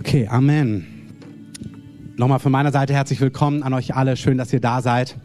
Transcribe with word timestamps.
Okay, 0.00 0.26
Amen. 0.28 0.86
Nochmal 2.16 2.38
von 2.38 2.52
meiner 2.52 2.72
Seite 2.72 2.92
herzlich 2.92 3.20
willkommen 3.20 3.62
an 3.62 3.72
euch 3.72 3.94
alle. 3.94 4.16
Schön, 4.16 4.38
dass 4.38 4.52
ihr 4.52 4.60
da 4.60 4.82
seid. 4.82 5.16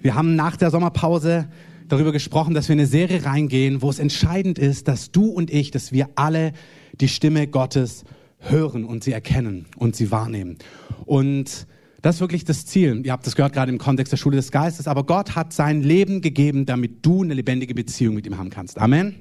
Wir 0.00 0.14
haben 0.14 0.36
nach 0.36 0.56
der 0.56 0.70
Sommerpause 0.70 1.48
darüber 1.88 2.12
gesprochen, 2.12 2.54
dass 2.54 2.68
wir 2.68 2.74
in 2.74 2.80
eine 2.80 2.88
Serie 2.88 3.24
reingehen, 3.24 3.82
wo 3.82 3.90
es 3.90 3.98
entscheidend 3.98 4.58
ist, 4.58 4.88
dass 4.88 5.10
du 5.10 5.26
und 5.26 5.50
ich, 5.50 5.70
dass 5.70 5.92
wir 5.92 6.08
alle 6.14 6.52
die 7.00 7.08
Stimme 7.08 7.46
Gottes 7.46 8.04
hören 8.38 8.84
und 8.84 9.04
sie 9.04 9.12
erkennen 9.12 9.66
und 9.76 9.96
sie 9.96 10.10
wahrnehmen. 10.10 10.58
Und 11.04 11.66
das 12.02 12.16
ist 12.16 12.20
wirklich 12.20 12.44
das 12.44 12.66
Ziel. 12.66 13.02
Ihr 13.04 13.12
habt 13.12 13.26
das 13.26 13.36
gehört 13.36 13.52
gerade 13.52 13.72
im 13.72 13.78
Kontext 13.78 14.12
der 14.12 14.16
Schule 14.16 14.36
des 14.36 14.50
Geistes, 14.52 14.86
aber 14.86 15.04
Gott 15.04 15.34
hat 15.34 15.52
sein 15.52 15.82
Leben 15.82 16.20
gegeben, 16.20 16.66
damit 16.66 17.04
du 17.04 17.22
eine 17.22 17.34
lebendige 17.34 17.74
Beziehung 17.74 18.14
mit 18.14 18.26
ihm 18.26 18.38
haben 18.38 18.50
kannst. 18.50 18.78
Amen. 18.78 19.16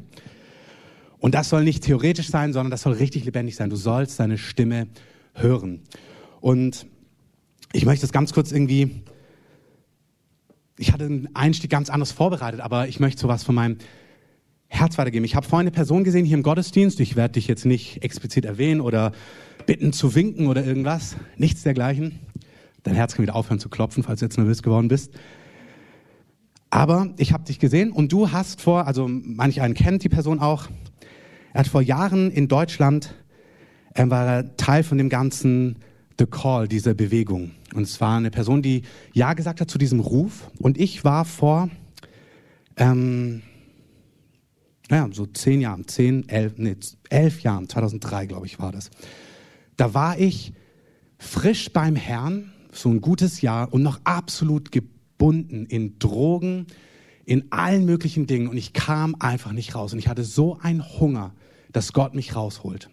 Und 1.25 1.33
das 1.33 1.49
soll 1.49 1.63
nicht 1.63 1.83
theoretisch 1.83 2.27
sein, 2.29 2.53
sondern 2.53 2.69
das 2.69 2.83
soll 2.83 2.93
richtig 2.93 3.25
lebendig 3.25 3.55
sein. 3.55 3.71
Du 3.71 3.75
sollst 3.75 4.15
seine 4.15 4.37
Stimme 4.37 4.85
hören. 5.33 5.81
Und 6.39 6.85
ich 7.73 7.83
möchte 7.83 8.01
das 8.01 8.11
ganz 8.11 8.31
kurz 8.31 8.51
irgendwie, 8.51 9.01
ich 10.77 10.93
hatte 10.93 11.05
einen 11.05 11.29
Einstieg 11.33 11.71
ganz 11.71 11.89
anders 11.89 12.11
vorbereitet, 12.11 12.61
aber 12.61 12.87
ich 12.87 12.99
möchte 12.99 13.21
sowas 13.21 13.43
von 13.43 13.55
meinem 13.55 13.77
Herz 14.67 14.99
weitergeben. 14.99 15.25
Ich 15.25 15.35
habe 15.35 15.47
vorhin 15.47 15.63
eine 15.63 15.71
Person 15.71 16.03
gesehen 16.03 16.25
hier 16.25 16.37
im 16.37 16.43
Gottesdienst. 16.43 16.99
Ich 16.99 17.15
werde 17.15 17.31
dich 17.31 17.47
jetzt 17.47 17.65
nicht 17.65 18.03
explizit 18.03 18.45
erwähnen 18.45 18.79
oder 18.79 19.11
bitten 19.65 19.93
zu 19.93 20.13
winken 20.13 20.45
oder 20.45 20.63
irgendwas. 20.63 21.15
Nichts 21.37 21.63
dergleichen. 21.63 22.19
Dein 22.83 22.93
Herz 22.93 23.15
kann 23.15 23.23
wieder 23.23 23.35
aufhören 23.35 23.57
zu 23.57 23.69
klopfen, 23.69 24.03
falls 24.03 24.19
du 24.19 24.27
jetzt 24.27 24.37
nervös 24.37 24.61
geworden 24.61 24.89
bist. 24.89 25.11
Aber 26.69 27.15
ich 27.17 27.33
habe 27.33 27.45
dich 27.45 27.57
gesehen 27.57 27.91
und 27.91 28.11
du 28.11 28.31
hast 28.31 28.61
vor, 28.61 28.85
also 28.85 29.07
manch 29.07 29.61
einen 29.63 29.73
kennt 29.73 30.03
die 30.03 30.09
Person 30.09 30.37
auch, 30.37 30.67
er 31.55 31.59
hat 31.59 31.67
vor 31.69 31.81
Jahren 31.81 32.31
in 32.31 32.49
Deutschland, 32.49 33.15
er 33.93 34.09
war 34.09 34.57
Teil 34.57 34.83
von 34.83 34.97
dem 34.97 35.07
ganzen 35.07 35.77
The 36.19 36.25
Call, 36.25 36.67
dieser 36.67 36.93
Bewegung. 36.93 37.51
Und 37.73 37.83
es 37.83 38.01
war 38.01 38.17
eine 38.17 38.29
Person, 38.29 38.61
die 38.61 38.81
Ja 39.13 39.31
gesagt 39.31 39.61
hat 39.61 39.71
zu 39.71 39.77
diesem 39.77 40.01
Ruf. 40.01 40.51
Und 40.59 40.77
ich 40.77 41.05
war 41.05 41.23
vor, 41.23 41.69
ähm, 42.75 43.41
naja, 44.89 45.07
so 45.13 45.27
zehn 45.27 45.61
Jahren, 45.61 45.87
zehn, 45.87 46.27
elf, 46.27 46.55
nee, 46.57 46.75
elf 47.09 47.39
Jahren, 47.39 47.69
2003 47.69 48.25
glaube 48.25 48.47
ich 48.47 48.59
war 48.59 48.73
das. 48.73 48.91
Da 49.77 49.93
war 49.93 50.19
ich 50.19 50.51
frisch 51.19 51.71
beim 51.71 51.95
Herrn, 51.95 52.51
so 52.73 52.89
ein 52.89 52.99
gutes 52.99 53.39
Jahr 53.39 53.71
und 53.71 53.81
noch 53.81 54.01
absolut 54.03 54.73
gebunden 54.73 55.67
in 55.67 55.99
Drogen, 55.99 56.67
in 57.23 57.49
allen 57.53 57.85
möglichen 57.85 58.27
Dingen. 58.27 58.49
Und 58.49 58.57
ich 58.57 58.73
kam 58.73 59.15
einfach 59.19 59.53
nicht 59.53 59.73
raus. 59.73 59.93
Und 59.93 59.99
ich 59.99 60.09
hatte 60.09 60.25
so 60.25 60.59
einen 60.59 60.83
Hunger 60.99 61.33
dass 61.75 61.93
Gott 61.93 62.15
mich 62.15 62.35
rausholt. 62.35 62.89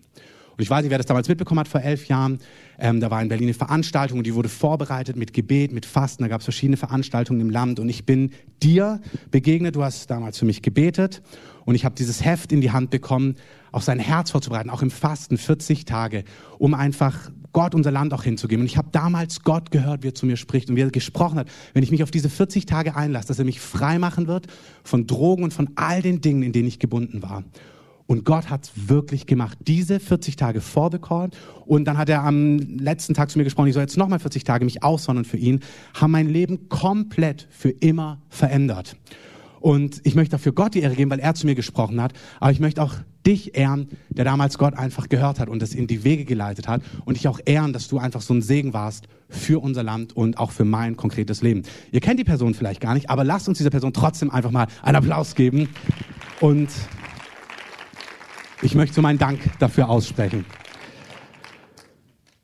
Und 0.56 0.62
ich 0.62 0.68
weiß 0.68 0.82
nicht, 0.82 0.90
wer 0.90 0.98
das 0.98 1.06
damals 1.06 1.28
mitbekommen 1.28 1.60
hat 1.60 1.68
vor 1.68 1.80
elf 1.80 2.08
Jahren. 2.08 2.38
Ähm, 2.78 3.00
da 3.00 3.10
war 3.10 3.22
in 3.22 3.28
Berlin 3.28 3.48
eine 3.48 3.54
Veranstaltung 3.54 4.18
und 4.18 4.26
die 4.26 4.34
wurde 4.34 4.50
vorbereitet 4.50 5.16
mit 5.16 5.32
Gebet, 5.32 5.72
mit 5.72 5.86
Fasten. 5.86 6.22
Da 6.22 6.28
gab 6.28 6.40
es 6.40 6.44
verschiedene 6.44 6.76
Veranstaltungen 6.76 7.40
im 7.40 7.50
Land 7.50 7.80
und 7.80 7.88
ich 7.88 8.04
bin 8.04 8.32
dir 8.62 9.00
begegnet. 9.30 9.76
Du 9.76 9.82
hast 9.82 10.10
damals 10.10 10.38
für 10.38 10.44
mich 10.44 10.60
gebetet 10.60 11.22
und 11.64 11.74
ich 11.74 11.84
habe 11.84 11.94
dieses 11.94 12.24
Heft 12.24 12.52
in 12.52 12.60
die 12.60 12.70
Hand 12.70 12.90
bekommen, 12.90 13.36
auch 13.70 13.82
sein 13.82 13.98
Herz 13.98 14.30
vorzubereiten, 14.30 14.68
auch 14.68 14.82
im 14.82 14.90
Fasten 14.90 15.38
40 15.38 15.86
Tage, 15.86 16.24
um 16.58 16.74
einfach 16.74 17.30
Gott 17.52 17.74
unser 17.74 17.90
Land 17.90 18.12
auch 18.12 18.24
hinzugeben. 18.24 18.62
Und 18.62 18.66
ich 18.66 18.76
habe 18.76 18.88
damals 18.92 19.42
Gott 19.42 19.70
gehört, 19.70 20.02
wie 20.02 20.08
er 20.08 20.14
zu 20.14 20.26
mir 20.26 20.36
spricht 20.36 20.68
und 20.68 20.76
wie 20.76 20.82
er 20.82 20.90
gesprochen 20.90 21.38
hat, 21.38 21.48
wenn 21.72 21.82
ich 21.82 21.90
mich 21.90 22.02
auf 22.02 22.10
diese 22.10 22.28
40 22.28 22.66
Tage 22.66 22.94
einlasse, 22.96 23.28
dass 23.28 23.38
er 23.38 23.44
mich 23.44 23.60
frei 23.60 23.98
machen 23.98 24.26
wird 24.26 24.46
von 24.84 25.06
Drogen 25.06 25.44
und 25.44 25.54
von 25.54 25.70
all 25.76 26.02
den 26.02 26.20
Dingen, 26.20 26.42
in 26.42 26.52
denen 26.52 26.68
ich 26.68 26.78
gebunden 26.78 27.22
war. 27.22 27.44
Und 28.06 28.24
Gott 28.24 28.50
hat 28.50 28.64
es 28.64 28.88
wirklich 28.88 29.26
gemacht. 29.26 29.58
Diese 29.66 30.00
40 30.00 30.36
Tage 30.36 30.60
vor 30.60 30.90
the 30.92 30.98
call. 30.98 31.30
Und 31.64 31.84
dann 31.84 31.98
hat 31.98 32.08
er 32.08 32.24
am 32.24 32.58
letzten 32.58 33.14
Tag 33.14 33.30
zu 33.30 33.38
mir 33.38 33.44
gesprochen, 33.44 33.68
ich 33.68 33.74
soll 33.74 33.82
jetzt 33.82 33.96
nochmal 33.96 34.18
40 34.18 34.44
Tage 34.44 34.64
mich 34.64 34.82
aussondern 34.82 35.24
für 35.24 35.38
ihn, 35.38 35.60
haben 35.94 36.10
mein 36.10 36.28
Leben 36.28 36.68
komplett 36.68 37.48
für 37.50 37.70
immer 37.70 38.20
verändert. 38.28 38.96
Und 39.60 40.00
ich 40.02 40.16
möchte 40.16 40.32
dafür 40.32 40.52
Gott 40.52 40.74
die 40.74 40.80
Ehre 40.80 40.96
geben, 40.96 41.10
weil 41.10 41.20
er 41.20 41.34
zu 41.34 41.46
mir 41.46 41.54
gesprochen 41.54 42.02
hat. 42.02 42.12
Aber 42.40 42.50
ich 42.50 42.58
möchte 42.58 42.82
auch 42.82 42.94
dich 43.24 43.56
ehren, 43.56 43.88
der 44.08 44.24
damals 44.24 44.58
Gott 44.58 44.74
einfach 44.74 45.08
gehört 45.08 45.38
hat 45.38 45.48
und 45.48 45.62
es 45.62 45.72
in 45.72 45.86
die 45.86 46.02
Wege 46.02 46.24
geleitet 46.24 46.66
hat. 46.66 46.82
Und 47.04 47.16
ich 47.16 47.28
auch 47.28 47.38
ehren, 47.44 47.72
dass 47.72 47.86
du 47.86 47.98
einfach 47.98 48.22
so 48.22 48.34
ein 48.34 48.42
Segen 48.42 48.72
warst 48.72 49.06
für 49.28 49.62
unser 49.62 49.84
Land 49.84 50.16
und 50.16 50.38
auch 50.38 50.50
für 50.50 50.64
mein 50.64 50.96
konkretes 50.96 51.42
Leben. 51.42 51.62
Ihr 51.92 52.00
kennt 52.00 52.18
die 52.18 52.24
Person 52.24 52.54
vielleicht 52.54 52.80
gar 52.80 52.94
nicht, 52.94 53.08
aber 53.08 53.22
lasst 53.22 53.48
uns 53.48 53.58
dieser 53.58 53.70
Person 53.70 53.92
trotzdem 53.92 54.30
einfach 54.30 54.50
mal 54.50 54.66
einen 54.82 54.96
Applaus 54.96 55.36
geben. 55.36 55.68
Und 56.40 56.68
ich 58.62 58.74
möchte 58.74 59.02
meinen 59.02 59.18
Dank 59.18 59.40
dafür 59.58 59.88
aussprechen. 59.88 60.44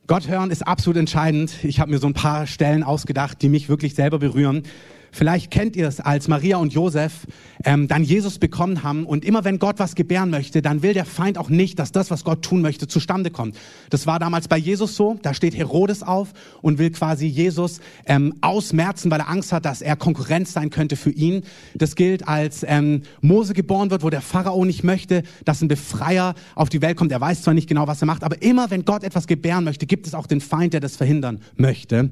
Gott 0.06 0.26
hören 0.28 0.50
ist 0.50 0.66
absolut 0.66 0.96
entscheidend. 0.96 1.64
Ich 1.64 1.80
habe 1.80 1.90
mir 1.90 1.98
so 1.98 2.06
ein 2.06 2.14
paar 2.14 2.46
Stellen 2.46 2.82
ausgedacht, 2.82 3.42
die 3.42 3.48
mich 3.48 3.68
wirklich 3.68 3.94
selber 3.94 4.18
berühren. 4.18 4.62
Vielleicht 5.10 5.50
kennt 5.50 5.76
ihr 5.76 5.88
es, 5.88 6.00
als 6.00 6.28
Maria 6.28 6.58
und 6.58 6.72
Josef 6.72 7.26
ähm, 7.64 7.88
dann 7.88 8.04
Jesus 8.04 8.38
bekommen 8.38 8.82
haben. 8.82 9.06
Und 9.06 9.24
immer 9.24 9.44
wenn 9.44 9.58
Gott 9.58 9.78
was 9.78 9.94
gebären 9.94 10.30
möchte, 10.30 10.62
dann 10.62 10.82
will 10.82 10.94
der 10.94 11.04
Feind 11.04 11.38
auch 11.38 11.48
nicht, 11.48 11.78
dass 11.78 11.92
das, 11.92 12.10
was 12.10 12.24
Gott 12.24 12.42
tun 12.42 12.62
möchte, 12.62 12.88
zustande 12.88 13.30
kommt. 13.30 13.56
Das 13.91 14.06
war 14.06 14.18
damals 14.18 14.48
bei 14.48 14.56
Jesus 14.56 14.97
so. 14.97 15.18
Da 15.22 15.34
steht 15.34 15.56
Herodes 15.56 16.02
auf 16.02 16.32
und 16.62 16.78
will 16.78 16.91
quasi 16.91 17.26
Jesus 17.26 17.80
ähm, 18.06 18.34
ausmerzen, 18.41 19.10
weil 19.10 19.20
er 19.20 19.28
Angst 19.28 19.52
hat, 19.52 19.64
dass 19.64 19.82
er 19.82 19.97
Konkurrenz 19.97 20.52
sein 20.52 20.70
könnte 20.70 20.97
für 20.97 21.10
ihn. 21.10 21.42
Das 21.74 21.97
gilt, 21.97 22.28
als 22.28 22.64
ähm, 22.66 23.02
Mose 23.20 23.54
geboren 23.54 23.91
wird, 23.91 24.02
wo 24.02 24.10
der 24.10 24.20
Pharao 24.20 24.64
nicht 24.64 24.84
möchte, 24.84 25.22
dass 25.44 25.62
ein 25.62 25.68
Befreier 25.68 26.34
auf 26.54 26.68
die 26.68 26.82
Welt 26.82 26.97
kommt. 26.97 27.12
Er 27.12 27.20
weiß 27.20 27.42
zwar 27.42 27.54
nicht 27.54 27.68
genau, 27.68 27.86
was 27.86 28.02
er 28.02 28.06
macht, 28.06 28.24
aber 28.24 28.41
immer 28.42 28.70
wenn 28.70 28.84
Gott 28.84 29.04
etwas 29.04 29.26
gebären 29.26 29.64
möchte, 29.64 29.86
gibt 29.86 30.06
es 30.06 30.14
auch 30.14 30.26
den 30.26 30.41
Feind, 30.41 30.74
der 30.74 30.80
das 30.80 30.97
verhindern 30.97 31.41
möchte. 31.56 32.10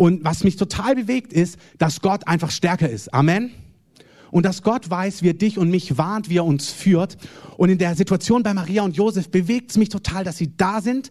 Und 0.00 0.24
was 0.24 0.44
mich 0.44 0.56
total 0.56 0.94
bewegt 0.94 1.30
ist, 1.30 1.58
dass 1.76 2.00
Gott 2.00 2.26
einfach 2.26 2.50
stärker 2.50 2.88
ist. 2.88 3.12
Amen. 3.12 3.50
Und 4.30 4.46
dass 4.46 4.62
Gott 4.62 4.88
weiß, 4.88 5.22
wie 5.22 5.28
er 5.28 5.34
dich 5.34 5.58
und 5.58 5.68
mich 5.68 5.98
warnt, 5.98 6.30
wie 6.30 6.38
er 6.38 6.46
uns 6.46 6.70
führt. 6.70 7.18
Und 7.58 7.68
in 7.68 7.76
der 7.76 7.94
Situation 7.94 8.42
bei 8.42 8.54
Maria 8.54 8.82
und 8.82 8.96
Josef 8.96 9.28
bewegt 9.28 9.72
es 9.72 9.76
mich 9.76 9.90
total, 9.90 10.24
dass 10.24 10.38
sie 10.38 10.56
da 10.56 10.80
sind, 10.80 11.10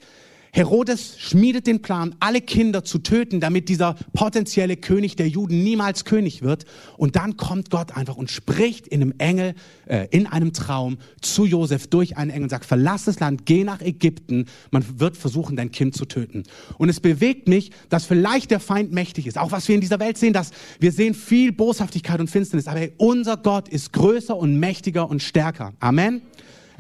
Herodes 0.52 1.16
schmiedet 1.20 1.68
den 1.68 1.82
Plan, 1.82 2.16
alle 2.20 2.42
Kinder 2.42 2.84
zu 2.84 3.00
töten, 3.00 3.40
damit 3.40 3.70
dieser 3.70 3.96
potenzielle 4.14 4.78
König 4.78 5.16
der 5.16 5.28
Juden 5.28 5.64
niemals 5.64 6.06
König 6.06 6.42
wird. 6.42 6.66
Und 6.98 7.16
dann 7.16 7.38
kommt 7.38 7.70
Gott 7.70 7.96
einfach 7.96 8.16
und 8.16 8.32
spricht 8.32 8.88
in 8.88 9.02
einem 9.02 9.14
Engel, 9.20 9.54
äh, 9.86 10.08
in 10.10 10.26
einem 10.26 10.54
Traum 10.54 10.98
zu 11.22 11.46
Josef 11.46 11.88
durch 11.88 12.18
einen 12.18 12.32
Engel 12.32 12.44
und 12.44 12.50
sagt, 12.50 12.66
verlass 12.66 13.06
das 13.06 13.20
Land, 13.20 13.46
geh 13.46 13.64
nach 13.64 13.82
Ägypten. 13.82 14.46
Man 14.72 15.00
wird 15.00 15.18
versuchen, 15.18 15.56
dein 15.56 15.72
Kind 15.72 15.96
zu 15.96 16.06
töten. 16.06 16.44
Und 16.78 16.90
es 16.90 17.00
bewegt 17.00 17.48
mich, 17.48 17.72
dass 17.90 18.06
vielleicht 18.06 18.52
der 18.52 18.60
Feind 18.60 18.92
mächtig 18.92 19.28
ist. 19.28 19.38
Auch 19.38 19.52
was 19.52 19.68
wir 19.68 19.76
in 19.76 19.82
dieser 19.82 20.00
Welt 20.00 20.18
sehen, 20.18 20.34
dass 20.34 20.52
wir 20.80 20.92
sehen 20.92 21.14
viel 21.14 21.52
Boshaftigkeit 21.52 22.20
und 22.20 22.30
Finsternis. 22.30 22.68
Aber 22.68 22.80
hey, 22.80 22.94
unser 22.98 23.38
Gott 23.38 23.70
ist 23.70 23.94
größer 23.94 24.36
und 24.36 24.60
mächtiger 24.60 25.10
und 25.10 25.22
stärker. 25.22 25.74
Amen. 25.80 26.22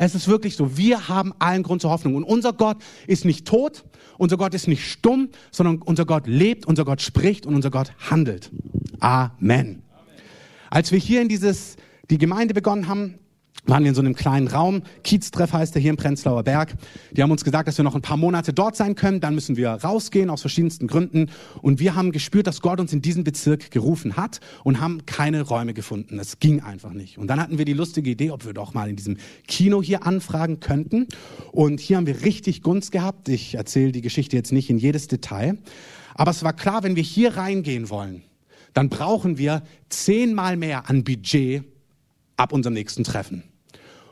Es 0.01 0.15
ist 0.15 0.29
wirklich 0.29 0.55
so. 0.55 0.77
Wir 0.77 1.09
haben 1.09 1.33
allen 1.39 1.61
Grund 1.61 1.81
zur 1.81 1.91
Hoffnung. 1.91 2.15
Und 2.15 2.23
unser 2.23 2.53
Gott 2.53 2.77
ist 3.05 3.25
nicht 3.25 3.45
tot, 3.45 3.83
unser 4.17 4.37
Gott 4.37 4.53
ist 4.53 4.65
nicht 4.69 4.89
stumm, 4.89 5.27
sondern 5.51 5.81
unser 5.81 6.05
Gott 6.05 6.25
lebt, 6.25 6.65
unser 6.65 6.85
Gott 6.85 7.01
spricht 7.01 7.45
und 7.45 7.53
unser 7.53 7.69
Gott 7.69 7.91
handelt. 8.09 8.49
Amen. 9.01 9.81
Als 10.69 10.93
wir 10.93 10.99
hier 10.99 11.21
in 11.21 11.27
dieses, 11.27 11.75
die 12.09 12.17
Gemeinde 12.17 12.53
begonnen 12.53 12.87
haben, 12.87 13.19
waren 13.69 13.83
wir 13.83 13.89
in 13.89 13.95
so 13.95 14.01
einem 14.01 14.15
kleinen 14.15 14.47
Raum. 14.47 14.81
Kieztreff 15.03 15.53
heißt 15.53 15.75
er 15.75 15.81
hier 15.81 15.91
im 15.91 15.97
Prenzlauer 15.97 16.43
Berg. 16.43 16.75
Die 17.11 17.21
haben 17.21 17.31
uns 17.31 17.43
gesagt, 17.43 17.67
dass 17.67 17.77
wir 17.77 17.83
noch 17.83 17.95
ein 17.95 18.01
paar 18.01 18.17
Monate 18.17 18.51
dort 18.51 18.75
sein 18.75 18.95
können. 18.95 19.19
Dann 19.19 19.35
müssen 19.35 19.57
wir 19.57 19.69
rausgehen 19.69 20.29
aus 20.29 20.41
verschiedensten 20.41 20.87
Gründen. 20.87 21.29
Und 21.61 21.79
wir 21.79 21.95
haben 21.95 22.11
gespürt, 22.11 22.47
dass 22.47 22.61
Gott 22.61 22.79
uns 22.79 22.93
in 22.93 23.01
diesen 23.01 23.23
Bezirk 23.23 23.71
gerufen 23.71 24.17
hat 24.17 24.39
und 24.63 24.79
haben 24.81 25.05
keine 25.05 25.43
Räume 25.43 25.73
gefunden. 25.73 26.19
Es 26.19 26.39
ging 26.39 26.61
einfach 26.61 26.93
nicht. 26.93 27.17
Und 27.17 27.27
dann 27.27 27.39
hatten 27.39 27.57
wir 27.57 27.65
die 27.65 27.73
lustige 27.73 28.09
Idee, 28.09 28.31
ob 28.31 28.45
wir 28.45 28.53
doch 28.53 28.73
mal 28.73 28.89
in 28.89 28.95
diesem 28.95 29.17
Kino 29.47 29.83
hier 29.83 30.05
anfragen 30.05 30.59
könnten. 30.59 31.07
Und 31.51 31.79
hier 31.79 31.97
haben 31.97 32.07
wir 32.07 32.23
richtig 32.23 32.63
Gunst 32.63 32.91
gehabt. 32.91 33.29
Ich 33.29 33.55
erzähle 33.55 33.91
die 33.91 34.01
Geschichte 34.01 34.35
jetzt 34.35 34.51
nicht 34.51 34.69
in 34.69 34.77
jedes 34.77 35.07
Detail. 35.07 35.57
Aber 36.15 36.31
es 36.31 36.43
war 36.43 36.53
klar, 36.53 36.83
wenn 36.83 36.95
wir 36.95 37.03
hier 37.03 37.37
reingehen 37.37 37.89
wollen, 37.89 38.23
dann 38.73 38.89
brauchen 38.89 39.37
wir 39.37 39.63
zehnmal 39.89 40.57
mehr 40.57 40.89
an 40.89 41.03
Budget 41.03 41.63
ab 42.35 42.53
unserem 42.53 42.73
nächsten 42.73 43.03
Treffen. 43.03 43.43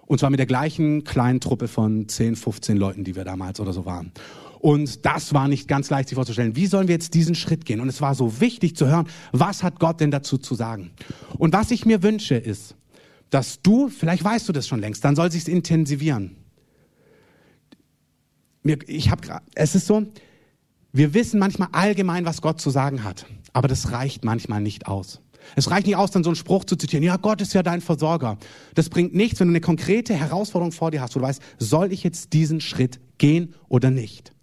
Und 0.08 0.20
zwar 0.20 0.30
mit 0.30 0.40
der 0.40 0.48
gleichen 0.48 1.04
kleinen 1.04 1.40
Truppe 1.40 1.68
von 1.68 2.08
10, 2.08 2.36
15 2.36 2.78
Leuten, 2.78 3.04
die 3.04 3.16
wir 3.16 3.26
damals 3.26 3.60
oder 3.60 3.74
so 3.74 3.86
waren. 3.86 4.12
Und 4.60 5.06
das 5.06 5.34
war 5.34 5.48
nicht 5.48 5.68
ganz 5.68 5.90
leicht 5.90 6.10
sich 6.10 6.16
vorzustellen. 6.16 6.56
Wie 6.56 6.66
sollen 6.66 6.88
wir 6.88 6.96
jetzt 6.96 7.14
diesen 7.14 7.36
Schritt 7.36 7.66
gehen? 7.66 7.80
Und 7.80 7.90
es 7.90 8.02
war 8.02 8.16
so 8.16 8.40
wichtig 8.40 8.76
zu 8.76 8.88
hören, 8.88 9.08
was 9.32 9.64
hat 9.64 9.80
Gott 9.80 10.00
denn 10.00 10.10
dazu 10.10 10.38
zu 10.38 10.56
sagen? 10.56 10.92
Und 11.38 11.54
was 11.54 11.72
ich 11.72 11.86
mir 11.86 12.02
wünsche 12.02 12.36
ist, 12.36 12.76
dass 13.30 13.62
du, 13.62 13.90
vielleicht 13.90 14.24
weißt 14.24 14.48
du 14.48 14.54
das 14.54 14.68
schon 14.68 14.80
längst, 14.80 15.04
dann 15.04 15.16
soll 15.16 15.32
sich's 15.32 15.48
intensivieren. 15.48 16.38
Ich 18.88 19.12
habe, 19.12 19.42
es 19.56 19.76
ist 19.76 19.88
so, 19.88 20.06
wir 20.92 21.14
wissen 21.14 21.40
manchmal 21.40 21.70
allgemein, 21.74 22.26
was 22.26 22.42
Gott 22.42 22.60
zu 22.60 22.70
sagen 22.70 23.04
hat, 23.04 23.26
aber 23.54 23.68
das 23.68 23.92
reicht 23.92 24.26
manchmal 24.26 24.62
nicht 24.62 24.88
aus. 24.88 25.22
Es 25.56 25.70
reicht 25.72 25.88
nicht 25.88 25.96
aus, 25.96 26.12
dann 26.12 26.24
so 26.24 26.30
einen 26.30 26.36
Spruch 26.36 26.66
zu 26.66 26.76
zitieren. 26.76 27.04
Ja, 27.04 27.18
Gott 27.18 27.42
ist 27.42 27.54
ja 27.54 27.64
dein 27.64 27.82
Versorger. 27.82 28.38
Das 28.76 28.90
bringt 28.90 29.16
nichts, 29.16 29.40
wenn 29.40 29.48
du 29.48 29.54
eine 29.54 29.62
konkrete 29.62 30.14
Herausforderung 30.14 30.72
vor 30.72 30.92
dir 30.92 31.02
hast, 31.02 31.16
wo 31.16 31.20
du 31.20 31.26
weißt, 31.26 31.42
soll 31.58 31.92
ich 31.92 32.04
jetzt 32.04 32.34
diesen 32.34 32.62
Schritt 32.62 33.00
gehen 33.18 33.54
oder 33.70 33.92
nicht? 33.92 34.34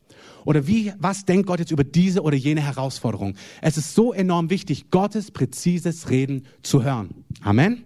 Oder 0.45 0.67
wie, 0.67 0.93
was 0.99 1.25
denkt 1.25 1.47
Gott 1.47 1.59
jetzt 1.59 1.71
über 1.71 1.85
diese 1.85 2.23
oder 2.23 2.37
jene 2.37 2.61
Herausforderung? 2.61 3.35
Es 3.63 3.77
ist 3.77 3.95
so 3.95 4.13
enorm 4.13 4.51
wichtig, 4.51 4.91
Gottes 4.91 5.31
präzises 5.31 6.11
Reden 6.11 6.47
zu 6.63 6.83
hören. 6.83 7.25
Amen. 7.43 7.85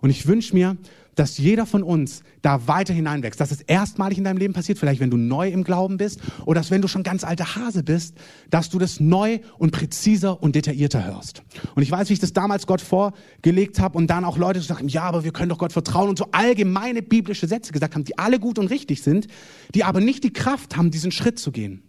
Und 0.00 0.10
ich 0.10 0.26
wünsche 0.26 0.54
mir, 0.54 0.76
dass 1.18 1.36
jeder 1.36 1.66
von 1.66 1.82
uns 1.82 2.22
da 2.42 2.68
weiter 2.68 2.94
hineinwächst, 2.94 3.40
dass 3.40 3.50
es 3.50 3.60
erstmalig 3.62 4.18
in 4.18 4.24
deinem 4.24 4.36
Leben 4.36 4.54
passiert, 4.54 4.78
vielleicht 4.78 5.00
wenn 5.00 5.10
du 5.10 5.16
neu 5.16 5.48
im 5.48 5.64
Glauben 5.64 5.96
bist 5.96 6.20
oder 6.46 6.60
dass 6.60 6.70
wenn 6.70 6.80
du 6.80 6.86
schon 6.86 7.02
ganz 7.02 7.24
alter 7.24 7.56
Hase 7.56 7.82
bist, 7.82 8.16
dass 8.50 8.70
du 8.70 8.78
das 8.78 9.00
neu 9.00 9.40
und 9.58 9.72
präziser 9.72 10.40
und 10.42 10.54
detaillierter 10.54 11.04
hörst. 11.04 11.42
Und 11.74 11.82
ich 11.82 11.90
weiß, 11.90 12.08
wie 12.08 12.12
ich 12.12 12.20
das 12.20 12.32
damals 12.32 12.66
Gott 12.68 12.80
vorgelegt 12.80 13.80
habe 13.80 13.98
und 13.98 14.08
dann 14.08 14.24
auch 14.24 14.38
Leute 14.38 14.60
sagen, 14.60 14.86
ja, 14.86 15.02
aber 15.02 15.24
wir 15.24 15.32
können 15.32 15.48
doch 15.48 15.58
Gott 15.58 15.72
vertrauen 15.72 16.08
und 16.08 16.18
so 16.18 16.28
allgemeine 16.30 17.02
biblische 17.02 17.48
Sätze 17.48 17.72
gesagt 17.72 17.96
haben, 17.96 18.04
die 18.04 18.16
alle 18.16 18.38
gut 18.38 18.58
und 18.58 18.68
richtig 18.68 19.02
sind, 19.02 19.26
die 19.74 19.82
aber 19.82 20.00
nicht 20.00 20.22
die 20.22 20.32
Kraft 20.32 20.76
haben, 20.76 20.92
diesen 20.92 21.10
Schritt 21.10 21.40
zu 21.40 21.50
gehen. 21.50 21.82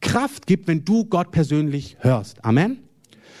Kraft 0.00 0.46
gibt, 0.46 0.68
wenn 0.68 0.84
du 0.84 1.04
Gott 1.04 1.32
persönlich 1.32 1.98
hörst. 2.00 2.44
Amen. 2.44 2.78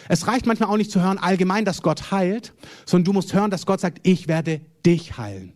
Es 0.08 0.26
reicht 0.26 0.46
manchmal 0.46 0.68
auch 0.68 0.76
nicht 0.76 0.90
zu 0.90 1.02
hören 1.02 1.18
allgemein, 1.18 1.64
dass 1.64 1.82
Gott 1.82 2.10
heilt, 2.10 2.52
sondern 2.86 3.04
du 3.04 3.12
musst 3.12 3.32
hören, 3.32 3.50
dass 3.50 3.66
Gott 3.66 3.80
sagt, 3.80 4.00
ich 4.02 4.28
werde 4.28 4.60
dich 4.84 5.16
heilen. 5.18 5.52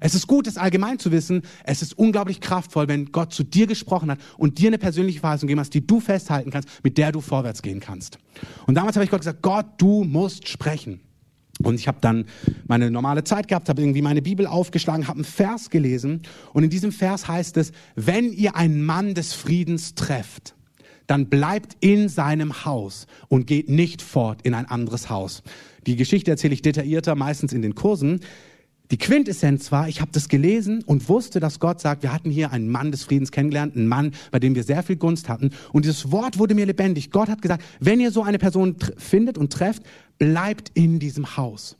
Es 0.00 0.14
ist 0.14 0.26
gut, 0.26 0.46
es 0.46 0.56
allgemein 0.56 0.98
zu 0.98 1.10
wissen. 1.10 1.42
Es 1.64 1.82
ist 1.82 1.98
unglaublich 1.98 2.40
kraftvoll, 2.40 2.88
wenn 2.88 3.06
Gott 3.12 3.32
zu 3.32 3.42
dir 3.42 3.66
gesprochen 3.66 4.10
hat 4.10 4.20
und 4.36 4.58
dir 4.58 4.68
eine 4.68 4.78
persönliche 4.78 5.20
Verheißung 5.20 5.48
gegeben 5.48 5.60
hat, 5.60 5.74
die 5.74 5.86
du 5.86 6.00
festhalten 6.00 6.50
kannst, 6.50 6.68
mit 6.84 6.98
der 6.98 7.12
du 7.12 7.20
vorwärts 7.20 7.62
gehen 7.62 7.80
kannst. 7.80 8.18
Und 8.66 8.74
damals 8.74 8.96
habe 8.96 9.04
ich 9.04 9.10
Gott 9.10 9.20
gesagt, 9.20 9.42
Gott, 9.42 9.66
du 9.78 10.04
musst 10.04 10.48
sprechen. 10.48 11.00
Und 11.60 11.74
ich 11.74 11.88
habe 11.88 11.98
dann 12.00 12.26
meine 12.68 12.88
normale 12.90 13.24
Zeit 13.24 13.48
gehabt, 13.48 13.68
habe 13.68 13.82
irgendwie 13.82 14.02
meine 14.02 14.22
Bibel 14.22 14.46
aufgeschlagen, 14.46 15.08
habe 15.08 15.16
einen 15.16 15.24
Vers 15.24 15.70
gelesen. 15.70 16.22
Und 16.52 16.62
in 16.62 16.70
diesem 16.70 16.92
Vers 16.92 17.26
heißt 17.26 17.56
es, 17.56 17.72
wenn 17.96 18.32
ihr 18.32 18.54
einen 18.54 18.84
Mann 18.84 19.14
des 19.14 19.32
Friedens 19.32 19.96
trefft, 19.96 20.54
dann 21.08 21.26
bleibt 21.26 21.76
in 21.80 22.08
seinem 22.08 22.64
Haus 22.64 23.08
und 23.28 23.48
geht 23.48 23.68
nicht 23.68 24.00
fort 24.00 24.42
in 24.42 24.54
ein 24.54 24.66
anderes 24.66 25.10
Haus. 25.10 25.42
Die 25.86 25.96
Geschichte 25.96 26.30
erzähle 26.30 26.54
ich 26.54 26.62
detaillierter, 26.62 27.16
meistens 27.16 27.52
in 27.52 27.62
den 27.62 27.74
Kursen. 27.74 28.20
Die 28.90 28.98
Quintessenz 28.98 29.72
war, 29.72 29.88
ich 29.88 30.00
habe 30.00 30.12
das 30.12 30.28
gelesen 30.28 30.82
und 30.84 31.08
wusste, 31.08 31.40
dass 31.40 31.60
Gott 31.60 31.80
sagt, 31.80 32.02
wir 32.02 32.12
hatten 32.12 32.30
hier 32.30 32.52
einen 32.52 32.68
Mann 32.68 32.90
des 32.90 33.04
Friedens 33.04 33.32
kennengelernt, 33.32 33.76
einen 33.76 33.88
Mann, 33.88 34.12
bei 34.30 34.38
dem 34.38 34.54
wir 34.54 34.62
sehr 34.62 34.82
viel 34.82 34.96
Gunst 34.96 35.28
hatten. 35.28 35.50
Und 35.72 35.84
dieses 35.84 36.10
Wort 36.10 36.38
wurde 36.38 36.54
mir 36.54 36.66
lebendig. 36.66 37.10
Gott 37.10 37.28
hat 37.28 37.42
gesagt, 37.42 37.62
wenn 37.80 38.00
ihr 38.00 38.10
so 38.10 38.22
eine 38.22 38.38
Person 38.38 38.76
findet 38.96 39.36
und 39.36 39.52
trefft, 39.52 39.82
bleibt 40.18 40.70
in 40.74 40.98
diesem 40.98 41.36
Haus. 41.36 41.76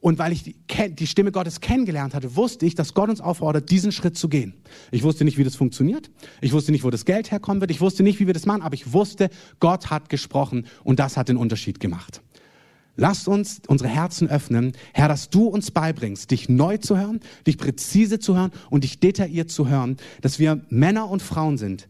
Und 0.00 0.18
weil 0.18 0.32
ich 0.32 0.44
die, 0.44 0.54
die, 0.90 1.06
Stimme 1.08 1.32
Gottes 1.32 1.60
kennengelernt 1.60 2.14
hatte, 2.14 2.36
wusste 2.36 2.66
ich, 2.66 2.76
dass 2.76 2.94
Gott 2.94 3.10
uns 3.10 3.20
auffordert, 3.20 3.70
diesen 3.70 3.90
Schritt 3.90 4.16
zu 4.16 4.28
gehen. 4.28 4.54
Ich 4.92 5.02
wusste 5.02 5.24
nicht, 5.24 5.38
wie 5.38 5.44
das 5.44 5.56
funktioniert. 5.56 6.10
Ich 6.40 6.52
wusste 6.52 6.70
nicht, 6.70 6.84
wo 6.84 6.90
das 6.90 7.04
Geld 7.04 7.32
herkommen 7.32 7.60
wird. 7.60 7.72
Ich 7.72 7.80
wusste 7.80 8.04
nicht, 8.04 8.20
wie 8.20 8.26
wir 8.28 8.34
das 8.34 8.46
machen. 8.46 8.62
Aber 8.62 8.74
ich 8.74 8.92
wusste, 8.92 9.28
Gott 9.58 9.90
hat 9.90 10.08
gesprochen 10.08 10.66
und 10.84 11.00
das 11.00 11.16
hat 11.16 11.28
den 11.28 11.36
Unterschied 11.36 11.80
gemacht. 11.80 12.22
Lasst 13.00 13.28
uns 13.28 13.62
unsere 13.68 13.88
Herzen 13.88 14.28
öffnen, 14.28 14.72
Herr, 14.92 15.06
dass 15.06 15.30
du 15.30 15.46
uns 15.46 15.70
beibringst, 15.70 16.32
dich 16.32 16.48
neu 16.48 16.78
zu 16.78 16.98
hören, 16.98 17.20
dich 17.46 17.56
präzise 17.56 18.18
zu 18.18 18.36
hören 18.36 18.50
und 18.70 18.82
dich 18.82 18.98
detailliert 18.98 19.52
zu 19.52 19.68
hören, 19.68 19.98
dass 20.20 20.40
wir 20.40 20.62
Männer 20.68 21.08
und 21.08 21.22
Frauen 21.22 21.58
sind, 21.58 21.88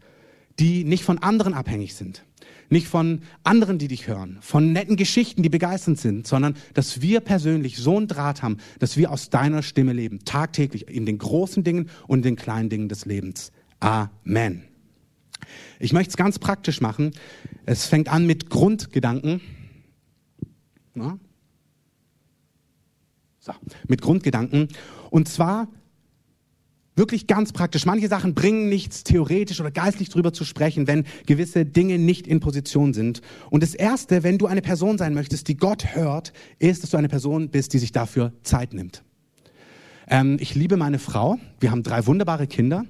die 0.59 0.85
nicht 0.85 1.05
von 1.05 1.19
anderen 1.19 1.55
abhängig 1.55 1.95
sind, 1.95 2.25
nicht 2.71 2.89
von 2.89 3.23
anderen, 3.45 3.79
die 3.79 3.89
dich 3.89 4.07
hören, 4.07 4.39
von 4.41 4.73
netten 4.73 4.97
Geschichten, 4.97 5.43
die 5.43 5.49
begeisternd 5.49 5.99
sind, 5.99 6.27
sondern 6.27 6.55
dass 6.75 7.01
wir 7.01 7.21
persönlich 7.21 7.79
so 7.79 7.97
einen 7.97 8.09
Draht 8.09 8.43
haben, 8.43 8.59
dass 8.79 8.97
wir 8.97 9.11
aus 9.11 9.31
deiner 9.31 9.63
Stimme 9.63 9.93
leben, 9.93 10.25
tagtäglich 10.25 10.89
in 10.89 11.07
den 11.07 11.19
großen 11.19 11.65
Dingen 11.65 11.89
und 12.07 12.25
den 12.25 12.37
kleinen 12.37 12.69
Dingen 12.69 12.89
des 12.89 13.07
Lebens. 13.07 13.53
Amen. 13.81 14.65
Ich 15.79 15.93
möchte 15.93 16.11
es 16.11 16.17
ganz 16.17 16.39
praktisch 16.39 16.81
machen. 16.81 17.13
Es 17.65 17.87
fängt 17.87 18.09
an 18.09 18.27
mit 18.27 18.51
Grundgedanken. 18.51 19.41
Na? 20.95 21.19
So, 23.39 23.53
mit 23.87 24.03
Grundgedanken. 24.03 24.69
Und 25.11 25.29
zwar 25.29 25.69
wirklich 26.99 27.27
ganz 27.27 27.53
praktisch. 27.53 27.87
Manche 27.87 28.09
Sachen 28.09 28.35
bringen 28.35 28.69
nichts 28.69 29.05
theoretisch 29.05 29.61
oder 29.61 29.71
geistlich 29.71 30.11
drüber 30.11 30.33
zu 30.33 30.45
sprechen, 30.45 30.87
wenn 30.87 31.05
gewisse 31.27 31.65
Dinge 31.65 31.99
nicht 31.99 32.27
in 32.27 32.41
Position 32.41 32.93
sind. 32.93 33.23
Und 33.51 33.63
das 33.63 33.75
Erste, 33.75 34.23
wenn 34.23 34.37
du 34.37 34.47
eine 34.47 34.61
Person 34.61 34.99
sein 34.99 35.15
möchtest, 35.15 35.49
die 35.49 35.57
Gott 35.57 35.95
hört, 35.95 36.33
ist, 36.59 36.83
dass 36.83 36.91
du 36.91 36.97
eine 36.97 37.09
Person 37.09 37.49
bist, 37.49 37.73
die 37.73 37.79
sich 37.79 37.93
dafür 37.93 38.33
Zeit 38.43 38.75
nimmt. 38.75 39.03
Ähm, 40.09 40.37
ich 40.41 40.55
liebe 40.55 40.77
meine 40.77 40.99
Frau. 40.99 41.39
Wir 41.61 41.71
haben 41.71 41.83
drei 41.83 42.07
wunderbare 42.07 42.47
Kinder. 42.47 42.85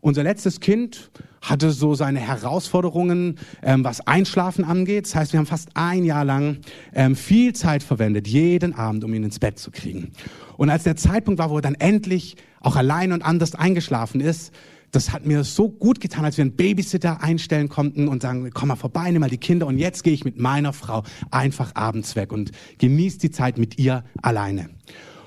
Unser 0.00 0.22
letztes 0.22 0.60
Kind 0.60 1.10
hatte 1.42 1.70
so 1.70 1.94
seine 1.94 2.20
Herausforderungen, 2.20 3.38
ähm, 3.62 3.84
was 3.84 4.06
Einschlafen 4.06 4.64
angeht. 4.64 5.06
Das 5.06 5.14
heißt, 5.14 5.32
wir 5.32 5.38
haben 5.38 5.46
fast 5.46 5.70
ein 5.74 6.04
Jahr 6.04 6.24
lang 6.24 6.58
ähm, 6.92 7.16
viel 7.16 7.54
Zeit 7.54 7.82
verwendet, 7.82 8.28
jeden 8.28 8.74
Abend, 8.74 9.04
um 9.04 9.14
ihn 9.14 9.24
ins 9.24 9.38
Bett 9.38 9.58
zu 9.58 9.70
kriegen. 9.70 10.12
Und 10.56 10.70
als 10.70 10.84
der 10.84 10.96
Zeitpunkt 10.96 11.38
war, 11.38 11.50
wo 11.50 11.56
er 11.56 11.62
dann 11.62 11.74
endlich 11.74 12.36
auch 12.60 12.76
allein 12.76 13.12
und 13.12 13.22
anders 13.22 13.54
eingeschlafen 13.54 14.20
ist, 14.20 14.52
das 14.90 15.12
hat 15.12 15.24
mir 15.24 15.44
so 15.44 15.68
gut 15.68 16.00
getan, 16.00 16.24
als 16.24 16.36
wir 16.36 16.42
einen 16.42 16.56
Babysitter 16.56 17.22
einstellen 17.22 17.68
konnten 17.68 18.08
und 18.08 18.22
sagen, 18.22 18.50
komm 18.52 18.68
mal 18.68 18.76
vorbei, 18.76 19.10
nimm 19.10 19.20
mal 19.20 19.30
die 19.30 19.38
Kinder 19.38 19.66
und 19.66 19.78
jetzt 19.78 20.02
gehe 20.02 20.12
ich 20.12 20.24
mit 20.24 20.38
meiner 20.38 20.72
Frau 20.72 21.04
einfach 21.30 21.74
abends 21.74 22.16
weg 22.16 22.32
und 22.32 22.50
genieße 22.78 23.18
die 23.18 23.30
Zeit 23.30 23.56
mit 23.56 23.78
ihr 23.78 24.04
alleine. 24.20 24.68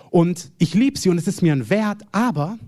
Und 0.10 0.52
ich 0.58 0.74
liebe 0.74 1.00
sie 1.00 1.10
und 1.10 1.18
es 1.18 1.28
ist 1.28 1.42
mir 1.42 1.54
ein 1.54 1.70
Wert, 1.70 2.02
aber 2.12 2.60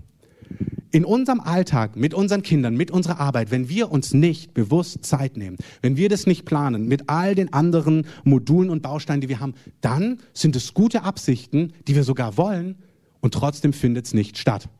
in 0.96 1.04
unserem 1.04 1.40
Alltag, 1.40 1.94
mit 1.94 2.14
unseren 2.14 2.40
Kindern, 2.40 2.74
mit 2.74 2.90
unserer 2.90 3.20
Arbeit, 3.20 3.50
wenn 3.50 3.68
wir 3.68 3.92
uns 3.92 4.14
nicht 4.14 4.54
bewusst 4.54 5.04
Zeit 5.04 5.36
nehmen, 5.36 5.58
wenn 5.82 5.98
wir 5.98 6.08
das 6.08 6.26
nicht 6.26 6.46
planen, 6.46 6.88
mit 6.88 7.10
all 7.10 7.34
den 7.34 7.52
anderen 7.52 8.06
Modulen 8.24 8.70
und 8.70 8.80
Bausteinen, 8.80 9.20
die 9.20 9.28
wir 9.28 9.38
haben, 9.38 9.52
dann 9.82 10.20
sind 10.32 10.56
es 10.56 10.72
gute 10.72 11.02
Absichten, 11.02 11.74
die 11.86 11.96
wir 11.96 12.02
sogar 12.02 12.38
wollen, 12.38 12.76
und 13.20 13.34
trotzdem 13.34 13.74
findet 13.74 14.06
es 14.06 14.14
nicht 14.14 14.38
statt. 14.38 14.70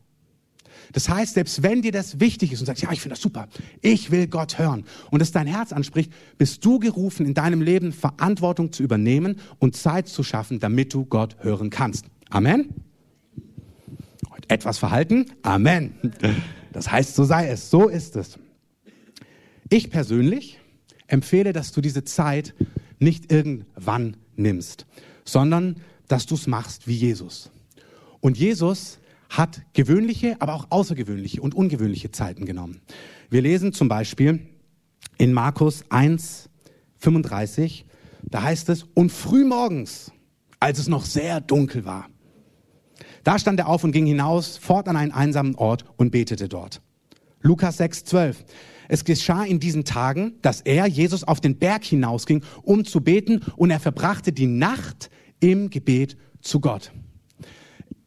Das 0.94 1.10
heißt, 1.10 1.34
selbst 1.34 1.62
wenn 1.62 1.82
dir 1.82 1.92
das 1.92 2.18
wichtig 2.18 2.50
ist 2.50 2.60
und 2.60 2.66
sagst, 2.66 2.82
ja, 2.82 2.90
ich 2.92 3.02
finde 3.02 3.16
das 3.16 3.20
super, 3.20 3.46
ich 3.82 4.10
will 4.10 4.26
Gott 4.26 4.58
hören 4.58 4.84
und 5.10 5.20
es 5.20 5.32
dein 5.32 5.46
Herz 5.46 5.70
anspricht, 5.70 6.10
bist 6.38 6.64
du 6.64 6.78
gerufen, 6.78 7.26
in 7.26 7.34
deinem 7.34 7.60
Leben 7.60 7.92
Verantwortung 7.92 8.72
zu 8.72 8.82
übernehmen 8.82 9.36
und 9.58 9.76
Zeit 9.76 10.08
zu 10.08 10.22
schaffen, 10.22 10.60
damit 10.60 10.94
du 10.94 11.04
Gott 11.04 11.36
hören 11.40 11.68
kannst. 11.68 12.06
Amen 12.30 12.85
etwas 14.48 14.78
verhalten. 14.78 15.26
Amen. 15.42 15.94
Das 16.72 16.90
heißt, 16.90 17.14
so 17.14 17.24
sei 17.24 17.48
es, 17.48 17.70
so 17.70 17.88
ist 17.88 18.16
es. 18.16 18.38
Ich 19.68 19.90
persönlich 19.90 20.60
empfehle, 21.06 21.52
dass 21.52 21.72
du 21.72 21.80
diese 21.80 22.04
Zeit 22.04 22.54
nicht 22.98 23.32
irgendwann 23.32 24.16
nimmst, 24.36 24.86
sondern 25.24 25.76
dass 26.08 26.26
du 26.26 26.34
es 26.34 26.46
machst 26.46 26.86
wie 26.86 26.94
Jesus. 26.94 27.50
Und 28.20 28.38
Jesus 28.38 28.98
hat 29.28 29.62
gewöhnliche, 29.72 30.36
aber 30.40 30.54
auch 30.54 30.66
außergewöhnliche 30.70 31.40
und 31.40 31.54
ungewöhnliche 31.54 32.12
Zeiten 32.12 32.46
genommen. 32.46 32.80
Wir 33.28 33.42
lesen 33.42 33.72
zum 33.72 33.88
Beispiel 33.88 34.46
in 35.18 35.32
Markus 35.32 35.84
1, 35.88 36.48
35, 36.98 37.86
da 38.22 38.42
heißt 38.42 38.68
es, 38.68 38.84
und 38.94 39.10
früh 39.10 39.44
morgens, 39.44 40.12
als 40.60 40.78
es 40.78 40.88
noch 40.88 41.04
sehr 41.04 41.40
dunkel 41.40 41.84
war, 41.84 42.08
da 43.26 43.40
stand 43.40 43.58
er 43.58 43.68
auf 43.68 43.82
und 43.82 43.90
ging 43.90 44.06
hinaus, 44.06 44.56
fort 44.56 44.86
an 44.86 44.96
einen 44.96 45.10
einsamen 45.10 45.56
Ort 45.56 45.84
und 45.96 46.12
betete 46.12 46.48
dort. 46.48 46.80
Lukas 47.40 47.76
6, 47.78 48.04
12. 48.04 48.44
Es 48.88 49.04
geschah 49.04 49.42
in 49.42 49.58
diesen 49.58 49.84
Tagen, 49.84 50.34
dass 50.42 50.60
er, 50.60 50.86
Jesus, 50.86 51.24
auf 51.24 51.40
den 51.40 51.58
Berg 51.58 51.82
hinausging, 51.82 52.44
um 52.62 52.84
zu 52.84 53.00
beten, 53.00 53.40
und 53.56 53.72
er 53.72 53.80
verbrachte 53.80 54.30
die 54.30 54.46
Nacht 54.46 55.10
im 55.40 55.70
Gebet 55.70 56.16
zu 56.40 56.60
Gott. 56.60 56.92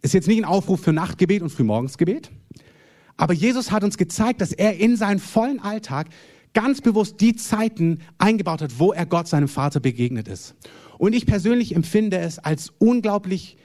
Ist 0.02 0.14
jetzt 0.14 0.30
nicht 0.30 0.38
ein 0.38 0.46
Aufruf 0.46 0.80
für 0.80 0.94
Nachtgebet 0.94 1.42
und 1.42 1.50
Frühmorgensgebet, 1.50 2.32
aber 3.18 3.34
Jesus 3.34 3.72
hat 3.72 3.84
uns 3.84 3.98
gezeigt, 3.98 4.40
dass 4.40 4.54
er 4.54 4.78
in 4.78 4.96
seinen 4.96 5.20
vollen 5.20 5.60
Alltag 5.60 6.08
ganz 6.54 6.80
bewusst 6.80 7.20
die 7.20 7.36
Zeiten 7.36 8.00
eingebaut 8.20 8.62
hat, 8.62 8.80
wo 8.80 8.94
er 8.94 9.06
Gott, 9.06 9.28
seinem 9.28 9.50
Vater, 9.50 9.82
begegnet 9.82 10.30
ist. 10.30 10.56
Und 10.98 11.14
ich 11.14 11.26
persönlich 11.26 11.76
empfinde 11.76 12.20
es 12.20 12.40
als 12.40 12.72
unglaublich 12.78 13.58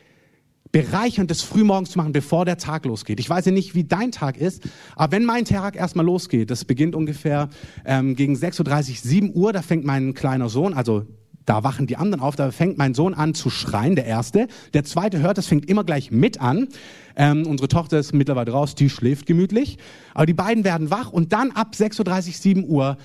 bereichernd, 0.75 1.31
das 1.31 1.43
frühmorgens 1.43 1.93
zu 1.93 1.99
machen, 1.99 2.13
bevor 2.13 2.45
der 2.45 2.59
Tag 2.59 2.85
losgeht. 2.85 3.21
Ich 3.21 3.31
weiß 3.31 3.45
ja 3.45 3.53
nicht, 3.53 3.77
wie 3.77 3.85
dein 3.85 4.11
Tag 4.11 4.37
ist, 4.37 4.65
aber 4.97 5.13
wenn 5.13 5.25
mein 5.25 5.45
Tag 5.45 5.77
erstmal 5.77 6.05
losgeht, 6.05 6.51
das 6.51 6.65
beginnt 6.65 6.97
ungefähr 6.97 7.49
ähm, 7.85 8.17
gegen 8.17 8.35
6.30 8.35 8.59
Uhr, 8.59 8.97
7 8.97 9.33
Uhr, 9.35 9.53
da 9.53 9.63
fängt 9.63 9.85
mein 9.85 10.15
kleiner 10.15 10.49
Sohn, 10.49 10.75
also 10.75 11.07
da 11.47 11.63
wachen 11.63 11.87
die 11.87 11.97
anderen 11.97 12.21
auf, 12.21 12.35
da 12.35 12.51
fängt 12.51 12.77
mein 12.77 12.93
Sohn 12.93 13.15
an 13.15 13.35
zu 13.35 13.51
schreien, 13.51 13.95
der 13.95 14.07
Erste. 14.07 14.49
Der 14.73 14.83
Zweite 14.83 15.21
hört, 15.21 15.39
das 15.39 15.47
fängt 15.47 15.71
immer 15.71 15.85
gleich 15.85 16.11
mit 16.11 16.41
an. 16.41 16.67
Ähm, 17.15 17.47
unsere 17.47 17.69
Tochter 17.69 18.01
ist 18.01 18.13
mittlerweile 18.13 18.51
raus, 18.51 18.75
die 18.75 18.91
schläft 18.91 19.27
gemütlich. 19.27 19.79
Aber 20.13 20.27
die 20.27 20.35
beiden 20.35 20.65
werden 20.65 20.91
wach 20.91 21.13
und 21.13 21.33
dann 21.33 21.53
ab 21.53 21.75
6.30 21.79 22.01
Uhr, 22.01 22.33
7 22.33 22.65
Uhr 22.69 22.97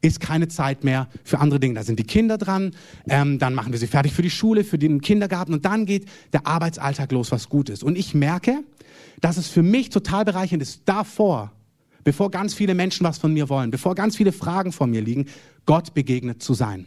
ist 0.00 0.20
keine 0.20 0.48
Zeit 0.48 0.84
mehr 0.84 1.08
für 1.24 1.40
andere 1.40 1.60
Dinge. 1.60 1.74
Da 1.74 1.82
sind 1.82 1.98
die 1.98 2.04
Kinder 2.04 2.38
dran, 2.38 2.72
ähm, 3.08 3.38
dann 3.38 3.54
machen 3.54 3.72
wir 3.72 3.78
sie 3.78 3.86
fertig 3.86 4.12
für 4.12 4.22
die 4.22 4.30
Schule, 4.30 4.64
für 4.64 4.78
den 4.78 5.00
Kindergarten 5.00 5.52
und 5.52 5.64
dann 5.64 5.86
geht 5.86 6.06
der 6.32 6.46
Arbeitsalltag 6.46 7.10
los, 7.12 7.32
was 7.32 7.48
gut 7.48 7.68
ist. 7.68 7.82
Und 7.82 7.98
ich 7.98 8.14
merke, 8.14 8.64
dass 9.20 9.36
es 9.36 9.48
für 9.48 9.62
mich 9.62 9.90
total 9.90 10.24
bereichernd 10.24 10.62
ist, 10.62 10.82
davor 10.84 11.52
bevor 12.08 12.30
ganz 12.30 12.54
viele 12.54 12.74
Menschen 12.74 13.04
was 13.04 13.18
von 13.18 13.34
mir 13.34 13.50
wollen, 13.50 13.70
bevor 13.70 13.94
ganz 13.94 14.16
viele 14.16 14.32
Fragen 14.32 14.72
vor 14.72 14.86
mir 14.86 15.02
liegen, 15.02 15.26
Gott 15.66 15.92
begegnet 15.92 16.42
zu 16.42 16.54
sein. 16.54 16.86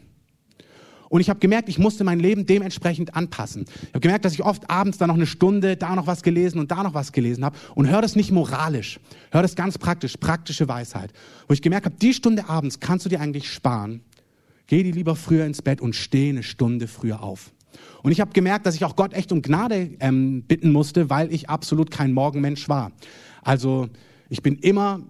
Und 1.12 1.20
ich 1.20 1.30
habe 1.30 1.41
gemerkt, 1.41 1.68
ich 1.68 1.77
musste 1.77 2.06
mein 2.06 2.22
Leben 2.22 2.46
dementsprechend 2.46 3.18
anpassen. 3.18 3.65
Ich 3.82 3.89
habe 3.89 4.00
gemerkt, 4.00 4.24
dass 4.24 4.32
ich 4.32 4.46
oft 4.46 4.70
abends 4.70 4.98
da 4.98 5.08
noch 5.08 5.15
eine 5.15 5.25
Stunde 5.25 5.75
da 5.75 5.94
noch 5.94 6.08
was 6.08 6.24
gelesen 6.24 6.58
und 6.58 6.72
da 6.72 6.84
noch 6.84 6.94
was 6.94 7.12
gelesen 7.12 7.44
habe 7.44 7.58
und 7.75 7.89
höre 7.89 8.01
das 8.01 8.15
nicht 8.15 8.32
moralisch, 8.32 8.98
höre 9.30 9.41
das 9.41 9.58
ganz 9.58 9.77
praktisch, 9.77 10.15
praktische 10.15 10.70
Weisheit. 10.70 11.12
Wo 11.50 11.53
ich 11.53 11.62
gemerkt 11.62 11.86
habe, 11.86 11.98
die 11.98 12.13
Stunde 12.13 12.48
abends 12.48 12.80
kannst 12.80 13.06
du 13.06 13.10
dir 13.10 13.20
eigentlich 13.20 13.51
sparen. 13.51 14.00
Geh 14.68 14.84
die 14.84 14.94
lieber 14.94 15.18
früher 15.18 15.46
ins 15.46 15.62
Bett 15.62 15.82
und 15.82 15.98
steh 15.98 16.30
eine 16.30 16.44
Stunde 16.44 16.88
früher 16.88 17.22
auf. 17.22 17.51
Und 18.03 18.13
ich 18.13 18.22
habe 18.22 18.32
gemerkt, 18.32 18.65
dass 18.65 18.75
ich 18.75 18.86
auch 18.86 18.96
Gott 18.96 19.13
echt 19.13 19.34
um 19.34 19.41
Gnade 19.41 19.89
ähm, 20.00 20.44
bitten 20.44 20.72
musste, 20.72 21.10
weil 21.10 21.34
ich 21.34 21.50
absolut 21.50 21.91
kein 21.91 22.13
Morgenmensch 22.13 22.70
war. 22.70 22.94
Also 23.41 23.89
ich 24.30 24.41
bin 24.41 24.56
immer, 24.60 25.01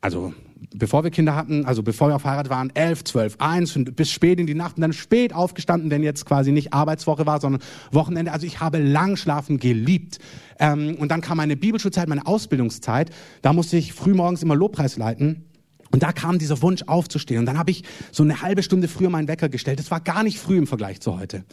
also 0.00 0.32
bevor 0.74 1.04
wir 1.04 1.10
Kinder 1.10 1.34
hatten, 1.34 1.64
also 1.64 1.82
bevor 1.82 2.08
wir 2.08 2.16
auf 2.16 2.24
Heirat 2.24 2.48
waren, 2.50 2.70
elf, 2.74 3.04
zwölf, 3.04 3.36
eins 3.38 3.76
und 3.76 3.96
bis 3.96 4.10
spät 4.10 4.38
in 4.38 4.46
die 4.46 4.54
Nacht 4.54 4.76
und 4.76 4.82
dann 4.82 4.92
spät 4.92 5.34
aufgestanden, 5.34 5.90
wenn 5.90 6.02
jetzt 6.02 6.24
quasi 6.26 6.52
nicht 6.52 6.72
Arbeitswoche 6.72 7.26
war, 7.26 7.40
sondern 7.40 7.62
Wochenende. 7.92 8.32
Also 8.32 8.46
ich 8.46 8.60
habe 8.60 8.78
lang 8.78 9.16
schlafen 9.16 9.58
geliebt. 9.58 10.18
Ähm, 10.58 10.96
und 10.98 11.10
dann 11.10 11.20
kam 11.20 11.36
meine 11.36 11.56
Bibelschulzeit, 11.56 12.08
meine 12.08 12.26
Ausbildungszeit. 12.26 13.10
Da 13.42 13.52
musste 13.52 13.76
ich 13.76 13.92
frühmorgens 13.92 14.42
immer 14.42 14.54
Lobpreis 14.54 14.96
leiten. 14.96 15.44
Und 15.90 16.02
da 16.02 16.12
kam 16.12 16.38
dieser 16.38 16.60
Wunsch 16.62 16.82
aufzustehen. 16.86 17.40
Und 17.40 17.46
dann 17.46 17.58
habe 17.58 17.70
ich 17.70 17.84
so 18.10 18.22
eine 18.22 18.42
halbe 18.42 18.62
Stunde 18.62 18.88
früher 18.88 19.10
meinen 19.10 19.28
Wecker 19.28 19.48
gestellt. 19.48 19.78
Das 19.78 19.90
war 19.90 20.00
gar 20.00 20.24
nicht 20.24 20.38
früh 20.38 20.58
im 20.58 20.66
Vergleich 20.66 21.00
zu 21.00 21.18
heute. 21.18 21.44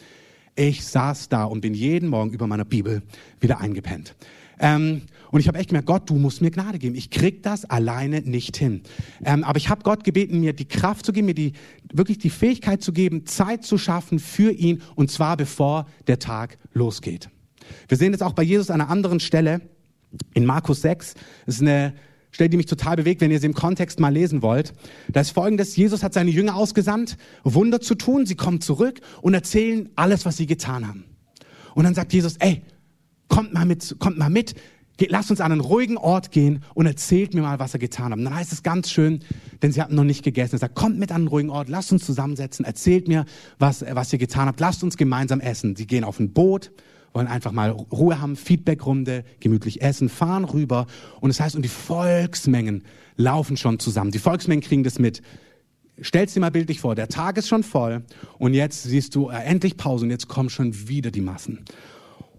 Ich 0.56 0.86
saß 0.86 1.30
da 1.30 1.44
und 1.44 1.62
bin 1.62 1.74
jeden 1.74 2.10
Morgen 2.10 2.32
über 2.32 2.48
meiner 2.48 2.66
Bibel 2.66 3.04
wieder 3.40 3.60
eingepennt. 3.62 4.16
Ähm, 4.60 5.04
und 5.32 5.40
ich 5.40 5.48
habe 5.48 5.58
echt 5.58 5.70
gemerkt, 5.70 5.88
Gott, 5.88 6.10
du 6.10 6.16
musst 6.16 6.42
mir 6.42 6.52
Gnade 6.52 6.78
geben. 6.78 6.96
Ich 6.96 7.10
krieg 7.10 7.42
das 7.42 7.66
alleine 7.66 8.22
nicht 8.22 8.58
hin. 8.58 8.82
Ähm, 9.24 9.44
aber 9.44 9.58
ich 9.58 9.70
habe 9.70 9.82
Gott 9.84 10.04
gebeten, 10.04 10.42
mir 10.42 10.54
die 10.54 10.68
Kraft 10.68 11.06
zu 11.06 11.14
geben, 11.14 11.28
mir 11.28 11.34
die 11.34 11.54
wirklich 11.92 12.18
die 12.18 12.30
Fähigkeit 12.30 12.84
zu 12.84 12.92
geben, 12.92 13.26
Zeit 13.26 13.64
zu 13.64 13.78
schaffen 13.78 14.20
für 14.20 14.52
ihn 14.52 14.82
und 14.96 15.10
zwar 15.10 15.38
bevor 15.38 15.88
der 16.08 16.20
Tag 16.20 16.58
losgeht. 16.74 17.30
Wir 17.88 17.98
sehen 17.98 18.12
das 18.12 18.22
auch 18.22 18.34
bei 18.34 18.44
Jesus 18.44 18.70
an 18.70 18.82
einer 18.82 18.90
anderen 18.90 19.20
Stelle 19.20 19.62
in 20.34 20.46
Markus 20.46 20.82
6. 20.82 21.16
Das 21.46 21.56
ist 21.56 21.62
eine 21.62 21.94
Stelle, 22.32 22.50
die 22.50 22.58
mich 22.58 22.66
total 22.66 22.96
bewegt, 22.98 23.22
wenn 23.22 23.32
ihr 23.32 23.40
sie 23.40 23.46
im 23.46 23.54
Kontext 23.54 24.00
mal 24.00 24.10
lesen 24.10 24.42
wollt. 24.42 24.74
Da 25.10 25.22
ist 25.22 25.32
folgendes, 25.32 25.76
Jesus 25.76 26.04
hat 26.04 26.14
seine 26.14 26.32
Jünger 26.32 26.56
ausgesandt, 26.56 27.18
Wunder 27.44 27.82
zu 27.82 27.96
tun. 27.96 28.26
Sie 28.26 28.36
kommen 28.36 28.62
zurück 28.62 29.00
und 29.22 29.34
erzählen 29.34 29.90
alles, 29.96 30.26
was 30.26 30.38
sie 30.38 30.46
getan 30.46 30.88
haben. 30.88 31.06
Und 31.74 31.84
dann 31.86 31.94
sagt 31.94 32.14
Jesus, 32.14 32.38
ey, 32.38 32.64
kommt 33.28 33.54
mal 33.54 33.66
mit, 33.66 33.96
kommt 34.00 34.18
mal 34.18 34.30
mit, 34.30 34.56
lasst 35.10 35.32
uns 35.32 35.42
an 35.42 35.52
einen 35.52 35.62
ruhigen 35.62 35.98
Ort 35.98 36.32
gehen 36.32 36.64
und 36.74 36.86
erzählt 36.86 37.34
mir 37.34 37.42
mal, 37.42 37.60
was 37.60 37.74
er 37.74 37.80
getan 37.80 38.12
hat. 38.12 38.20
Und 38.20 38.26
dann 38.26 38.36
heißt 38.36 38.52
es 38.52 38.64
ganz 38.64 38.92
schön, 38.92 39.22
denn 39.62 39.72
sie 39.72 39.82
hatten 39.82 39.96
noch 39.96 40.04
nicht 40.04 40.24
gegessen. 40.24 40.56
Er 40.56 40.60
sagt, 40.60 40.76
kommt 40.76 41.00
mit 41.00 41.12
an 41.12 41.22
einen 41.22 41.28
ruhigen 41.28 41.50
Ort, 41.50 41.70
lasst 41.70 41.92
uns 41.92 42.06
zusammensetzen, 42.06 42.66
erzählt 42.66 43.08
mir, 43.08 43.26
was, 43.60 43.86
was 43.92 44.12
ihr 44.14 44.20
getan 44.20 44.48
habt, 44.48 44.60
lasst 44.60 44.84
uns 44.84 44.98
gemeinsam 44.98 45.40
essen. 45.40 45.76
Sie 45.76 45.88
gehen 45.88 46.04
auf 46.04 46.20
ein 46.20 46.34
Boot, 46.34 46.72
wollen 47.14 47.28
einfach 47.28 47.52
mal 47.52 47.72
Ruhe 47.72 48.22
haben, 48.22 48.36
Feedbackrunde, 48.36 49.24
gemütlich 49.40 49.82
essen, 49.82 50.10
fahren 50.10 50.46
rüber. 50.46 50.88
Und 51.20 51.30
es 51.30 51.38
das 51.38 51.46
heißt, 51.46 51.56
und 51.56 51.64
die 51.64 51.70
Volksmengen 51.70 52.84
laufen 53.18 53.58
schon 53.58 53.80
zusammen. 53.80 54.12
Die 54.12 54.20
Volksmengen 54.20 54.62
kriegen 54.62 54.84
das 54.84 55.00
mit. 55.00 55.22
Stell's 56.00 56.34
dir 56.34 56.40
mal 56.40 56.52
bildlich 56.52 56.80
vor, 56.80 56.96
der 56.96 57.10
Tag 57.10 57.38
ist 57.38 57.48
schon 57.48 57.64
voll 57.64 58.04
und 58.40 58.54
jetzt 58.54 58.84
siehst 58.84 59.14
du 59.14 59.30
äh, 59.30 59.44
endlich 59.44 59.78
Pause 59.78 60.06
und 60.06 60.10
jetzt 60.10 60.28
kommen 60.28 60.50
schon 60.50 60.88
wieder 60.88 61.12
die 61.12 61.22
Massen. 61.22 61.64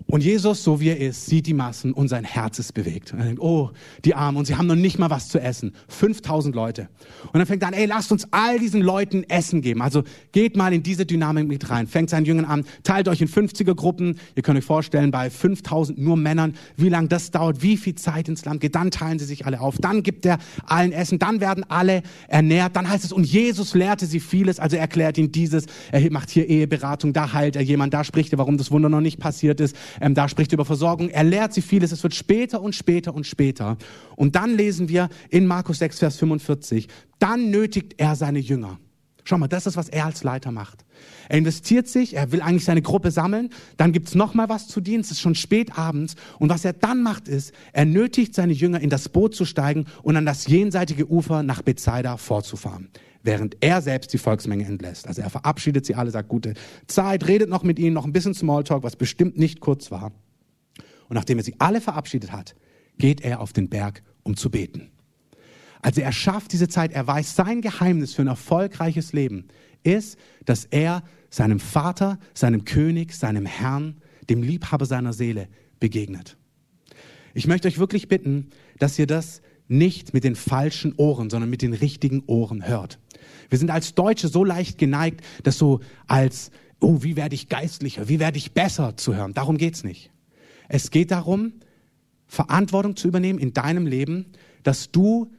Und 0.06 0.22
Jesus, 0.22 0.62
so 0.62 0.80
wie 0.80 0.88
er 0.88 0.98
ist, 0.98 1.26
sieht 1.26 1.46
die 1.46 1.54
Massen 1.54 1.92
und 1.92 2.08
sein 2.08 2.24
Herz 2.24 2.58
ist 2.58 2.74
bewegt. 2.74 3.12
Und 3.12 3.20
er 3.20 3.26
denkt, 3.26 3.40
oh, 3.40 3.70
die 4.04 4.14
Armen, 4.14 4.38
und 4.38 4.46
sie 4.46 4.56
haben 4.56 4.66
noch 4.66 4.74
nicht 4.74 4.98
mal 4.98 5.10
was 5.10 5.28
zu 5.28 5.40
essen. 5.40 5.72
5000 5.88 6.54
Leute. 6.54 6.88
Und 7.32 7.38
dann 7.38 7.46
fängt 7.46 7.62
er 7.62 7.68
an, 7.68 7.74
ey, 7.74 7.86
lasst 7.86 8.12
uns 8.12 8.26
all 8.30 8.58
diesen 8.58 8.80
Leuten 8.80 9.24
Essen 9.24 9.62
geben. 9.62 9.82
Also 9.82 10.02
geht 10.32 10.56
mal 10.56 10.72
in 10.72 10.82
diese 10.82 11.06
Dynamik 11.06 11.46
mit 11.46 11.70
rein. 11.70 11.86
Fängt 11.86 12.10
seinen 12.10 12.24
Jüngern 12.24 12.44
an, 12.44 12.64
teilt 12.82 13.08
euch 13.08 13.20
in 13.20 13.28
50er 13.28 13.74
Gruppen. 13.74 14.18
Ihr 14.34 14.42
könnt 14.42 14.58
euch 14.58 14.64
vorstellen, 14.64 15.10
bei 15.10 15.30
5000 15.30 15.98
nur 15.98 16.16
Männern, 16.16 16.54
wie 16.76 16.88
lange 16.88 17.08
das 17.08 17.30
dauert, 17.30 17.62
wie 17.62 17.76
viel 17.76 17.94
Zeit 17.94 18.28
ins 18.28 18.44
Land 18.44 18.60
geht. 18.60 18.74
Dann 18.74 18.90
teilen 18.90 19.18
sie 19.18 19.24
sich 19.24 19.46
alle 19.46 19.60
auf. 19.60 19.78
Dann 19.78 20.02
gibt 20.02 20.26
er 20.26 20.38
allen 20.66 20.92
Essen. 20.92 21.18
Dann 21.18 21.40
werden 21.40 21.64
alle 21.68 22.02
ernährt. 22.28 22.76
Dann 22.76 22.88
heißt 22.88 23.04
es, 23.04 23.12
und 23.12 23.24
Jesus 23.24 23.74
lehrte 23.74 24.06
sie 24.06 24.20
vieles. 24.20 24.58
Also 24.58 24.76
er 24.76 24.82
erklärt 24.82 25.18
ihnen 25.18 25.32
dieses. 25.32 25.66
Er 25.90 26.10
macht 26.10 26.30
hier 26.30 26.48
Eheberatung. 26.48 27.12
Da 27.12 27.32
heilt 27.32 27.56
er 27.56 27.62
jemand. 27.62 27.94
Da 27.94 28.04
spricht 28.04 28.32
er, 28.32 28.38
warum 28.38 28.56
das 28.58 28.70
Wunder 28.70 28.88
noch 28.88 29.00
nicht 29.00 29.18
passiert 29.18 29.60
ist 29.60 29.76
ähm, 30.00 30.14
da 30.14 30.28
spricht 30.28 30.52
er 30.52 30.54
über 30.54 30.64
Versorgung, 30.64 31.08
er 31.08 31.24
lehrt 31.24 31.52
sie 31.52 31.62
vieles, 31.62 31.92
es 31.92 32.02
wird 32.02 32.14
später 32.14 32.62
und 32.62 32.74
später 32.74 33.14
und 33.14 33.26
später. 33.26 33.76
Und 34.16 34.36
dann 34.36 34.56
lesen 34.56 34.88
wir 34.88 35.08
in 35.30 35.46
Markus 35.46 35.78
6, 35.78 35.98
Vers 35.98 36.16
45, 36.18 36.88
dann 37.18 37.50
nötigt 37.50 37.94
er 37.98 38.16
seine 38.16 38.38
Jünger. 38.38 38.78
Schau 39.24 39.38
mal, 39.38 39.46
das 39.46 39.66
ist, 39.66 39.76
was 39.76 39.88
er 39.88 40.06
als 40.06 40.24
Leiter 40.24 40.50
macht. 40.50 40.84
Er 41.28 41.38
investiert 41.38 41.86
sich, 41.86 42.16
er 42.16 42.32
will 42.32 42.42
eigentlich 42.42 42.64
seine 42.64 42.82
Gruppe 42.82 43.12
sammeln, 43.12 43.50
dann 43.76 43.92
gibt's 43.92 44.16
noch 44.16 44.34
mal 44.34 44.48
was 44.48 44.66
zu 44.66 44.80
dienen, 44.80 45.02
es 45.02 45.12
ist 45.12 45.20
schon 45.20 45.36
spät 45.36 45.78
abends. 45.78 46.16
Und 46.40 46.48
was 46.48 46.64
er 46.64 46.72
dann 46.72 47.02
macht, 47.02 47.28
ist, 47.28 47.52
er 47.72 47.84
nötigt 47.84 48.34
seine 48.34 48.52
Jünger, 48.52 48.80
in 48.80 48.90
das 48.90 49.08
Boot 49.08 49.34
zu 49.34 49.44
steigen 49.44 49.86
und 50.02 50.16
an 50.16 50.26
das 50.26 50.48
jenseitige 50.48 51.08
Ufer 51.08 51.42
nach 51.44 51.62
Bethsaida 51.62 52.16
vorzufahren 52.16 52.88
während 53.22 53.56
er 53.60 53.80
selbst 53.82 54.12
die 54.12 54.18
Volksmenge 54.18 54.64
entlässt. 54.64 55.06
Also 55.06 55.22
er 55.22 55.30
verabschiedet 55.30 55.86
sie 55.86 55.94
alle, 55.94 56.10
sagt 56.10 56.28
gute 56.28 56.54
Zeit, 56.86 57.26
redet 57.28 57.48
noch 57.48 57.62
mit 57.62 57.78
ihnen, 57.78 57.94
noch 57.94 58.04
ein 58.04 58.12
bisschen 58.12 58.34
Smalltalk, 58.34 58.82
was 58.82 58.96
bestimmt 58.96 59.38
nicht 59.38 59.60
kurz 59.60 59.90
war. 59.90 60.12
Und 61.08 61.14
nachdem 61.14 61.38
er 61.38 61.44
sie 61.44 61.54
alle 61.58 61.80
verabschiedet 61.80 62.32
hat, 62.32 62.54
geht 62.98 63.20
er 63.20 63.40
auf 63.40 63.52
den 63.52 63.68
Berg, 63.68 64.02
um 64.22 64.36
zu 64.36 64.50
beten. 64.50 64.90
Also 65.80 66.00
er 66.00 66.12
schafft 66.12 66.52
diese 66.52 66.68
Zeit, 66.68 66.92
er 66.92 67.06
weiß, 67.06 67.34
sein 67.34 67.60
Geheimnis 67.60 68.14
für 68.14 68.22
ein 68.22 68.28
erfolgreiches 68.28 69.12
Leben 69.12 69.48
ist, 69.82 70.16
dass 70.44 70.64
er 70.66 71.02
seinem 71.28 71.58
Vater, 71.58 72.18
seinem 72.34 72.64
König, 72.64 73.14
seinem 73.14 73.46
Herrn, 73.46 74.00
dem 74.30 74.42
Liebhaber 74.42 74.86
seiner 74.86 75.12
Seele 75.12 75.48
begegnet. 75.80 76.36
Ich 77.34 77.46
möchte 77.46 77.66
euch 77.66 77.78
wirklich 77.78 78.08
bitten, 78.08 78.50
dass 78.78 78.98
ihr 78.98 79.06
das 79.06 79.42
nicht 79.72 80.14
mit 80.14 80.24
den 80.24 80.36
falschen 80.36 80.94
Ohren, 80.96 81.30
sondern 81.30 81.50
mit 81.50 81.62
den 81.62 81.74
richtigen 81.74 82.22
Ohren 82.26 82.66
hört. 82.66 82.98
Wir 83.48 83.58
sind 83.58 83.70
als 83.70 83.94
Deutsche 83.94 84.28
so 84.28 84.44
leicht 84.44 84.78
geneigt, 84.78 85.22
das 85.42 85.58
so 85.58 85.80
als, 86.06 86.50
oh, 86.80 87.02
wie 87.02 87.16
werde 87.16 87.34
ich 87.34 87.48
geistlicher, 87.48 88.08
wie 88.08 88.20
werde 88.20 88.38
ich 88.38 88.52
besser 88.52 88.96
zu 88.96 89.14
hören. 89.14 89.34
Darum 89.34 89.58
geht's 89.58 89.84
nicht. 89.84 90.10
Es 90.68 90.90
geht 90.90 91.10
darum, 91.10 91.54
Verantwortung 92.26 92.96
zu 92.96 93.08
übernehmen 93.08 93.38
in 93.38 93.52
deinem 93.52 93.86
Leben, 93.86 94.26
dass 94.62 94.90
du 94.90 95.30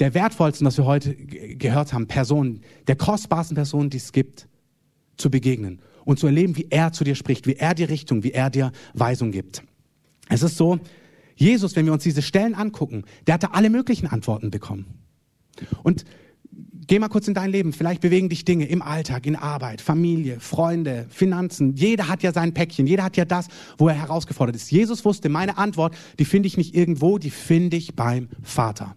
der 0.00 0.14
wertvollsten, 0.14 0.66
was 0.66 0.76
wir 0.76 0.84
heute 0.84 1.14
gehört 1.14 1.92
haben, 1.92 2.06
Person, 2.06 2.60
der 2.86 2.96
kostbarsten 2.96 3.54
Person, 3.54 3.90
die 3.90 3.96
es 3.96 4.12
gibt, 4.12 4.48
zu 5.16 5.30
begegnen 5.30 5.80
und 6.04 6.18
zu 6.18 6.26
erleben, 6.26 6.56
wie 6.56 6.68
er 6.70 6.92
zu 6.92 7.04
dir 7.04 7.14
spricht, 7.14 7.46
wie 7.46 7.56
er 7.56 7.74
dir 7.74 7.88
Richtung, 7.88 8.22
wie 8.22 8.32
er 8.32 8.50
dir 8.50 8.72
Weisung 8.94 9.32
gibt. 9.32 9.62
Es 10.28 10.42
ist 10.42 10.56
so, 10.56 10.78
Jesus, 11.36 11.76
wenn 11.76 11.86
wir 11.86 11.92
uns 11.92 12.02
diese 12.02 12.22
Stellen 12.22 12.54
angucken, 12.54 13.04
der 13.26 13.34
hatte 13.34 13.54
alle 13.54 13.70
möglichen 13.70 14.06
Antworten 14.06 14.50
bekommen. 14.50 14.86
Und 15.82 16.04
geh 16.86 16.98
mal 16.98 17.08
kurz 17.08 17.28
in 17.28 17.34
dein 17.34 17.50
Leben. 17.50 17.72
Vielleicht 17.72 18.00
bewegen 18.00 18.28
dich 18.28 18.44
Dinge 18.44 18.66
im 18.66 18.82
Alltag, 18.82 19.26
in 19.26 19.36
Arbeit, 19.36 19.80
Familie, 19.80 20.40
Freunde, 20.40 21.06
Finanzen. 21.10 21.74
Jeder 21.74 22.08
hat 22.08 22.22
ja 22.22 22.32
sein 22.32 22.54
Päckchen. 22.54 22.86
Jeder 22.86 23.04
hat 23.04 23.16
ja 23.16 23.24
das, 23.24 23.48
wo 23.78 23.88
er 23.88 23.94
herausgefordert 23.94 24.56
ist. 24.56 24.70
Jesus 24.70 25.04
wusste, 25.04 25.28
meine 25.28 25.58
Antwort, 25.58 25.94
die 26.18 26.24
finde 26.24 26.46
ich 26.46 26.56
nicht 26.56 26.74
irgendwo, 26.74 27.18
die 27.18 27.30
finde 27.30 27.76
ich 27.76 27.94
beim 27.94 28.28
Vater. 28.42 28.96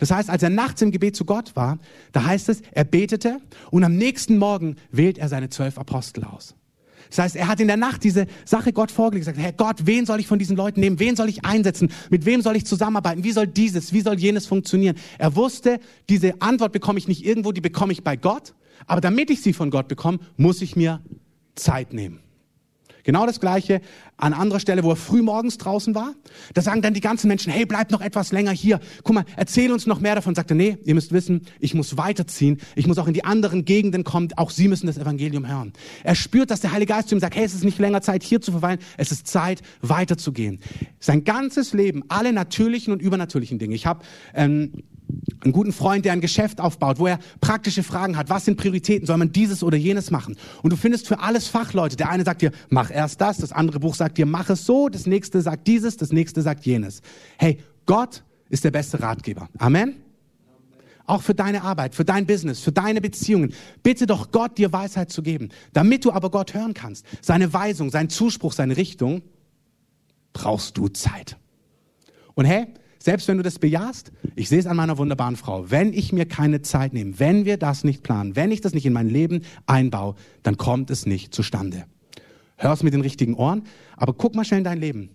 Das 0.00 0.10
heißt, 0.10 0.30
als 0.30 0.42
er 0.42 0.50
nachts 0.50 0.82
im 0.82 0.90
Gebet 0.90 1.14
zu 1.16 1.24
Gott 1.24 1.54
war, 1.54 1.78
da 2.12 2.24
heißt 2.24 2.48
es, 2.48 2.62
er 2.72 2.84
betete 2.84 3.38
und 3.70 3.84
am 3.84 3.96
nächsten 3.96 4.38
Morgen 4.38 4.76
wählt 4.90 5.18
er 5.18 5.28
seine 5.28 5.50
zwölf 5.50 5.78
Apostel 5.78 6.24
aus. 6.24 6.54
Das 7.10 7.18
heißt, 7.18 7.36
er 7.36 7.48
hat 7.48 7.60
in 7.60 7.68
der 7.68 7.76
Nacht 7.76 8.04
diese 8.04 8.26
Sache 8.44 8.72
Gott 8.72 8.90
vorgelegt, 8.90 9.26
gesagt, 9.26 9.38
Herr 9.38 9.52
Gott, 9.52 9.86
wen 9.86 10.06
soll 10.06 10.20
ich 10.20 10.26
von 10.26 10.38
diesen 10.38 10.56
Leuten 10.56 10.80
nehmen? 10.80 10.98
Wen 10.98 11.16
soll 11.16 11.28
ich 11.28 11.44
einsetzen? 11.44 11.90
Mit 12.10 12.24
wem 12.26 12.42
soll 12.42 12.56
ich 12.56 12.66
zusammenarbeiten? 12.66 13.24
Wie 13.24 13.32
soll 13.32 13.46
dieses, 13.46 13.92
wie 13.92 14.00
soll 14.00 14.18
jenes 14.18 14.46
funktionieren? 14.46 14.96
Er 15.18 15.36
wusste, 15.36 15.80
diese 16.08 16.40
Antwort 16.40 16.72
bekomme 16.72 16.98
ich 16.98 17.08
nicht 17.08 17.24
irgendwo, 17.24 17.52
die 17.52 17.60
bekomme 17.60 17.92
ich 17.92 18.02
bei 18.02 18.16
Gott. 18.16 18.54
Aber 18.86 19.00
damit 19.00 19.30
ich 19.30 19.42
sie 19.42 19.52
von 19.52 19.70
Gott 19.70 19.88
bekomme, 19.88 20.18
muss 20.36 20.62
ich 20.62 20.76
mir 20.76 21.00
Zeit 21.54 21.92
nehmen. 21.92 22.20
Genau 23.06 23.24
das 23.24 23.38
Gleiche 23.38 23.82
an 24.16 24.32
anderer 24.32 24.58
Stelle, 24.58 24.82
wo 24.82 24.90
er 24.90 24.96
früh 24.96 25.22
morgens 25.22 25.58
draußen 25.58 25.94
war. 25.94 26.14
Da 26.54 26.60
sagen 26.60 26.82
dann 26.82 26.92
die 26.92 27.00
ganzen 27.00 27.28
Menschen, 27.28 27.52
hey, 27.52 27.64
bleib 27.64 27.92
noch 27.92 28.00
etwas 28.00 28.32
länger 28.32 28.50
hier. 28.50 28.80
Guck 29.04 29.14
mal, 29.14 29.24
erzähl 29.36 29.70
uns 29.70 29.86
noch 29.86 30.00
mehr 30.00 30.16
davon. 30.16 30.34
Sagt 30.34 30.50
er, 30.50 30.56
nee, 30.56 30.76
ihr 30.82 30.96
müsst 30.96 31.12
wissen, 31.12 31.42
ich 31.60 31.72
muss 31.72 31.96
weiterziehen. 31.96 32.58
Ich 32.74 32.88
muss 32.88 32.98
auch 32.98 33.06
in 33.06 33.14
die 33.14 33.24
anderen 33.24 33.64
Gegenden 33.64 34.02
kommen. 34.02 34.30
Auch 34.34 34.50
sie 34.50 34.66
müssen 34.66 34.88
das 34.88 34.98
Evangelium 34.98 35.46
hören. 35.46 35.72
Er 36.02 36.16
spürt, 36.16 36.50
dass 36.50 36.62
der 36.62 36.72
Heilige 36.72 36.94
Geist 36.94 37.08
zu 37.08 37.14
ihm 37.14 37.20
sagt, 37.20 37.36
hey, 37.36 37.44
es 37.44 37.54
ist 37.54 37.62
nicht 37.62 37.78
länger 37.78 38.02
Zeit, 38.02 38.24
hier 38.24 38.40
zu 38.40 38.50
verweilen. 38.50 38.80
Es 38.96 39.12
ist 39.12 39.28
Zeit, 39.28 39.62
weiterzugehen. 39.82 40.58
Sein 40.98 41.22
ganzes 41.22 41.74
Leben, 41.74 42.02
alle 42.08 42.32
natürlichen 42.32 42.92
und 42.92 43.00
übernatürlichen 43.00 43.60
Dinge. 43.60 43.76
Ich 43.76 43.86
habe 43.86 44.04
ähm, 44.34 44.82
einen 45.42 45.52
guten 45.52 45.72
Freund, 45.72 46.04
der 46.04 46.12
ein 46.12 46.20
Geschäft 46.20 46.60
aufbaut, 46.60 46.98
wo 46.98 47.06
er 47.06 47.18
praktische 47.40 47.82
Fragen 47.82 48.16
hat. 48.16 48.28
Was 48.28 48.44
sind 48.44 48.56
Prioritäten? 48.56 49.06
Soll 49.06 49.16
man 49.16 49.32
dieses 49.32 49.62
oder 49.62 49.76
jenes 49.76 50.10
machen? 50.10 50.36
Und 50.62 50.72
du 50.72 50.76
findest 50.76 51.06
für 51.06 51.20
alles 51.20 51.46
Fachleute. 51.46 51.96
Der 51.96 52.08
eine 52.08 52.24
sagt 52.24 52.42
dir, 52.42 52.50
mach 52.68 52.90
erst 52.90 53.20
das. 53.20 53.38
Das 53.38 53.52
andere 53.52 53.80
Buch 53.80 53.94
sagt 53.94 54.18
dir, 54.18 54.26
mach 54.26 54.50
es 54.50 54.64
so. 54.64 54.88
Das 54.88 55.06
nächste 55.06 55.40
sagt 55.40 55.66
dieses. 55.66 55.96
Das 55.96 56.12
nächste 56.12 56.42
sagt 56.42 56.66
jenes. 56.66 57.02
Hey, 57.38 57.58
Gott 57.86 58.24
ist 58.48 58.64
der 58.64 58.70
beste 58.72 59.00
Ratgeber. 59.00 59.48
Amen. 59.58 59.96
Auch 61.06 61.22
für 61.22 61.34
deine 61.34 61.62
Arbeit, 61.62 61.94
für 61.94 62.04
dein 62.04 62.26
Business, 62.26 62.58
für 62.58 62.72
deine 62.72 63.00
Beziehungen. 63.00 63.54
Bitte 63.84 64.06
doch 64.06 64.32
Gott, 64.32 64.58
dir 64.58 64.72
Weisheit 64.72 65.10
zu 65.10 65.22
geben. 65.22 65.50
Damit 65.72 66.04
du 66.04 66.10
aber 66.10 66.30
Gott 66.30 66.52
hören 66.52 66.74
kannst, 66.74 67.06
seine 67.20 67.52
Weisung, 67.52 67.90
seinen 67.90 68.10
Zuspruch, 68.10 68.52
seine 68.52 68.76
Richtung, 68.76 69.22
brauchst 70.32 70.76
du 70.76 70.88
Zeit. 70.88 71.36
Und 72.34 72.44
hey, 72.44 72.66
selbst 73.06 73.28
wenn 73.28 73.36
du 73.36 73.44
das 73.44 73.60
bejahst, 73.60 74.10
ich 74.34 74.48
sehe 74.48 74.58
es 74.58 74.66
an 74.66 74.76
meiner 74.76 74.98
wunderbaren 74.98 75.36
Frau, 75.36 75.70
wenn 75.70 75.92
ich 75.92 76.12
mir 76.12 76.26
keine 76.26 76.62
Zeit 76.62 76.92
nehme, 76.92 77.20
wenn 77.20 77.44
wir 77.44 77.56
das 77.56 77.84
nicht 77.84 78.02
planen, 78.02 78.34
wenn 78.34 78.50
ich 78.50 78.62
das 78.62 78.74
nicht 78.74 78.84
in 78.84 78.92
mein 78.92 79.08
Leben 79.08 79.42
einbaue, 79.64 80.16
dann 80.42 80.56
kommt 80.56 80.90
es 80.90 81.06
nicht 81.06 81.32
zustande. 81.32 81.84
Hör 82.56 82.72
es 82.72 82.82
mit 82.82 82.94
den 82.94 83.02
richtigen 83.02 83.34
Ohren, 83.34 83.62
aber 83.96 84.12
guck 84.12 84.34
mal 84.34 84.44
schnell 84.44 84.58
in 84.58 84.64
dein 84.64 84.80
Leben. 84.80 85.10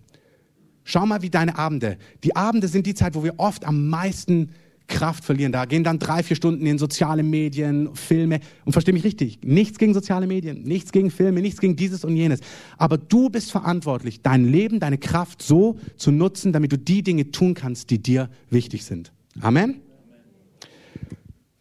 Schau 0.84 1.04
mal, 1.04 1.20
wie 1.20 1.28
deine 1.28 1.58
Abende. 1.58 1.98
Die 2.24 2.34
Abende 2.34 2.66
sind 2.66 2.86
die 2.86 2.94
Zeit, 2.94 3.14
wo 3.14 3.24
wir 3.24 3.34
oft 3.36 3.66
am 3.66 3.90
meisten 3.90 4.52
Kraft 4.86 5.24
verlieren. 5.24 5.52
Da 5.52 5.64
gehen 5.64 5.84
dann 5.84 5.98
drei, 5.98 6.22
vier 6.22 6.36
Stunden 6.36 6.66
in 6.66 6.78
soziale 6.78 7.22
Medien, 7.22 7.94
Filme. 7.94 8.40
Und 8.64 8.72
versteh 8.72 8.92
mich 8.92 9.04
richtig, 9.04 9.40
nichts 9.42 9.78
gegen 9.78 9.94
soziale 9.94 10.26
Medien, 10.26 10.62
nichts 10.62 10.92
gegen 10.92 11.10
Filme, 11.10 11.40
nichts 11.40 11.60
gegen 11.60 11.76
dieses 11.76 12.04
und 12.04 12.16
jenes. 12.16 12.40
Aber 12.78 12.98
du 12.98 13.30
bist 13.30 13.50
verantwortlich, 13.50 14.22
dein 14.22 14.44
Leben, 14.44 14.80
deine 14.80 14.98
Kraft 14.98 15.42
so 15.42 15.78
zu 15.96 16.10
nutzen, 16.10 16.52
damit 16.52 16.72
du 16.72 16.78
die 16.78 17.02
Dinge 17.02 17.30
tun 17.30 17.54
kannst, 17.54 17.90
die 17.90 18.02
dir 18.02 18.30
wichtig 18.50 18.84
sind. 18.84 19.12
Amen. 19.40 19.80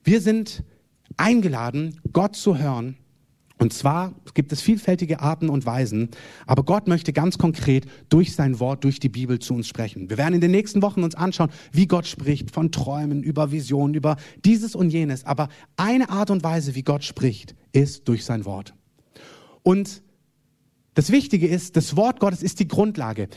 Wir 0.04 0.22
sind 0.22 0.63
eingeladen, 1.18 2.00
Gott 2.12 2.36
zu 2.36 2.58
hören 2.58 2.98
und 3.62 3.72
zwar 3.72 4.15
gibt 4.34 4.51
es 4.51 4.60
vielfältige 4.60 5.20
Arten 5.20 5.48
und 5.48 5.68
Weisen, 5.68 6.10
aber 6.48 6.63
Gott 6.63 6.88
möchte 6.88 7.13
ganz 7.13 7.38
konkret 7.38 7.86
durch 8.10 8.34
sein 8.34 8.60
Wort, 8.60 8.84
durch 8.84 9.00
die 9.00 9.08
Bibel 9.08 9.38
zu 9.38 9.53
uns 9.53 9.68
sprechen. 9.68 10.10
Wir 10.10 10.18
werden 10.18 10.34
in 10.34 10.41
den 10.41 10.50
nächsten 10.50 10.82
Wochen 10.82 11.03
uns 11.03 11.13
anschauen, 11.13 11.51
wie 11.72 11.86
Gott 11.86 12.08
spricht, 12.08 12.50
von 12.50 12.72
Träumen, 12.72 13.22
über 13.22 13.51
Visionen, 13.51 13.94
über 13.94 14.18
dieses 14.44 14.74
und 14.74 14.89
jenes. 14.89 15.27
Aber 15.27 15.48
eine 15.77 16.10
Art 16.10 16.32
und 16.32 16.44
Weise, 16.44 16.74
wie 16.74 16.82
Gott 16.82 17.03
spricht, 17.03 17.53
ist 17.72 18.08
durch 18.08 18.25
sein 18.25 18.46
Wort. 18.46 18.74
Und 19.62 20.01
das 20.96 21.12
Wichtige 21.12 21.48
ist, 21.48 21.77
das 21.77 21.96
Wort 21.96 22.20
Gottes 22.20 22.41
ist 22.41 22.60
die 22.60 22.68
Grundlage. 22.68 23.27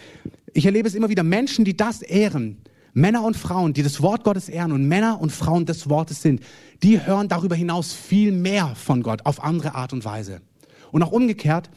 Ich 0.54 0.64
erlebe 0.64 0.88
es 0.88 0.94
immer 0.94 1.10
wieder, 1.10 1.22
Menschen, 1.22 1.66
die 1.66 1.76
das 1.76 2.00
ehren, 2.00 2.62
Männer 2.94 3.24
und 3.24 3.36
Frauen, 3.36 3.74
die 3.74 3.82
das 3.82 4.00
Wort 4.00 4.24
Gottes 4.24 4.48
ehren 4.48 4.72
und 4.72 4.86
Männer 4.86 5.20
und 5.20 5.30
Frauen 5.30 5.66
des 5.66 5.90
Wortes 5.90 6.22
sind, 6.22 6.40
die 6.82 7.04
hören 7.04 7.28
darüber 7.28 7.56
hinaus 7.56 7.92
viel 7.92 8.32
mehr 8.32 8.74
von 8.76 9.02
Gott 9.02 9.26
auf 9.26 9.42
andere 9.42 9.74
Art 9.74 9.92
und 9.92 10.04
Weise. 10.04 10.40
Und 10.92 11.02
auch 11.02 11.10
umgekehrt, 11.10 11.70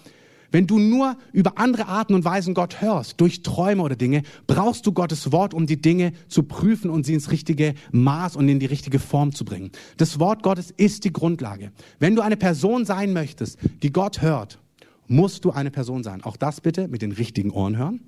wenn 0.52 0.68
du 0.68 0.80
nur 0.80 1.18
über 1.34 1.58
andere 1.58 1.88
Arten 1.88 2.14
und 2.14 2.24
Weisen 2.24 2.54
Gott 2.54 2.82
hörst, 2.82 3.20
durch 3.20 3.42
Träume 3.42 3.82
oder 3.84 3.96
Dinge, 3.96 4.24
brauchst 4.46 4.86
du 4.86 4.92
Gottes 4.92 5.32
Wort, 5.32 5.54
um 5.54 5.66
die 5.66 5.82
Dinge 5.82 6.14
zu 6.30 6.44
prüfen 6.44 6.90
und 6.90 7.06
sie 7.06 7.16
ins 7.16 7.32
richtige 7.32 7.74
Maß 7.92 8.36
und 8.36 8.48
in 8.48 8.60
die 8.60 8.66
richtige 8.66 9.00
Form 9.00 9.34
zu 9.34 9.44
bringen. 9.44 9.72
Das 9.98 10.20
Wort 10.20 10.44
Gottes 10.44 10.72
ist 10.72 11.04
die 11.04 11.12
Grundlage. 11.12 11.72
Wenn 12.00 12.16
du 12.16 12.22
eine 12.22 12.38
Person 12.38 12.86
sein 12.86 13.12
möchtest, 13.12 13.58
die 13.84 13.92
Gott 13.92 14.22
hört, 14.22 14.60
musst 15.08 15.44
du 15.46 15.52
eine 15.52 15.72
Person 15.72 16.04
sein. 16.04 16.24
Auch 16.24 16.38
das 16.38 16.62
bitte 16.62 16.88
mit 16.88 17.02
den 17.02 17.12
richtigen 17.12 17.52
Ohren 17.52 17.78
hören. 17.78 18.02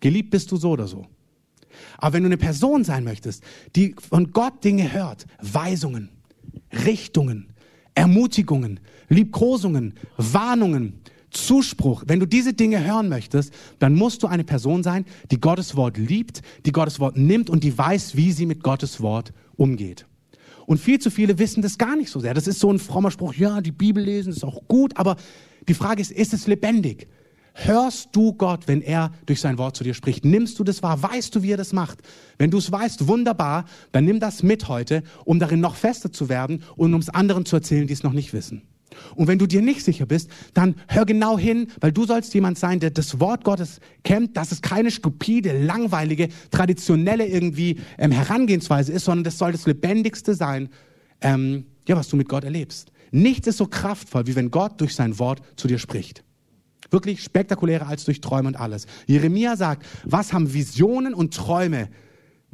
Geliebt 0.00 0.30
bist 0.30 0.50
du 0.50 0.56
so 0.56 0.70
oder 0.70 0.88
so. 0.88 1.06
Aber 1.98 2.14
wenn 2.14 2.22
du 2.22 2.28
eine 2.28 2.36
Person 2.36 2.84
sein 2.84 3.04
möchtest, 3.04 3.42
die 3.74 3.94
von 3.98 4.32
Gott 4.32 4.64
Dinge 4.64 4.92
hört, 4.92 5.26
Weisungen, 5.40 6.10
Richtungen, 6.84 7.48
Ermutigungen, 7.94 8.80
Liebkosungen, 9.08 9.94
Warnungen, 10.16 11.00
Zuspruch, 11.30 12.04
wenn 12.06 12.20
du 12.20 12.26
diese 12.26 12.54
Dinge 12.54 12.84
hören 12.84 13.08
möchtest, 13.08 13.52
dann 13.78 13.94
musst 13.94 14.22
du 14.22 14.26
eine 14.26 14.44
Person 14.44 14.82
sein, 14.82 15.04
die 15.30 15.40
Gottes 15.40 15.76
Wort 15.76 15.98
liebt, 15.98 16.42
die 16.64 16.72
Gottes 16.72 17.00
Wort 17.00 17.16
nimmt 17.16 17.50
und 17.50 17.62
die 17.64 17.76
weiß, 17.76 18.16
wie 18.16 18.32
sie 18.32 18.46
mit 18.46 18.62
Gottes 18.62 19.00
Wort 19.00 19.32
umgeht. 19.56 20.06
Und 20.66 20.78
viel 20.78 20.98
zu 20.98 21.10
viele 21.10 21.38
wissen 21.38 21.62
das 21.62 21.78
gar 21.78 21.96
nicht 21.96 22.10
so 22.10 22.20
sehr. 22.20 22.34
Das 22.34 22.46
ist 22.46 22.58
so 22.58 22.72
ein 22.72 22.78
frommer 22.78 23.10
Spruch, 23.10 23.34
ja, 23.34 23.60
die 23.60 23.72
Bibel 23.72 24.02
lesen 24.02 24.32
ist 24.32 24.44
auch 24.44 24.66
gut, 24.66 24.96
aber 24.96 25.16
die 25.68 25.74
Frage 25.74 26.00
ist, 26.00 26.10
ist 26.10 26.32
es 26.32 26.46
lebendig? 26.46 27.06
Hörst 27.58 28.10
du 28.12 28.34
Gott, 28.34 28.68
wenn 28.68 28.82
er 28.82 29.12
durch 29.24 29.40
sein 29.40 29.56
Wort 29.56 29.76
zu 29.76 29.82
dir 29.82 29.94
spricht? 29.94 30.26
Nimmst 30.26 30.58
du 30.58 30.64
das 30.64 30.82
wahr? 30.82 31.02
Weißt 31.02 31.34
du, 31.34 31.42
wie 31.42 31.52
er 31.52 31.56
das 31.56 31.72
macht? 31.72 32.00
Wenn 32.36 32.50
du 32.50 32.58
es 32.58 32.70
weißt, 32.70 33.08
wunderbar, 33.08 33.64
dann 33.92 34.04
nimm 34.04 34.20
das 34.20 34.42
mit 34.42 34.68
heute, 34.68 35.02
um 35.24 35.38
darin 35.38 35.60
noch 35.60 35.74
fester 35.74 36.12
zu 36.12 36.28
werden 36.28 36.62
und 36.76 36.92
um 36.92 37.00
es 37.00 37.08
anderen 37.08 37.46
zu 37.46 37.56
erzählen, 37.56 37.86
die 37.86 37.94
es 37.94 38.02
noch 38.02 38.12
nicht 38.12 38.34
wissen. 38.34 38.60
Und 39.14 39.26
wenn 39.26 39.38
du 39.38 39.46
dir 39.46 39.62
nicht 39.62 39.82
sicher 39.82 40.04
bist, 40.04 40.30
dann 40.52 40.74
hör 40.86 41.06
genau 41.06 41.38
hin, 41.38 41.68
weil 41.80 41.92
du 41.92 42.04
sollst 42.04 42.34
jemand 42.34 42.58
sein, 42.58 42.78
der 42.78 42.90
das 42.90 43.20
Wort 43.20 43.42
Gottes 43.42 43.80
kennt, 44.04 44.36
dass 44.36 44.52
es 44.52 44.60
keine 44.60 44.90
stupide, 44.90 45.58
langweilige, 45.58 46.28
traditionelle 46.50 47.26
irgendwie 47.26 47.80
ähm, 47.96 48.12
Herangehensweise 48.12 48.92
ist, 48.92 49.06
sondern 49.06 49.24
das 49.24 49.38
soll 49.38 49.52
das 49.52 49.66
Lebendigste 49.66 50.34
sein, 50.34 50.68
ähm, 51.22 51.64
ja, 51.88 51.96
was 51.96 52.08
du 52.08 52.16
mit 52.16 52.28
Gott 52.28 52.44
erlebst. 52.44 52.92
Nichts 53.12 53.46
ist 53.46 53.56
so 53.56 53.66
kraftvoll, 53.66 54.26
wie 54.26 54.36
wenn 54.36 54.50
Gott 54.50 54.78
durch 54.78 54.94
sein 54.94 55.18
Wort 55.18 55.40
zu 55.56 55.68
dir 55.68 55.78
spricht. 55.78 56.22
Wirklich 56.90 57.22
spektakulärer 57.22 57.86
als 57.86 58.04
durch 58.04 58.20
Träume 58.20 58.48
und 58.48 58.56
alles. 58.56 58.86
Jeremia 59.06 59.56
sagt, 59.56 59.86
was 60.04 60.32
haben 60.32 60.52
Visionen 60.52 61.14
und 61.14 61.34
Träume? 61.34 61.88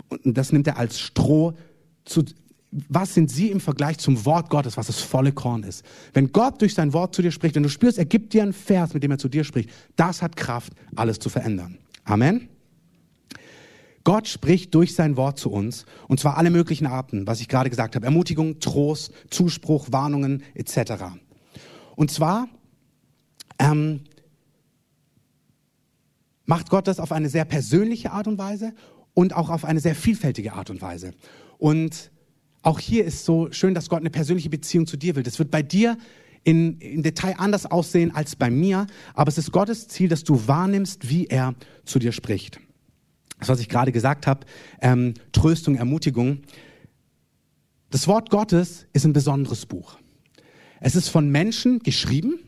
Und 0.08 0.36
das 0.36 0.52
nimmt 0.52 0.66
er 0.66 0.78
als 0.78 0.98
Stroh 0.98 1.54
zu, 2.04 2.24
was 2.70 3.14
sind 3.14 3.30
sie 3.30 3.50
im 3.50 3.60
Vergleich 3.60 3.98
zum 3.98 4.24
Wort 4.24 4.48
Gottes, 4.48 4.76
was 4.76 4.86
das 4.86 5.00
volle 5.00 5.32
Korn 5.32 5.62
ist? 5.62 5.84
Wenn 6.14 6.32
Gott 6.32 6.60
durch 6.62 6.74
sein 6.74 6.92
Wort 6.94 7.14
zu 7.14 7.20
dir 7.20 7.30
spricht, 7.30 7.54
wenn 7.54 7.62
du 7.62 7.68
spürst, 7.68 7.98
er 7.98 8.06
gibt 8.06 8.32
dir 8.32 8.42
einen 8.42 8.54
Vers, 8.54 8.94
mit 8.94 9.02
dem 9.02 9.10
er 9.10 9.18
zu 9.18 9.28
dir 9.28 9.44
spricht, 9.44 9.70
das 9.96 10.22
hat 10.22 10.36
Kraft, 10.36 10.72
alles 10.96 11.18
zu 11.18 11.28
verändern. 11.28 11.78
Amen. 12.04 12.48
Gott 14.04 14.26
spricht 14.26 14.74
durch 14.74 14.94
sein 14.94 15.16
Wort 15.16 15.38
zu 15.38 15.50
uns, 15.50 15.84
und 16.08 16.18
zwar 16.18 16.36
alle 16.36 16.50
möglichen 16.50 16.86
Arten, 16.86 17.26
was 17.26 17.40
ich 17.40 17.48
gerade 17.48 17.70
gesagt 17.70 17.94
habe. 17.94 18.04
Ermutigung, 18.04 18.58
Trost, 18.58 19.12
Zuspruch, 19.30 19.88
Warnungen 19.92 20.42
etc. 20.54 21.04
Und 21.94 22.10
zwar 22.10 22.48
ähm, 23.58 24.00
macht 26.44 26.70
Gott 26.70 26.88
das 26.88 27.00
auf 27.00 27.12
eine 27.12 27.28
sehr 27.28 27.44
persönliche 27.44 28.12
Art 28.12 28.26
und 28.26 28.38
Weise 28.38 28.74
und 29.14 29.34
auch 29.34 29.50
auf 29.50 29.64
eine 29.64 29.80
sehr 29.80 29.94
vielfältige 29.94 30.54
Art 30.54 30.70
und 30.70 30.82
Weise. 30.82 31.12
Und 31.58 32.10
auch 32.62 32.78
hier 32.78 33.04
ist 33.04 33.24
so 33.24 33.50
schön, 33.52 33.74
dass 33.74 33.88
Gott 33.88 34.00
eine 34.00 34.10
persönliche 34.10 34.50
Beziehung 34.50 34.86
zu 34.86 34.96
dir 34.96 35.16
will. 35.16 35.22
Das 35.22 35.38
wird 35.38 35.50
bei 35.50 35.62
dir 35.62 35.98
in, 36.44 36.78
in 36.78 37.02
Detail 37.02 37.34
anders 37.38 37.66
aussehen 37.66 38.14
als 38.14 38.36
bei 38.36 38.50
mir, 38.50 38.86
aber 39.14 39.28
es 39.28 39.38
ist 39.38 39.52
Gottes 39.52 39.88
Ziel, 39.88 40.08
dass 40.08 40.24
du 40.24 40.46
wahrnimmst, 40.46 41.08
wie 41.08 41.26
er 41.26 41.54
zu 41.84 41.98
dir 41.98 42.12
spricht. 42.12 42.60
Das, 43.38 43.48
was 43.48 43.60
ich 43.60 43.68
gerade 43.68 43.92
gesagt 43.92 44.26
habe, 44.26 44.46
ähm, 44.80 45.14
Tröstung, 45.32 45.74
Ermutigung. 45.74 46.42
Das 47.90 48.06
Wort 48.06 48.30
Gottes 48.30 48.86
ist 48.92 49.04
ein 49.04 49.12
besonderes 49.12 49.66
Buch. 49.66 49.98
Es 50.80 50.96
ist 50.96 51.08
von 51.08 51.28
Menschen 51.30 51.80
geschrieben, 51.80 52.38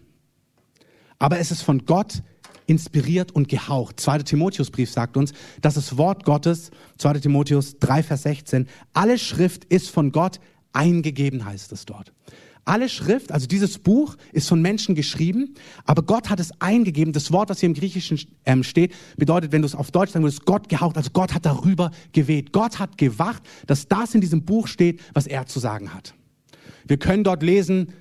aber 1.18 1.38
es 1.38 1.50
ist 1.50 1.62
von 1.62 1.84
Gott 1.84 2.22
inspiriert 2.66 3.32
und 3.32 3.48
gehaucht. 3.48 4.00
2. 4.00 4.20
Timotheusbrief 4.20 4.90
sagt 4.90 5.16
uns, 5.16 5.32
dass 5.60 5.74
das 5.74 5.96
Wort 5.96 6.24
Gottes, 6.24 6.70
2. 6.98 7.14
Timotheus 7.14 7.78
3, 7.78 8.02
Vers 8.02 8.22
16, 8.22 8.66
alle 8.92 9.18
Schrift 9.18 9.64
ist 9.64 9.90
von 9.90 10.12
Gott 10.12 10.40
eingegeben, 10.72 11.44
heißt 11.44 11.72
es 11.72 11.84
dort. 11.84 12.12
Alle 12.66 12.88
Schrift, 12.88 13.30
also 13.30 13.46
dieses 13.46 13.78
Buch, 13.78 14.16
ist 14.32 14.48
von 14.48 14.62
Menschen 14.62 14.94
geschrieben, 14.94 15.54
aber 15.84 16.02
Gott 16.02 16.30
hat 16.30 16.40
es 16.40 16.50
eingegeben. 16.62 17.12
Das 17.12 17.30
Wort, 17.30 17.50
was 17.50 17.60
hier 17.60 17.68
im 17.68 17.74
Griechischen 17.74 18.18
ähm, 18.46 18.62
steht, 18.62 18.94
bedeutet, 19.18 19.52
wenn 19.52 19.60
du 19.60 19.66
es 19.66 19.74
auf 19.74 19.90
Deutsch 19.90 20.12
sagen 20.12 20.24
würdest, 20.24 20.46
Gott 20.46 20.70
gehaucht, 20.70 20.96
also 20.96 21.10
Gott 21.12 21.34
hat 21.34 21.44
darüber 21.44 21.90
geweht. 22.12 22.52
Gott 22.52 22.78
hat 22.78 22.96
gewacht, 22.96 23.42
dass 23.66 23.86
das 23.86 24.14
in 24.14 24.22
diesem 24.22 24.44
Buch 24.44 24.66
steht, 24.66 25.00
was 25.12 25.26
er 25.26 25.46
zu 25.46 25.60
sagen 25.60 25.92
hat. 25.92 26.14
Wir 26.86 26.96
können 26.96 27.22
dort 27.22 27.42
lesen, 27.42 27.92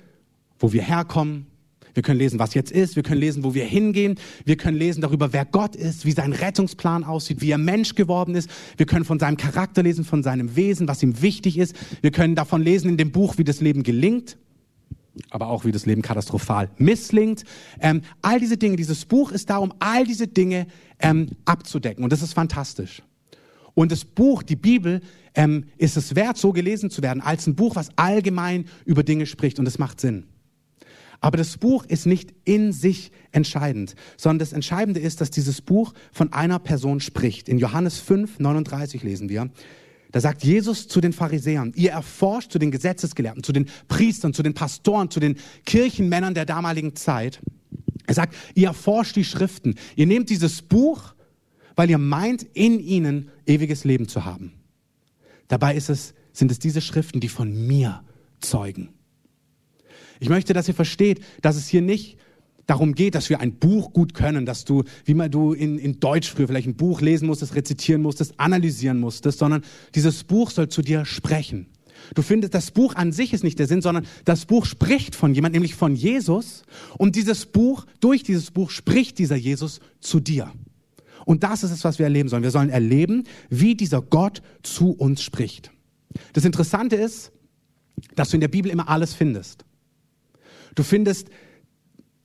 wo 0.58 0.72
wir 0.72 0.82
herkommen, 0.82 1.46
wir 1.94 2.02
können 2.02 2.18
lesen, 2.18 2.38
was 2.38 2.54
jetzt 2.54 2.72
ist. 2.72 2.96
Wir 2.96 3.02
können 3.02 3.20
lesen, 3.20 3.44
wo 3.44 3.54
wir 3.54 3.64
hingehen. 3.64 4.16
Wir 4.44 4.56
können 4.56 4.76
lesen 4.76 5.00
darüber, 5.00 5.32
wer 5.32 5.44
Gott 5.44 5.76
ist, 5.76 6.04
wie 6.04 6.12
sein 6.12 6.32
Rettungsplan 6.32 7.04
aussieht, 7.04 7.40
wie 7.40 7.50
er 7.50 7.58
Mensch 7.58 7.94
geworden 7.94 8.34
ist. 8.34 8.50
Wir 8.76 8.86
können 8.86 9.04
von 9.04 9.18
seinem 9.18 9.36
Charakter 9.36 9.82
lesen, 9.82 10.04
von 10.04 10.22
seinem 10.22 10.56
Wesen, 10.56 10.88
was 10.88 11.02
ihm 11.02 11.22
wichtig 11.22 11.56
ist. 11.56 11.74
Wir 12.02 12.10
können 12.10 12.34
davon 12.34 12.62
lesen 12.62 12.90
in 12.90 12.96
dem 12.96 13.12
Buch, 13.12 13.38
wie 13.38 13.44
das 13.44 13.60
Leben 13.60 13.84
gelingt, 13.84 14.36
aber 15.30 15.46
auch 15.46 15.64
wie 15.64 15.72
das 15.72 15.86
Leben 15.86 16.02
katastrophal 16.02 16.68
misslingt. 16.78 17.44
Ähm, 17.80 18.02
all 18.22 18.40
diese 18.40 18.56
Dinge, 18.56 18.76
dieses 18.76 19.04
Buch 19.04 19.30
ist 19.30 19.48
da, 19.48 19.58
um 19.58 19.72
all 19.78 20.04
diese 20.04 20.26
Dinge 20.26 20.66
ähm, 20.98 21.30
abzudecken. 21.44 22.02
Und 22.02 22.12
das 22.12 22.22
ist 22.22 22.32
fantastisch. 22.34 23.02
Und 23.74 23.92
das 23.92 24.04
Buch, 24.04 24.42
die 24.42 24.56
Bibel, 24.56 25.00
ähm, 25.34 25.64
ist 25.78 25.96
es 25.96 26.14
wert, 26.14 26.36
so 26.38 26.52
gelesen 26.52 26.90
zu 26.90 27.02
werden, 27.02 27.20
als 27.20 27.46
ein 27.46 27.54
Buch, 27.54 27.76
was 27.76 27.88
allgemein 27.96 28.66
über 28.84 29.02
Dinge 29.02 29.26
spricht. 29.26 29.58
Und 29.58 29.64
das 29.64 29.78
macht 29.78 30.00
Sinn. 30.00 30.24
Aber 31.24 31.38
das 31.38 31.56
Buch 31.56 31.86
ist 31.86 32.04
nicht 32.04 32.34
in 32.44 32.70
sich 32.70 33.10
entscheidend, 33.32 33.94
sondern 34.18 34.40
das 34.40 34.52
Entscheidende 34.52 35.00
ist, 35.00 35.22
dass 35.22 35.30
dieses 35.30 35.62
Buch 35.62 35.94
von 36.12 36.34
einer 36.34 36.58
Person 36.58 37.00
spricht. 37.00 37.48
In 37.48 37.56
Johannes 37.56 37.98
5, 37.98 38.40
39 38.40 39.02
lesen 39.02 39.30
wir, 39.30 39.48
da 40.12 40.20
sagt 40.20 40.44
Jesus 40.44 40.86
zu 40.86 41.00
den 41.00 41.14
Pharisäern, 41.14 41.72
ihr 41.76 41.92
erforscht 41.92 42.52
zu 42.52 42.58
den 42.58 42.70
Gesetzesgelehrten, 42.70 43.42
zu 43.42 43.54
den 43.54 43.70
Priestern, 43.88 44.34
zu 44.34 44.42
den 44.42 44.52
Pastoren, 44.52 45.10
zu 45.10 45.18
den 45.18 45.38
Kirchenmännern 45.64 46.34
der 46.34 46.44
damaligen 46.44 46.94
Zeit. 46.94 47.40
Er 48.06 48.12
sagt, 48.12 48.36
ihr 48.54 48.66
erforscht 48.66 49.16
die 49.16 49.24
Schriften. 49.24 49.76
Ihr 49.96 50.06
nehmt 50.06 50.28
dieses 50.28 50.60
Buch, 50.60 51.14
weil 51.74 51.88
ihr 51.88 51.96
meint, 51.96 52.42
in 52.52 52.78
ihnen 52.80 53.30
ewiges 53.46 53.84
Leben 53.84 54.08
zu 54.08 54.26
haben. 54.26 54.52
Dabei 55.48 55.74
ist 55.74 55.88
es, 55.88 56.12
sind 56.34 56.50
es 56.50 56.58
diese 56.58 56.82
Schriften, 56.82 57.20
die 57.20 57.30
von 57.30 57.66
mir 57.66 58.02
zeugen. 58.40 58.90
Ich 60.20 60.28
möchte, 60.28 60.52
dass 60.52 60.68
ihr 60.68 60.74
versteht, 60.74 61.20
dass 61.42 61.56
es 61.56 61.68
hier 61.68 61.82
nicht 61.82 62.18
darum 62.66 62.94
geht, 62.94 63.14
dass 63.14 63.28
wir 63.28 63.40
ein 63.40 63.54
Buch 63.54 63.92
gut 63.92 64.14
können, 64.14 64.46
dass 64.46 64.64
du, 64.64 64.84
wie 65.04 65.14
man 65.14 65.30
du 65.30 65.52
in, 65.52 65.78
in 65.78 66.00
Deutsch 66.00 66.30
früher 66.30 66.48
vielleicht 66.48 66.66
ein 66.66 66.76
Buch 66.76 67.00
lesen 67.00 67.26
musstest, 67.26 67.54
rezitieren 67.54 68.02
musstest, 68.02 68.34
analysieren 68.38 69.00
musstest, 69.00 69.38
sondern 69.38 69.62
dieses 69.94 70.24
Buch 70.24 70.50
soll 70.50 70.68
zu 70.68 70.82
dir 70.82 71.04
sprechen. 71.04 71.66
Du 72.14 72.22
findest, 72.22 72.54
das 72.54 72.70
Buch 72.70 72.94
an 72.96 73.12
sich 73.12 73.32
ist 73.32 73.44
nicht 73.44 73.58
der 73.58 73.66
Sinn, 73.66 73.80
sondern 73.80 74.06
das 74.24 74.44
Buch 74.44 74.66
spricht 74.66 75.14
von 75.14 75.34
jemand, 75.34 75.54
nämlich 75.54 75.74
von 75.74 75.94
Jesus. 75.94 76.62
Und 76.98 77.16
dieses 77.16 77.46
Buch, 77.46 77.86
durch 78.00 78.22
dieses 78.22 78.50
Buch 78.50 78.70
spricht 78.70 79.18
dieser 79.18 79.36
Jesus 79.36 79.80
zu 80.00 80.20
dir. 80.20 80.52
Und 81.24 81.42
das 81.42 81.62
ist 81.62 81.70
es, 81.70 81.84
was 81.84 81.98
wir 81.98 82.04
erleben 82.04 82.28
sollen. 82.28 82.42
Wir 82.42 82.50
sollen 82.50 82.68
erleben, 82.68 83.24
wie 83.48 83.74
dieser 83.74 84.02
Gott 84.02 84.42
zu 84.62 84.90
uns 84.90 85.22
spricht. 85.22 85.70
Das 86.34 86.44
Interessante 86.44 86.96
ist, 86.96 87.32
dass 88.14 88.30
du 88.30 88.36
in 88.36 88.42
der 88.42 88.48
Bibel 88.48 88.70
immer 88.70 88.88
alles 88.88 89.14
findest. 89.14 89.64
Du 90.74 90.82
findest 90.82 91.28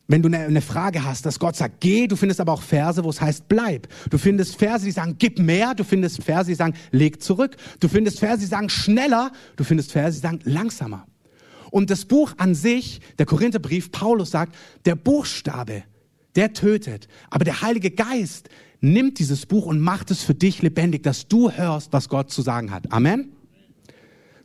wenn 0.10 0.24
du 0.24 0.28
eine, 0.28 0.62
Frage 0.62 1.06
hast, 1.06 1.28
dass 1.28 1.38
Gott 1.38 1.56
sagt, 1.56 1.82
geh, 1.82 2.08
du 2.08 2.16
findest 2.16 2.42
aber 2.42 2.52
auch 2.52 2.64
Verse, 2.64 3.04
wo 3.04 3.12
es 3.12 3.22
heißt, 3.22 3.48
bleib. 3.48 3.88
Du 4.10 4.18
findest 4.18 4.56
Verse, 4.56 4.84
die 4.84 4.90
sagen, 4.90 5.18
gib 5.20 5.38
mehr, 5.38 5.76
du 5.76 5.84
findest 5.84 6.24
Verse, 6.24 6.50
die 6.50 6.56
sagen, 6.56 6.74
leg 6.90 7.22
zurück. 7.22 7.56
Du 7.80 7.88
findest 7.88 8.20
Verse, 8.20 8.40
die 8.40 8.48
sagen, 8.48 8.70
schneller, 8.70 9.32
du 9.56 9.64
findest 9.64 9.92
Verse, 9.92 10.18
die 10.18 10.22
sagen, 10.22 10.40
langsamer. 10.46 11.06
Und 11.70 11.92
das 11.92 12.06
Buch 12.06 12.34
an 12.38 12.56
sich, 12.56 13.02
der 13.20 13.28
Korintherbrief, 13.28 13.92
Paulus 13.92 14.32
sagt, 14.32 14.56
der 14.86 14.96
Buchstabe, 14.96 15.84
der 16.36 16.54
tötet, 16.54 17.08
aber 17.30 17.46
der 17.46 17.62
Heilige 17.62 17.92
Geist 17.92 18.50
nimmt 18.82 19.20
dieses 19.20 19.46
Buch 19.46 19.68
und 19.68 19.80
macht 19.80 20.10
es 20.10 20.24
für 20.24 20.34
dich 20.34 20.64
lebendig, 20.64 21.04
dass 21.04 21.28
du 21.28 21.52
hörst, 21.52 21.94
was 21.94 22.10
Gott 22.10 22.32
zu 22.32 22.42
sagen 22.42 22.72
hat. 22.72 22.92
Amen. 22.92 23.34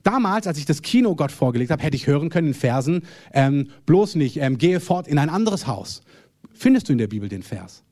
Damals, 0.04 0.46
als 0.46 0.58
ich 0.58 0.66
das 0.66 0.82
Kino 0.82 1.16
Gott 1.16 1.32
vorgelegt 1.32 1.70
habe, 1.70 1.82
hätte 1.82 1.96
ich 1.96 2.06
hören 2.06 2.28
können 2.28 2.48
in 2.48 2.54
Versen, 2.54 3.02
ähm, 3.32 3.70
bloß 3.86 4.14
nicht, 4.14 4.36
ähm, 4.36 4.58
gehe 4.58 4.78
fort 4.78 5.08
in 5.08 5.18
ein 5.18 5.30
anderes 5.30 5.66
Haus. 5.66 6.02
Findest 6.52 6.88
du 6.88 6.92
in 6.92 6.98
der 6.98 7.08
Bibel 7.08 7.28
den 7.28 7.42
Vers? 7.42 7.82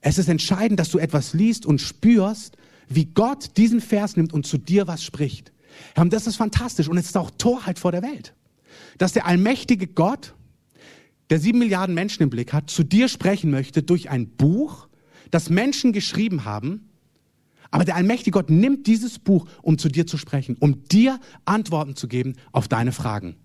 Es 0.00 0.18
ist 0.18 0.28
entscheidend, 0.28 0.78
dass 0.78 0.90
du 0.90 0.98
etwas 0.98 1.32
liest 1.32 1.66
und 1.66 1.80
spürst, 1.80 2.56
wie 2.88 3.06
Gott 3.06 3.56
diesen 3.56 3.80
Vers 3.80 4.16
nimmt 4.16 4.32
und 4.32 4.46
zu 4.46 4.58
dir 4.58 4.86
was 4.86 5.02
spricht. 5.02 5.50
Und 5.96 6.12
das 6.12 6.26
ist 6.26 6.36
fantastisch 6.36 6.88
und 6.88 6.98
es 6.98 7.06
ist 7.06 7.16
auch 7.16 7.30
Torheit 7.30 7.78
vor 7.78 7.90
der 7.90 8.02
Welt. 8.02 8.34
Dass 8.98 9.12
der 9.12 9.26
allmächtige 9.26 9.86
Gott, 9.86 10.34
der 11.30 11.40
sieben 11.40 11.58
Milliarden 11.58 11.94
Menschen 11.94 12.22
im 12.22 12.30
Blick 12.30 12.52
hat, 12.52 12.70
zu 12.70 12.84
dir 12.84 13.08
sprechen 13.08 13.50
möchte 13.50 13.82
durch 13.82 14.10
ein 14.10 14.28
Buch, 14.28 14.88
das 15.30 15.50
Menschen 15.50 15.92
geschrieben 15.92 16.44
haben, 16.44 16.88
aber 17.70 17.84
der 17.84 17.96
allmächtige 17.96 18.32
Gott 18.32 18.50
nimmt 18.50 18.86
dieses 18.86 19.18
Buch, 19.18 19.46
um 19.62 19.78
zu 19.78 19.88
dir 19.88 20.06
zu 20.06 20.18
sprechen, 20.18 20.56
um 20.58 20.84
dir 20.84 21.18
Antworten 21.44 21.96
zu 21.96 22.08
geben 22.08 22.34
auf 22.52 22.68
deine 22.68 22.92
Fragen. 22.92 23.36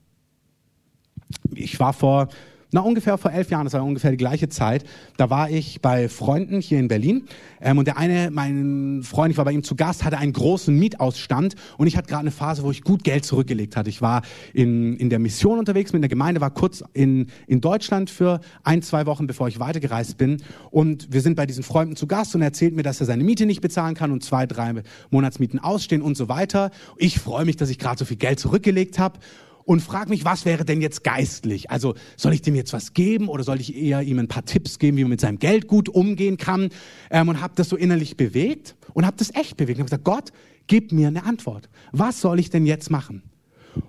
Ich 1.54 1.80
war 1.80 1.94
vor 1.94 2.30
na, 2.72 2.82
ungefähr 2.82 3.18
vor 3.18 3.32
elf 3.32 3.50
Jahren, 3.50 3.66
das 3.66 3.74
war 3.74 3.84
ungefähr 3.84 4.12
die 4.12 4.18
gleiche 4.18 4.48
Zeit, 4.50 4.86
da 5.18 5.30
war 5.30 5.50
ich 5.50 5.82
bei 5.82 6.08
Freunden 6.08 6.62
hier 6.62 6.80
in 6.80 6.88
Berlin 6.88 7.26
ähm, 7.60 7.78
und 7.78 7.86
der 7.86 7.98
eine, 7.98 8.32
mein 8.32 9.02
Freund, 9.04 9.32
ich 9.32 9.38
war 9.38 9.46
bei 9.46 9.52
ihm 9.52 9.64
zu 9.64 9.76
Gast, 9.76 10.04
hatte 10.06 10.18
einen 10.18 10.34
großen 10.34 10.78
Mietausstand 10.78 11.56
und 11.78 11.88
ich 11.88 11.98
hatte 11.98 12.08
gerade 12.08 12.22
eine 12.22 12.32
Phase, 12.32 12.64
wo 12.64 12.72
ich 12.72 12.84
gut 12.84 13.04
Geld 13.04 13.26
zurückgelegt 13.26 13.76
hatte. 13.76 13.90
Ich 13.90 14.02
war 14.02 14.22
in, 14.54 14.96
in 14.96 15.10
der 15.10 15.20
Mission 15.20 15.60
unterwegs 15.60 15.92
mit 15.92 16.02
der 16.02 16.10
Gemeinde, 16.10 16.40
war 16.40 16.52
kurz 16.52 16.84
in, 16.94 17.28
in 17.48 17.60
Deutschland 17.60 18.10
für 18.10 18.40
ein, 18.64 18.82
zwei 18.82 19.06
Wochen, 19.06 19.28
bevor 19.28 19.48
ich 19.48 19.60
weitergereist 19.60 20.18
bin 20.18 20.42
und 20.70 21.12
wir 21.12 21.22
sind 21.22 21.36
bei 21.36 21.46
diesen 21.46 21.64
Freunden 21.64 21.96
zu 21.96 22.08
Gast 22.08 22.36
und 22.36 22.42
er 22.42 22.48
erzählt 22.48 22.76
mir, 22.76 22.84
dass 22.84 23.02
er 23.02 23.06
seine 23.06 23.24
Miete 23.24 23.46
nicht 23.46 23.62
bezahlen 23.62 23.96
kann 23.96 24.12
und 24.12 24.24
zwei, 24.24 24.46
drei 24.46 24.74
Monatsmieten 25.10 25.60
ausstehen 25.60 26.02
und 26.02 26.16
so 26.16 26.30
weiter. 26.30 26.72
Ich 26.98 27.20
freue 27.20 27.46
mich, 27.46 27.58
dass 27.58 27.70
ich 27.70 27.80
gerade 27.80 28.00
so 28.00 28.06
viel 28.06 28.18
Geld 28.18 28.40
zurückgelegt 28.40 28.98
habe 28.98 29.20
und 29.63 29.82
frage 29.82 30.10
mich, 30.10 30.26
was 30.26 30.45
wäre 30.45 30.65
denn 30.65 30.82
jetzt 30.82 31.04
geistlich? 31.04 31.69
Also 31.71 31.95
soll 32.17 32.34
ich 32.34 32.41
dem 32.41 32.56
jetzt 32.56 32.74
was 32.74 32.93
geben 32.93 33.28
oder 33.28 33.43
soll 33.43 33.60
ich 33.60 33.76
eher 33.76 34.02
ihm 34.02 34.19
ein 34.19 34.28
paar 34.28 34.45
Tipps 34.45 34.80
geben, 34.80 34.97
wie 34.97 35.04
man 35.04 35.12
mit 35.12 35.21
seinem 35.21 35.39
Geld 35.39 35.67
gut 35.67 35.89
umgehen 35.89 36.38
kann? 36.38 36.69
Ähm, 37.10 37.30
und 37.30 37.41
habe 37.41 37.54
das 37.56 37.69
so 37.69 37.76
innerlich 37.76 38.17
bewegt 38.17 38.76
und 38.93 39.06
habe 39.06 39.17
das 39.17 39.34
echt 39.36 39.58
bewegt. 39.58 39.78
Und 39.80 39.84
habe 39.84 39.89
gesagt, 39.89 40.04
Gott, 40.04 40.32
gib 40.67 40.91
mir 40.91 41.08
eine 41.08 41.24
Antwort. 41.24 41.69
Was 41.91 42.21
soll 42.21 42.39
ich 42.39 42.50
denn 42.50 42.65
jetzt 42.65 42.89
machen? 42.89 43.24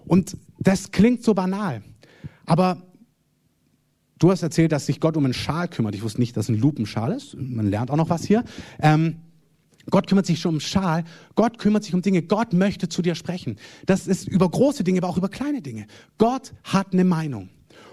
Und 0.06 0.37
das 0.58 0.92
klingt 0.92 1.24
so 1.24 1.35
banal, 1.35 1.82
aber 2.46 2.82
du 4.18 4.30
hast 4.30 4.42
erzählt, 4.42 4.70
dass 4.70 4.87
sich 4.87 5.00
Gott 5.00 5.16
um 5.16 5.24
einen 5.24 5.35
Schal 5.35 5.68
kümmert. 5.68 5.94
Ich 5.94 6.02
wusste 6.02 6.20
nicht, 6.20 6.37
dass 6.37 6.48
ein 6.48 6.58
Lupenschal 6.58 7.12
ist. 7.12 7.37
Man 7.37 7.66
lernt 7.66 7.90
auch 7.90 7.96
noch 7.96 8.11
was 8.11 8.24
hier. 8.24 8.44
Ähm, 8.80 9.16
Gott 9.90 10.07
kümmert 10.07 10.27
sich 10.27 10.40
schon 10.40 10.55
um 10.55 10.61
Schal. 10.61 11.05
Gott 11.35 11.59
kümmert 11.59 11.85
sich 11.85 11.95
um 11.95 12.03
Dinge. 12.03 12.23
Gott 12.23 12.53
möchte 12.53 12.88
zu 12.88 13.03
dir 13.03 13.14
sprechen. 13.14 13.57
Das 13.87 14.07
ist 14.07 14.29
über 14.29 14.49
große 14.49 14.85
Dinge, 14.85 14.99
aber 14.99 15.09
auch 15.09 15.16
über 15.16 15.29
kleine 15.29 15.62
Dinge. 15.62 15.87
Gott 16.18 16.53
hat 16.64 16.92
eine 16.92 17.05
Meinung. 17.05 17.49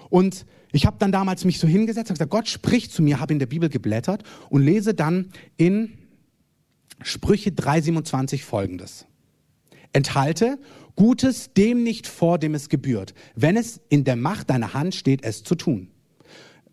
Und 0.10 0.46
ich 0.72 0.86
habe 0.86 0.98
dann 1.00 1.12
damals 1.12 1.46
mich 1.46 1.60
so 1.60 1.68
hingesetzt 1.68 2.10
und 2.10 2.16
gesagt, 2.16 2.32
Gott 2.32 2.48
spricht 2.48 2.92
zu 2.92 3.02
mir, 3.02 3.20
habe 3.20 3.34
in 3.34 3.40
der 3.40 3.48
Bibel 3.48 3.70
geblättert 3.70 4.24
und 4.50 4.64
lese 4.64 4.94
dann 4.94 5.32
in 5.58 5.94
Sprüche 7.02 7.52
3,27 7.52 8.44
folgendes. 8.44 9.06
Enthalte 9.94 10.60
Gutes 10.96 11.54
dem 11.54 11.84
nicht 11.84 12.08
vor, 12.08 12.38
dem 12.38 12.54
es 12.54 12.68
gebührt, 12.68 13.14
wenn 13.34 13.56
es 13.56 13.80
in 13.88 14.04
der 14.04 14.18
Macht 14.18 14.50
deiner 14.50 14.74
Hand 14.74 14.96
steht, 14.96 15.24
es 15.24 15.44
zu 15.44 15.56
tun. 15.56 15.90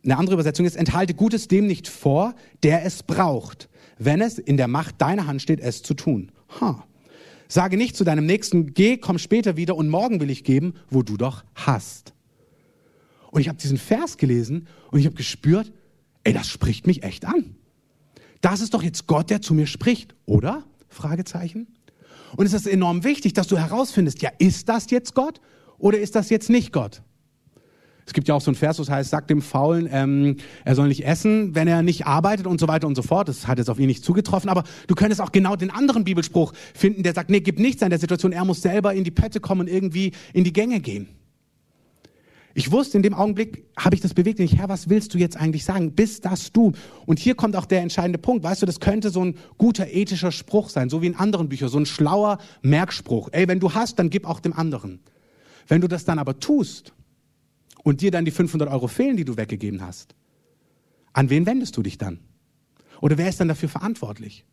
Eine 0.05 0.19
andere 0.19 0.35
Übersetzung 0.35 0.67
ist, 0.67 0.77
enthalte 0.77 1.15
Gutes 1.15 1.49
dem 1.49 1.67
nicht 1.67 1.87
vor, 1.87 2.35
der 2.63 2.85
es 2.85 3.05
braucht, 3.05 3.69
wenn 3.99 4.21
es 4.21 4.39
in 4.39 4.57
der 4.57 4.69
Macht 4.69 5.01
deiner 5.01 5.27
Hand 5.27 5.43
steht, 5.43 5.61
es 5.61 5.83
zu 5.83 5.95
tun. 5.95 6.33
Ha. 6.61 6.85
Sage 7.49 7.77
nicht 7.77 7.97
zu 7.97 8.05
deinem 8.05 8.27
Nächsten, 8.27 8.75
geh, 8.75 8.97
komm 8.97 9.19
später 9.19 9.57
wieder 9.57 9.77
und 9.77 9.89
morgen 9.89 10.21
will 10.21 10.31
ich 10.31 10.45
geben, 10.45 10.75
wo 10.91 11.03
du 11.03 11.17
doch 11.17 11.45
hast. 11.55 12.13
Und 13.31 13.41
ich 13.41 13.49
habe 13.49 13.59
diesen 13.59 13.79
Vers 13.79 14.17
gelesen 14.17 14.67
und 14.91 14.99
ich 14.99 15.07
habe 15.07 15.15
gespürt, 15.15 15.73
ey, 16.25 16.33
das 16.33 16.49
spricht 16.49 16.87
mich 16.87 17.03
echt 17.03 17.25
an. 17.25 17.57
Das 18.41 18.61
ist 18.61 18.75
doch 18.75 18.83
jetzt 18.83 19.07
Gott, 19.07 19.31
der 19.31 19.43
zu 19.43 19.55
mir 19.55 19.67
spricht, 19.67 20.15
oder? 20.27 20.65
Fragezeichen. 20.89 21.69
Und 22.37 22.47
es 22.47 22.53
ist 22.53 22.67
enorm 22.67 23.05
wichtig, 23.05 23.35
dass 23.35 23.47
du 23.47 23.57
herausfindest, 23.57 24.23
ja, 24.23 24.31
ist 24.39 24.69
das 24.69 24.91
jetzt 24.91 25.15
Gott 25.15 25.41
oder 25.79 25.99
ist 25.99 26.15
das 26.15 26.31
jetzt 26.31 26.51
nicht 26.51 26.73
Gott? 26.73 27.03
Es 28.07 28.13
gibt 28.13 28.29
ja 28.29 28.35
auch 28.35 28.41
so 28.41 28.53
ein 28.53 28.55
Vers, 28.55 28.77
das 28.77 28.89
heißt, 28.89 29.11
sagt 29.11 29.31
dem 29.31 29.43
Faulen, 29.43 29.89
ähm, 29.91 30.37
er 30.65 30.77
soll 30.77 30.87
nicht 30.87 31.05
essen, 31.05 31.57
wenn 31.57 31.67
er 31.67 31.83
nicht 31.83 32.07
arbeitet 32.07 32.47
und 32.47 32.61
so 32.61 32.69
weiter 32.69 32.87
und 32.87 32.95
so 32.95 33.03
fort. 33.03 33.29
Das 33.29 33.49
hat 33.49 33.59
jetzt 33.59 33.69
auf 33.69 33.81
ihn 33.81 33.89
nicht 33.89 34.05
zugetroffen, 34.05 34.49
aber 34.49 34.63
du 34.87 34.95
könntest 34.95 35.21
auch 35.21 35.33
genau 35.33 35.57
den 35.57 35.71
anderen 35.71 36.05
Bibelspruch 36.05 36.53
finden, 36.73 37.03
der 37.03 37.15
sagt, 37.15 37.31
nee, 37.31 37.41
gib 37.41 37.59
nichts 37.59 37.83
an 37.83 37.91
der 37.91 37.99
Situation, 37.99 38.31
er 38.31 38.45
muss 38.45 38.63
selber 38.63 38.95
in 38.95 39.03
die 39.03 39.11
Pötte 39.11 39.41
kommen 39.41 39.63
und 39.63 39.69
irgendwie 39.69 40.13
in 40.33 40.45
die 40.45 40.53
Gänge 40.53 40.81
gehen. 40.81 41.09
Ich 42.55 42.73
wusste 42.73 42.97
in 42.97 43.03
dem 43.03 43.13
Augenblick, 43.13 43.67
habe 43.77 43.97
ich 43.97 44.01
das 44.01 44.15
bewegt, 44.15 44.39
nicht, 44.39 44.57
Herr, 44.57 44.71
was 44.71 44.89
willst 44.89 45.13
du 45.13 45.19
jetzt 45.19 45.37
eigentlich 45.37 45.65
sagen? 45.65 45.93
Bist 45.93 46.25
das 46.25 46.53
du? 46.53 46.73
Und 47.05 47.19
hier 47.19 47.35
kommt 47.35 47.55
auch 47.55 47.67
der 47.67 47.83
entscheidende 47.83 48.19
Punkt. 48.19 48.45
Weißt 48.45 48.63
du, 48.63 48.67
das 48.67 48.81
könnte 48.81 49.11
so 49.11 49.23
ein 49.23 49.37
guter 49.59 49.93
ethischer 49.93 50.33
Spruch 50.33 50.71
sein, 50.71 50.89
so 50.89 51.03
wie 51.03 51.07
in 51.07 51.17
anderen 51.17 51.51
Büchern, 51.51 51.69
so 51.69 51.79
ein 51.79 51.85
schlauer 51.85 52.39
Merkspruch. 52.63 53.29
Ey, 53.33 53.47
wenn 53.47 53.61
du 53.61 53.75
hast, 53.75 53.99
dann 53.99 54.09
gib 54.09 54.27
auch 54.27 54.41
dem 54.41 54.55
anderen. 54.55 55.01
Wenn 55.69 55.83
du 55.83 55.89
das 55.89 56.07
dann 56.07 56.19
aber 56.19 56.41
tust, 56.41 56.95
und 57.87 58.01
dir 58.01 58.11
dann 58.11 58.25
die 58.25 58.33
500 58.33 58.69
Euro 58.69 58.89
fehlen, 58.89 59.17
die 59.17 59.25
du 59.25 59.37
weggegeben 59.37 59.81
hast, 59.81 60.17
an 61.13 61.31
wen 61.31 61.47
wendest 61.47 61.77
du 61.77 61.85
dich 61.85 61.99
dann? 61.99 62.19
Oder 63.01 63.17
wer 63.17 63.29
ist 63.29 63.39
dann 63.39 63.47
dafür 63.47 63.69
verantwortlich? 63.69 64.45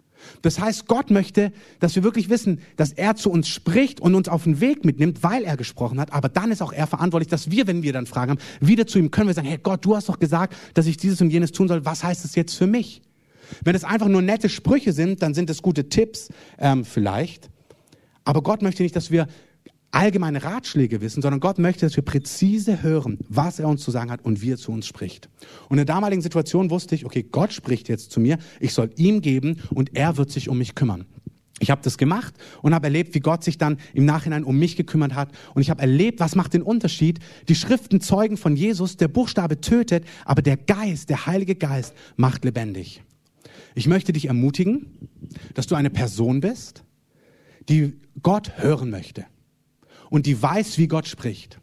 Das 0.44 0.60
heißt, 0.60 0.86
Gott 0.86 1.10
möchte, 1.10 1.52
dass 1.80 1.96
wir 1.96 2.04
wirklich 2.04 2.30
wissen, 2.30 2.62
dass 2.78 2.94
er 2.94 3.16
zu 3.16 3.32
uns 3.32 3.48
spricht 3.48 4.00
und 4.00 4.14
uns 4.14 4.30
auf 4.30 4.44
den 4.44 4.62
Weg 4.62 4.86
mitnimmt, 4.86 5.24
weil 5.24 5.46
er 5.46 5.58
gesprochen 5.58 6.00
hat. 6.00 6.14
Aber 6.14 6.30
dann 6.30 6.52
ist 6.52 6.62
auch 6.62 6.72
er 6.72 6.86
verantwortlich, 6.86 7.28
dass 7.28 7.50
wir, 7.50 7.66
wenn 7.66 7.82
wir 7.82 7.92
dann 7.92 8.06
Fragen 8.06 8.34
haben, 8.34 8.40
wieder 8.62 8.86
zu 8.86 9.00
ihm 9.00 9.10
können 9.10 9.28
wir 9.28 9.34
sagen, 9.34 9.48
hey 9.48 9.60
Gott, 9.62 9.84
du 9.84 9.96
hast 9.96 10.10
doch 10.10 10.20
gesagt, 10.20 10.56
dass 10.76 10.86
ich 10.86 10.98
dieses 10.98 11.20
und 11.20 11.32
jenes 11.32 11.52
tun 11.52 11.68
soll. 11.68 11.86
Was 11.86 12.04
heißt 12.04 12.24
das 12.24 12.36
jetzt 12.36 12.54
für 12.54 12.68
mich? 12.68 13.02
Wenn 13.64 13.74
es 13.74 13.84
einfach 13.84 14.10
nur 14.10 14.22
nette 14.22 14.48
Sprüche 14.48 14.94
sind, 14.94 15.24
dann 15.24 15.34
sind 15.34 15.50
es 15.50 15.64
gute 15.64 15.90
Tipps, 15.90 16.30
ähm, 16.60 16.86
vielleicht. 16.86 17.50
Aber 18.26 18.44
Gott 18.44 18.62
möchte 18.62 18.84
nicht, 18.84 18.96
dass 18.96 19.10
wir 19.10 19.28
allgemeine 19.94 20.44
Ratschläge 20.44 21.02
wissen, 21.02 21.22
sondern 21.22 21.40
Gott 21.40 21.60
möchte, 21.60 21.86
dass 21.86 21.96
wir 21.96 22.04
präzise 22.04 22.82
hören, 22.82 23.20
was 23.30 23.60
er 23.60 23.68
uns 23.68 23.84
zu 23.84 23.92
sagen 23.92 24.12
hat 24.12 24.26
und 24.26 24.42
wie 24.42 24.52
er 24.52 24.58
zu 24.58 24.72
uns 24.72 24.88
spricht. 24.88 25.30
Und 25.70 25.78
in 25.78 25.86
der 25.86 25.96
damaligen 25.96 26.22
Situation 26.22 26.70
wusste 26.70 26.96
ich, 26.96 27.06
okay, 27.06 27.24
Gott 27.24 27.54
spricht 27.54 27.90
jetzt 27.90 28.12
zu 28.12 28.20
mir, 28.20 28.40
ich 28.60 28.74
soll 28.74 28.90
ihm 28.96 29.22
geben 29.22 29.62
und 29.70 29.96
er 29.96 30.18
wird 30.18 30.32
sich 30.32 30.50
um 30.50 30.58
mich 30.58 30.76
kümmern. 30.76 31.06
Ich 31.60 31.70
habe 31.70 31.82
das 31.84 31.98
gemacht 31.98 32.34
und 32.62 32.74
habe 32.74 32.88
erlebt, 32.88 33.14
wie 33.14 33.20
Gott 33.20 33.44
sich 33.44 33.58
dann 33.58 33.78
im 33.94 34.06
Nachhinein 34.06 34.44
um 34.44 34.58
mich 34.58 34.76
gekümmert 34.76 35.14
hat. 35.14 35.30
Und 35.54 35.62
ich 35.62 35.70
habe 35.70 35.82
erlebt, 35.82 36.20
was 36.20 36.36
macht 36.36 36.54
den 36.54 36.64
Unterschied? 36.64 37.20
Die 37.48 37.56
Schriften 37.56 38.02
zeugen 38.02 38.36
von 38.36 38.56
Jesus, 38.56 38.98
der 38.98 39.08
Buchstabe 39.08 39.62
tötet, 39.62 40.04
aber 40.26 40.42
der 40.42 40.58
Geist, 40.58 41.10
der 41.10 41.28
Heilige 41.28 41.56
Geist 41.56 41.94
macht 42.18 42.44
lebendig. 42.44 43.04
Ich 43.76 43.88
möchte 43.88 44.12
dich 44.12 44.26
ermutigen, 44.26 44.88
dass 45.54 45.68
du 45.68 45.76
eine 45.76 45.92
Person 45.92 46.42
bist, 46.42 46.84
die 47.70 47.94
Gott 48.22 48.58
hören 48.58 48.90
möchte 48.90 49.26
und 50.14 50.28
die 50.28 50.40
weiß, 50.40 50.78
wie 50.78 50.88
Gott 50.88 51.08
spricht. 51.08 51.60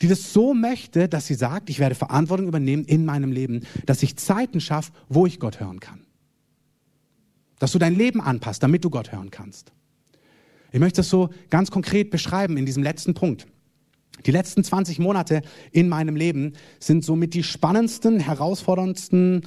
Die 0.00 0.08
das 0.08 0.32
so 0.32 0.54
möchte, 0.54 1.10
dass 1.10 1.26
sie 1.26 1.34
sagt, 1.34 1.68
ich 1.68 1.78
werde 1.78 1.94
Verantwortung 1.94 2.48
übernehmen 2.48 2.86
in 2.86 3.04
meinem 3.04 3.32
Leben, 3.32 3.66
dass 3.84 4.02
ich 4.02 4.16
Zeiten 4.16 4.62
schaffe, 4.62 4.92
wo 5.10 5.26
ich 5.26 5.38
Gott 5.38 5.60
hören 5.60 5.78
kann. 5.78 6.00
Dass 7.58 7.72
du 7.72 7.78
dein 7.78 7.94
Leben 7.94 8.22
anpasst, 8.22 8.62
damit 8.62 8.82
du 8.82 8.88
Gott 8.88 9.12
hören 9.12 9.30
kannst. 9.30 9.72
Ich 10.72 10.80
möchte 10.80 11.00
das 11.00 11.10
so 11.10 11.28
ganz 11.50 11.70
konkret 11.70 12.10
beschreiben 12.10 12.56
in 12.56 12.64
diesem 12.64 12.82
letzten 12.82 13.12
Punkt. 13.12 13.46
Die 14.24 14.30
letzten 14.30 14.64
20 14.64 14.98
Monate 14.98 15.42
in 15.70 15.90
meinem 15.90 16.16
Leben 16.16 16.54
sind 16.80 17.04
somit 17.04 17.34
die 17.34 17.42
spannendsten, 17.42 18.20
herausforderndsten, 18.20 19.42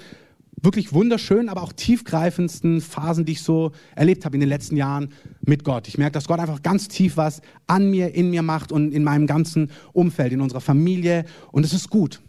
wirklich 0.65 0.91
wunderschönen, 0.93 1.49
aber 1.49 1.63
auch 1.63 1.71
tiefgreifendsten 1.71 2.81
Phasen, 2.81 3.25
die 3.25 3.33
ich 3.33 3.43
so 3.43 3.71
erlebt 3.95 4.25
habe 4.25 4.35
in 4.35 4.41
den 4.41 4.49
letzten 4.49 4.75
Jahren 4.75 5.13
mit 5.41 5.63
Gott. 5.63 5.87
Ich 5.87 5.97
merke, 5.97 6.13
dass 6.13 6.27
Gott 6.27 6.39
einfach 6.39 6.61
ganz 6.61 6.87
tief 6.87 7.17
was 7.17 7.41
an 7.67 7.89
mir, 7.89 8.13
in 8.13 8.31
mir 8.31 8.41
macht 8.41 8.71
und 8.71 8.91
in 8.91 9.03
meinem 9.03 9.27
ganzen 9.27 9.71
Umfeld, 9.93 10.33
in 10.33 10.41
unserer 10.41 10.61
Familie. 10.61 11.25
Und 11.51 11.65
es 11.65 11.73
ist 11.73 11.89
gut. 11.89 12.21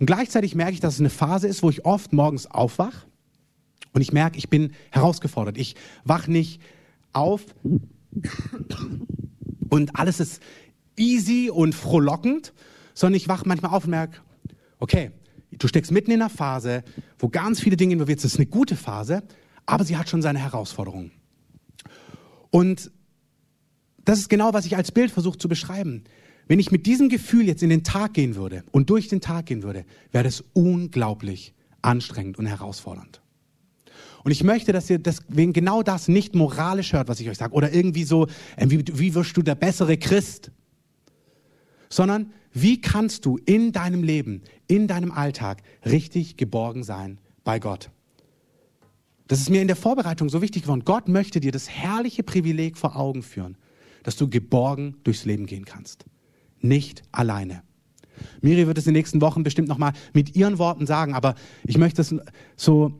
Und 0.00 0.06
gleichzeitig 0.06 0.54
merke 0.54 0.72
ich, 0.72 0.80
dass 0.80 0.94
es 0.94 1.00
eine 1.00 1.10
Phase 1.10 1.46
ist, 1.48 1.62
wo 1.62 1.70
ich 1.70 1.84
oft 1.84 2.12
morgens 2.12 2.46
aufwach 2.46 3.06
und 3.92 4.00
ich 4.00 4.12
merke, 4.12 4.38
ich 4.38 4.48
bin 4.48 4.72
herausgefordert. 4.90 5.58
Ich 5.58 5.74
wach 6.04 6.26
nicht 6.26 6.60
auf 7.12 7.42
und 9.68 9.96
alles 9.96 10.20
ist 10.20 10.42
easy 10.96 11.50
und 11.50 11.74
frohlockend, 11.74 12.52
sondern 12.94 13.16
ich 13.16 13.28
wach 13.28 13.44
manchmal 13.44 13.74
auf 13.74 13.84
und 13.84 13.90
merke, 13.90 14.18
okay, 14.78 15.10
du 15.58 15.68
steckst 15.68 15.92
mitten 15.92 16.10
in 16.10 16.20
einer 16.20 16.30
Phase, 16.30 16.84
wo 17.18 17.28
ganz 17.28 17.60
viele 17.60 17.76
Dinge 17.76 17.94
involviert 17.94 18.20
sind. 18.20 18.28
Es 18.28 18.34
ist 18.34 18.40
eine 18.40 18.46
gute 18.46 18.76
Phase, 18.76 19.22
aber 19.66 19.84
sie 19.84 19.96
hat 19.96 20.08
schon 20.08 20.22
seine 20.22 20.38
Herausforderungen. 20.38 21.10
Und 22.50 22.90
das 24.04 24.18
ist 24.18 24.30
genau, 24.30 24.54
was 24.54 24.64
ich 24.64 24.76
als 24.76 24.92
Bild 24.92 25.10
versuche 25.10 25.38
zu 25.38 25.48
beschreiben. 25.48 26.04
Wenn 26.46 26.58
ich 26.58 26.70
mit 26.70 26.86
diesem 26.86 27.10
Gefühl 27.10 27.46
jetzt 27.46 27.62
in 27.62 27.68
den 27.68 27.84
Tag 27.84 28.14
gehen 28.14 28.34
würde 28.34 28.64
und 28.72 28.88
durch 28.88 29.08
den 29.08 29.20
Tag 29.20 29.46
gehen 29.46 29.62
würde, 29.62 29.84
wäre 30.12 30.24
das 30.24 30.42
unglaublich 30.54 31.52
anstrengend 31.82 32.38
und 32.38 32.46
herausfordernd. 32.46 33.20
Und 34.24 34.32
ich 34.32 34.42
möchte, 34.42 34.72
dass 34.72 34.88
ihr 34.90 34.98
deswegen 34.98 35.52
genau 35.52 35.82
das 35.82 36.08
nicht 36.08 36.34
moralisch 36.34 36.92
hört, 36.92 37.08
was 37.08 37.20
ich 37.20 37.28
euch 37.28 37.38
sage, 37.38 37.54
oder 37.54 37.72
irgendwie 37.72 38.04
so, 38.04 38.26
äh, 38.56 38.68
wie, 38.68 38.82
wie 38.92 39.14
wirst 39.14 39.36
du 39.36 39.42
der 39.42 39.54
bessere 39.54 39.96
Christ? 39.96 40.50
Sondern 41.88 42.32
wie 42.52 42.80
kannst 42.80 43.24
du 43.24 43.38
in 43.44 43.72
deinem 43.72 44.02
Leben, 44.02 44.42
in 44.66 44.86
deinem 44.86 45.12
Alltag 45.12 45.62
richtig 45.84 46.36
geborgen 46.36 46.82
sein 46.82 47.18
bei 47.44 47.58
Gott? 47.58 47.90
Das 49.28 49.40
ist 49.40 49.50
mir 49.50 49.60
in 49.60 49.68
der 49.68 49.76
Vorbereitung 49.76 50.30
so 50.30 50.40
wichtig 50.40 50.62
geworden. 50.62 50.84
Gott 50.84 51.08
möchte 51.08 51.40
dir 51.40 51.52
das 51.52 51.68
herrliche 51.68 52.22
Privileg 52.22 52.78
vor 52.78 52.96
Augen 52.96 53.22
führen, 53.22 53.56
dass 54.02 54.16
du 54.16 54.28
geborgen 54.28 54.96
durchs 55.04 55.26
Leben 55.26 55.46
gehen 55.46 55.66
kannst. 55.66 56.06
Nicht 56.60 57.02
alleine. 57.12 57.62
Miri 58.40 58.66
wird 58.66 58.78
es 58.78 58.86
in 58.86 58.94
den 58.94 58.98
nächsten 58.98 59.20
Wochen 59.20 59.42
bestimmt 59.42 59.68
nochmal 59.68 59.92
mit 60.12 60.34
ihren 60.34 60.58
Worten 60.58 60.86
sagen, 60.86 61.14
aber 61.14 61.34
ich 61.64 61.78
möchte 61.78 62.00
es 62.00 62.14
so 62.56 62.98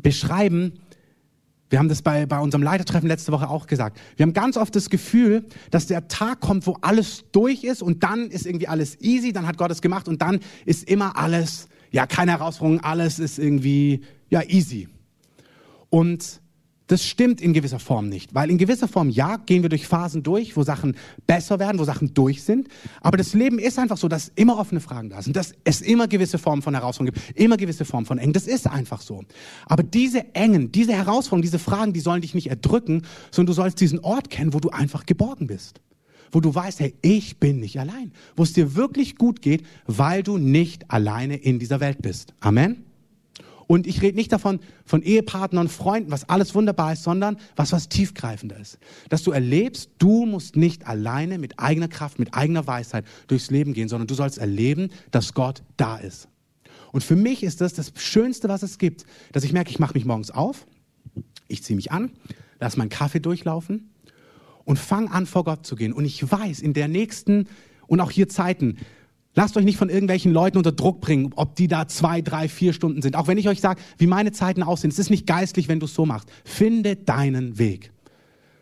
beschreiben, 0.00 0.80
wir 1.72 1.78
haben 1.78 1.88
das 1.88 2.02
bei, 2.02 2.26
bei 2.26 2.38
unserem 2.38 2.62
Leitertreffen 2.62 3.08
letzte 3.08 3.32
Woche 3.32 3.48
auch 3.48 3.66
gesagt. 3.66 3.98
Wir 4.16 4.24
haben 4.24 4.34
ganz 4.34 4.58
oft 4.58 4.76
das 4.76 4.90
Gefühl, 4.90 5.46
dass 5.70 5.86
der 5.86 6.06
Tag 6.06 6.40
kommt, 6.40 6.66
wo 6.66 6.76
alles 6.82 7.24
durch 7.32 7.64
ist 7.64 7.82
und 7.82 8.02
dann 8.02 8.28
ist 8.28 8.44
irgendwie 8.44 8.68
alles 8.68 9.00
easy, 9.00 9.32
dann 9.32 9.46
hat 9.46 9.56
Gott 9.56 9.70
es 9.70 9.80
gemacht 9.80 10.06
und 10.06 10.20
dann 10.20 10.40
ist 10.66 10.86
immer 10.86 11.16
alles, 11.16 11.68
ja, 11.90 12.06
keine 12.06 12.32
Herausforderung, 12.32 12.84
alles 12.84 13.18
ist 13.18 13.38
irgendwie, 13.38 14.02
ja, 14.28 14.42
easy. 14.42 14.86
Und 15.88 16.42
das 16.86 17.04
stimmt 17.04 17.40
in 17.40 17.52
gewisser 17.52 17.78
Form 17.78 18.08
nicht, 18.08 18.34
weil 18.34 18.50
in 18.50 18.58
gewisser 18.58 18.88
Form, 18.88 19.08
ja, 19.08 19.36
gehen 19.36 19.62
wir 19.62 19.68
durch 19.68 19.86
Phasen 19.86 20.22
durch, 20.22 20.56
wo 20.56 20.62
Sachen 20.62 20.96
besser 21.26 21.58
werden, 21.58 21.78
wo 21.78 21.84
Sachen 21.84 22.12
durch 22.14 22.42
sind. 22.42 22.68
Aber 23.00 23.16
das 23.16 23.34
Leben 23.34 23.58
ist 23.58 23.78
einfach 23.78 23.96
so, 23.96 24.08
dass 24.08 24.32
immer 24.34 24.58
offene 24.58 24.80
Fragen 24.80 25.10
da 25.10 25.22
sind, 25.22 25.36
dass 25.36 25.54
es 25.64 25.80
immer 25.80 26.08
gewisse 26.08 26.38
Formen 26.38 26.62
von 26.62 26.74
Herausforderungen 26.74 27.14
gibt, 27.14 27.38
immer 27.38 27.56
gewisse 27.56 27.84
Formen 27.84 28.06
von 28.06 28.18
Engen. 28.18 28.32
Das 28.32 28.46
ist 28.46 28.66
einfach 28.66 29.00
so. 29.00 29.24
Aber 29.66 29.82
diese 29.82 30.34
Engen, 30.34 30.72
diese 30.72 30.92
Herausforderungen, 30.92 31.42
diese 31.42 31.58
Fragen, 31.58 31.92
die 31.92 32.00
sollen 32.00 32.22
dich 32.22 32.34
nicht 32.34 32.50
erdrücken, 32.50 33.02
sondern 33.30 33.54
du 33.54 33.54
sollst 33.54 33.80
diesen 33.80 34.00
Ort 34.00 34.30
kennen, 34.30 34.52
wo 34.52 34.60
du 34.60 34.70
einfach 34.70 35.06
geborgen 35.06 35.46
bist. 35.46 35.80
Wo 36.30 36.40
du 36.40 36.54
weißt, 36.54 36.80
hey, 36.80 36.94
ich 37.02 37.38
bin 37.38 37.60
nicht 37.60 37.78
allein. 37.78 38.12
Wo 38.36 38.42
es 38.42 38.54
dir 38.54 38.74
wirklich 38.74 39.16
gut 39.16 39.42
geht, 39.42 39.64
weil 39.86 40.22
du 40.22 40.38
nicht 40.38 40.90
alleine 40.90 41.36
in 41.36 41.58
dieser 41.58 41.80
Welt 41.80 42.00
bist. 42.00 42.34
Amen. 42.40 42.84
Und 43.72 43.86
ich 43.86 44.02
rede 44.02 44.18
nicht 44.18 44.30
davon, 44.30 44.60
von 44.84 45.02
Ehepartnern, 45.02 45.66
Freunden, 45.66 46.10
was 46.10 46.28
alles 46.28 46.54
wunderbar 46.54 46.92
ist, 46.92 47.04
sondern 47.04 47.38
was 47.56 47.72
was 47.72 47.88
tiefgreifender 47.88 48.60
ist. 48.60 48.76
Dass 49.08 49.22
du 49.22 49.30
erlebst, 49.30 49.92
du 49.96 50.26
musst 50.26 50.56
nicht 50.56 50.86
alleine 50.86 51.38
mit 51.38 51.58
eigener 51.58 51.88
Kraft, 51.88 52.18
mit 52.18 52.34
eigener 52.34 52.66
Weisheit 52.66 53.06
durchs 53.28 53.50
Leben 53.50 53.72
gehen, 53.72 53.88
sondern 53.88 54.08
du 54.08 54.12
sollst 54.12 54.36
erleben, 54.36 54.90
dass 55.10 55.32
Gott 55.32 55.62
da 55.78 55.96
ist. 55.96 56.28
Und 56.92 57.02
für 57.02 57.16
mich 57.16 57.42
ist 57.42 57.62
das 57.62 57.72
das 57.72 57.94
Schönste, 57.96 58.50
was 58.50 58.62
es 58.62 58.76
gibt, 58.76 59.06
dass 59.32 59.42
ich 59.42 59.54
merke, 59.54 59.70
ich 59.70 59.78
mache 59.78 59.94
mich 59.94 60.04
morgens 60.04 60.30
auf, 60.30 60.66
ich 61.48 61.64
ziehe 61.64 61.74
mich 61.74 61.92
an, 61.92 62.10
lasse 62.60 62.76
meinen 62.76 62.90
Kaffee 62.90 63.20
durchlaufen 63.20 63.90
und 64.66 64.78
fange 64.78 65.10
an, 65.10 65.24
vor 65.24 65.44
Gott 65.44 65.64
zu 65.64 65.76
gehen. 65.76 65.94
Und 65.94 66.04
ich 66.04 66.30
weiß, 66.30 66.60
in 66.60 66.74
der 66.74 66.88
nächsten 66.88 67.48
und 67.86 68.00
auch 68.00 68.10
hier 68.10 68.28
Zeiten, 68.28 68.76
Lasst 69.34 69.56
euch 69.56 69.64
nicht 69.64 69.78
von 69.78 69.88
irgendwelchen 69.88 70.32
Leuten 70.32 70.58
unter 70.58 70.72
Druck 70.72 71.00
bringen, 71.00 71.32
ob 71.36 71.56
die 71.56 71.66
da 71.66 71.88
zwei, 71.88 72.20
drei, 72.20 72.48
vier 72.48 72.74
Stunden 72.74 73.00
sind. 73.00 73.16
Auch 73.16 73.28
wenn 73.28 73.38
ich 73.38 73.48
euch 73.48 73.60
sage, 73.60 73.80
wie 73.96 74.06
meine 74.06 74.32
Zeiten 74.32 74.62
aussehen. 74.62 74.90
Es 74.90 74.98
ist 74.98 75.08
nicht 75.08 75.26
geistlich, 75.26 75.68
wenn 75.68 75.80
du 75.80 75.86
es 75.86 75.94
so 75.94 76.04
machst. 76.04 76.28
Finde 76.44 76.96
deinen 76.96 77.58
Weg. 77.58 77.92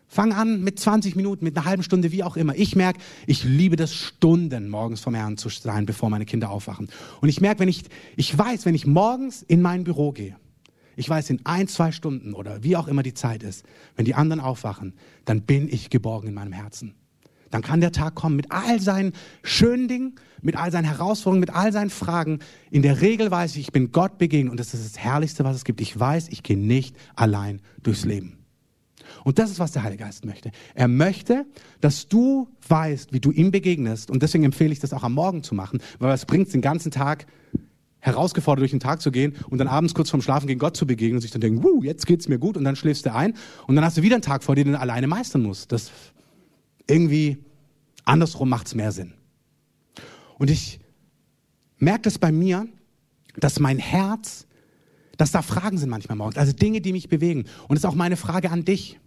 Fang 0.07 0.33
an 0.33 0.63
mit 0.63 0.79
20 0.79 1.15
Minuten, 1.15 1.45
mit 1.45 1.57
einer 1.57 1.67
halben 1.67 1.83
Stunde, 1.83 2.11
wie 2.11 2.25
auch 2.25 2.37
immer. 2.37 2.55
Ich 2.57 2.75
merke, 2.75 3.01
ich 3.27 3.45
liebe 3.45 3.77
das 3.77 3.95
Stunden 3.95 4.69
morgens 4.69 5.01
vom 5.01 5.15
Herrn 5.15 5.37
zu 5.37 5.49
sein, 5.49 5.87
bevor 5.87 6.11
meine 6.11 6.25
Kinder 6.25 6.51
aufwachen. 6.51 6.89
Und 7.21 7.29
ich 7.29 7.41
merke, 7.41 7.61
wenn 7.61 7.69
ich, 7.69 7.85
ich 8.17 8.37
weiß, 8.37 8.65
wenn 8.67 8.75
ich 8.75 8.87
morgens 8.87 9.43
in 9.43 9.63
mein 9.63 9.85
Büro 9.85 10.11
gehe, 10.11 10.37
ich 10.97 11.09
weiß, 11.09 11.31
in 11.31 11.47
ein, 11.47 11.69
zwei 11.69 11.93
Stunden 11.93 12.35
oder 12.35 12.63
wie 12.63 12.77
auch 12.77 12.89
immer 12.89 13.05
die 13.05 13.15
Zeit 13.15 13.43
ist, 13.43 13.65
wenn 13.97 14.05
die 14.05 14.15
anderen 14.15 14.41
aufwachen, 14.41 14.95
dann 15.25 15.43
bin 15.43 15.69
ich 15.69 15.91
geborgen 15.91 16.29
in 16.29 16.35
meinem 16.35 16.53
Herzen. 16.53 16.95
Dann 17.51 17.63
kann 17.63 17.81
der 17.81 17.93
Tag 17.93 18.15
kommen 18.15 18.37
mit 18.37 18.53
all 18.53 18.81
seinen 18.81 19.13
schönen 19.43 19.89
Dingen, 19.89 20.15
mit 20.41 20.57
all 20.57 20.71
seinen 20.71 20.85
Herausforderungen, 20.85 21.41
mit 21.41 21.55
all 21.55 21.73
seinen 21.73 21.91
Fragen. 21.91 22.39
In 22.71 22.83
der 22.83 23.01
Regel 23.01 23.31
weiß 23.31 23.53
ich, 23.57 23.63
ich 23.63 23.73
bin 23.73 23.93
Gott 23.93 24.19
begegnet 24.19 24.51
und 24.51 24.61
das 24.61 24.73
ist 24.73 24.85
das 24.85 24.99
Herrlichste, 24.99 25.45
was 25.45 25.57
es 25.57 25.65
gibt. 25.65 25.81
Ich 25.81 25.99
weiß, 25.99 26.29
ich 26.29 26.43
gehe 26.43 26.59
nicht 26.59 26.97
allein 27.17 27.61
durchs 27.83 28.05
Leben. 28.05 28.39
Und 29.25 29.39
das 29.39 29.51
ist, 29.51 29.59
was 29.59 29.73
der 29.73 29.83
Heilige 29.83 30.05
Geist 30.05 30.25
möchte. 30.25 30.51
Er 30.75 30.89
möchte, 30.89 31.45
dass 31.81 32.09
du 32.09 32.49
weißt, 32.69 33.13
wie 33.13 33.21
du 33.21 33.33
ihm 33.33 33.51
begegnest. 33.51 34.11
Und 34.11 34.23
deswegen 34.23 34.45
empfehle 34.45 34.73
ich 34.73 34.79
das 34.79 34.93
auch 34.93 35.03
am 35.03 35.15
Morgen 35.15 35.43
zu 35.43 35.55
machen, 35.55 35.81
weil 35.99 36.13
es 36.15 36.27
bringt 36.27 36.53
den 36.53 36.61
ganzen 36.61 36.91
Tag 36.91 37.27
herausgefordert 37.99 38.63
durch 38.63 38.71
den 38.71 38.81
Tag 38.81 39.03
zu 39.03 39.11
gehen 39.11 39.35
und 39.51 39.59
dann 39.59 39.69
abends 39.69 39.95
kurz 39.95 40.09
vorm 40.09 40.23
Schlafen 40.23 40.47
gegen 40.47 40.59
Gott 40.59 40.77
zu 40.77 40.87
begegnen 40.87 41.17
und 41.17 41.21
sich 41.21 41.33
dann 41.33 41.43
denken, 41.43 41.63
wuh, 41.63 41.83
jetzt 41.83 42.07
geht's 42.07 42.29
mir 42.29 42.39
gut 42.39 42.57
und 42.57 42.65
dann 42.65 42.77
schläfst 42.77 43.05
du 43.05 43.13
ein 43.13 43.35
und 43.67 43.77
dann 43.77 43.85
hast 43.85 43.99
du 43.99 44.03
wieder 44.03 44.15
einen 44.15 44.23
Tag 44.23 44.43
vor 44.43 44.55
dir, 44.55 44.65
den 44.65 44.73
du 44.73 44.81
alleine 44.81 45.07
meistern 45.07 45.43
musst. 45.43 45.71
Das 45.71 45.91
irgendwie 46.87 47.45
andersrum 48.05 48.49
macht 48.49 48.66
es 48.66 48.75
mehr 48.75 48.93
Sinn. 48.93 49.14
Und 50.38 50.51
ich 50.51 50.81
merke 51.79 52.03
das 52.03 52.19
bei 52.19 52.33
mir, 52.33 52.66
dass 53.37 53.61
mein 53.61 53.79
Herz, 53.79 54.47
dass 55.16 55.33
da 55.33 55.43
Fragen 55.43 55.79
sind 55.79 55.90
manchmal 55.90 56.16
morgens, 56.16 56.37
also 56.37 56.53
Dinge, 56.53 56.81
die 56.81 56.93
mich 56.93 57.09
bewegen. 57.09 57.45
Und 57.69 57.77
es 57.77 57.85
ist 57.85 57.88
auch 57.88 57.95
meine 57.95 58.16
Frage 58.16 58.51
an 58.51 58.64
dich. 58.64 58.99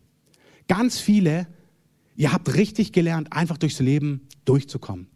Ganz 0.68 1.00
viele, 1.00 1.48
ihr 2.16 2.32
habt 2.32 2.54
richtig 2.54 2.92
gelernt, 2.94 3.34
einfach 3.34 3.58
durchs 3.58 3.80
Leben 3.80 4.28
durchzukommen. 4.46 5.08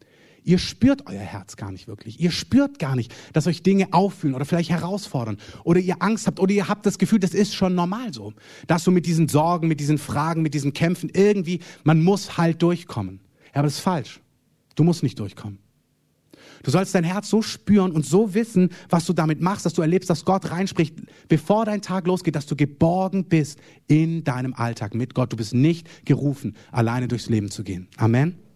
Ihr 0.48 0.60
spürt 0.60 1.08
euer 1.08 1.20
Herz 1.20 1.58
gar 1.58 1.74
nicht 1.74 1.90
wirklich. 1.90 2.22
Ihr 2.22 2.32
spürt 2.32 2.80
gar 2.80 2.96
nicht, 2.96 3.14
dass 3.34 3.48
euch 3.48 3.64
Dinge 3.64 3.90
auffühlen 3.92 4.34
oder 4.34 4.46
vielleicht 4.46 4.70
herausfordern 4.70 5.38
oder 5.66 5.82
ihr 5.82 6.02
Angst 6.02 6.26
habt 6.26 6.40
oder 6.40 6.54
ihr 6.54 6.70
habt 6.70 6.86
das 6.86 6.98
Gefühl, 6.98 7.20
das 7.20 7.34
ist 7.34 7.54
schon 7.54 7.76
normal 7.76 8.14
so. 8.14 8.32
Dass 8.66 8.86
du 8.86 8.92
mit 8.92 9.06
diesen 9.06 9.28
Sorgen, 9.28 9.68
mit 9.68 9.82
diesen 9.82 9.98
Fragen, 9.98 10.42
mit 10.42 10.54
diesen 10.54 10.72
Kämpfen 10.72 11.12
irgendwie, 11.14 11.60
man 11.84 12.02
muss 12.02 12.38
halt 12.38 12.62
durchkommen. 12.62 13.20
Ja, 13.48 13.56
aber 13.56 13.64
das 13.64 13.74
ist 13.74 13.82
falsch. 13.82 14.22
Du 14.76 14.86
musst 14.86 15.04
nicht 15.04 15.20
durchkommen. 15.20 15.60
Du 16.64 16.72
sollst 16.72 16.96
dein 16.96 17.04
Herz 17.04 17.30
so 17.30 17.42
spüren 17.42 17.92
und 17.92 18.06
so 18.06 18.34
wissen, 18.34 18.70
was 18.90 19.04
du 19.04 19.12
damit 19.12 19.42
machst, 19.42 19.66
dass 19.66 19.74
du 19.74 19.82
erlebst, 19.82 20.10
dass 20.10 20.24
Gott 20.24 20.50
reinspricht, 20.50 20.96
bevor 21.28 21.66
dein 21.66 21.82
Tag 21.82 22.08
losgeht, 22.08 22.38
dass 22.38 22.46
du 22.46 22.56
geborgen 22.56 23.26
bist 23.26 23.60
in 23.88 24.24
deinem 24.24 24.54
Alltag 24.54 24.96
mit 24.96 25.14
Gott. 25.14 25.34
Du 25.34 25.36
bist 25.36 25.54
nicht 25.54 26.06
gerufen, 26.06 26.56
alleine 26.72 27.10
durchs 27.10 27.28
Leben 27.28 27.52
zu 27.52 27.66
gehen. 27.66 27.90
Amen. 27.98 28.47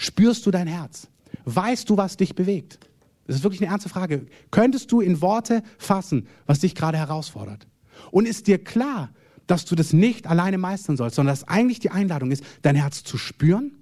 Spürst 0.00 0.46
du 0.46 0.50
dein 0.50 0.66
Herz? 0.66 1.08
Weißt 1.44 1.90
du, 1.90 1.98
was 1.98 2.16
dich 2.16 2.34
bewegt? 2.34 2.78
Das 3.26 3.36
ist 3.36 3.42
wirklich 3.42 3.60
eine 3.60 3.70
ernste 3.70 3.90
Frage. 3.90 4.24
Könntest 4.50 4.90
du 4.92 5.02
in 5.02 5.20
Worte 5.20 5.62
fassen, 5.76 6.26
was 6.46 6.60
dich 6.60 6.74
gerade 6.74 6.96
herausfordert? 6.96 7.66
Und 8.10 8.26
ist 8.26 8.46
dir 8.46 8.56
klar, 8.64 9.10
dass 9.46 9.66
du 9.66 9.74
das 9.74 9.92
nicht 9.92 10.26
alleine 10.26 10.56
meistern 10.56 10.96
sollst, 10.96 11.16
sondern 11.16 11.34
dass 11.34 11.46
eigentlich 11.46 11.80
die 11.80 11.90
Einladung 11.90 12.30
ist, 12.30 12.42
dein 12.62 12.76
Herz 12.76 13.04
zu 13.04 13.18
spüren 13.18 13.72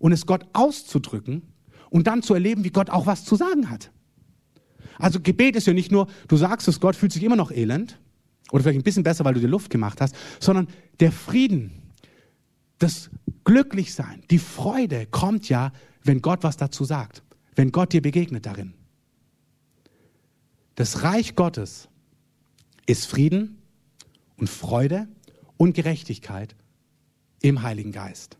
und 0.00 0.10
es 0.10 0.26
Gott 0.26 0.44
auszudrücken 0.54 1.42
und 1.88 2.08
dann 2.08 2.24
zu 2.24 2.34
erleben, 2.34 2.64
wie 2.64 2.70
Gott 2.70 2.90
auch 2.90 3.06
was 3.06 3.24
zu 3.24 3.36
sagen 3.36 3.70
hat. 3.70 3.92
Also 4.98 5.20
Gebet 5.20 5.54
ist 5.54 5.68
ja 5.68 5.72
nicht 5.72 5.92
nur, 5.92 6.08
du 6.26 6.36
sagst 6.36 6.66
es, 6.66 6.80
Gott 6.80 6.96
fühlt 6.96 7.12
sich 7.12 7.22
immer 7.22 7.36
noch 7.36 7.52
elend 7.52 8.00
oder 8.50 8.64
vielleicht 8.64 8.80
ein 8.80 8.82
bisschen 8.82 9.04
besser, 9.04 9.24
weil 9.24 9.34
du 9.34 9.40
dir 9.40 9.46
Luft 9.46 9.70
gemacht 9.70 10.00
hast, 10.00 10.16
sondern 10.40 10.66
der 10.98 11.12
Frieden, 11.12 11.77
das 12.78 13.10
Glücklichsein, 13.44 14.22
die 14.30 14.38
Freude 14.38 15.06
kommt 15.06 15.48
ja, 15.48 15.72
wenn 16.02 16.22
Gott 16.22 16.42
was 16.42 16.56
dazu 16.56 16.84
sagt, 16.84 17.22
wenn 17.54 17.72
Gott 17.72 17.92
dir 17.92 18.02
begegnet 18.02 18.46
darin. 18.46 18.74
Das 20.74 21.02
Reich 21.02 21.34
Gottes 21.34 21.88
ist 22.86 23.06
Frieden 23.06 23.58
und 24.36 24.48
Freude 24.48 25.08
und 25.56 25.74
Gerechtigkeit 25.74 26.54
im 27.42 27.62
Heiligen 27.62 27.92
Geist. 27.92 28.38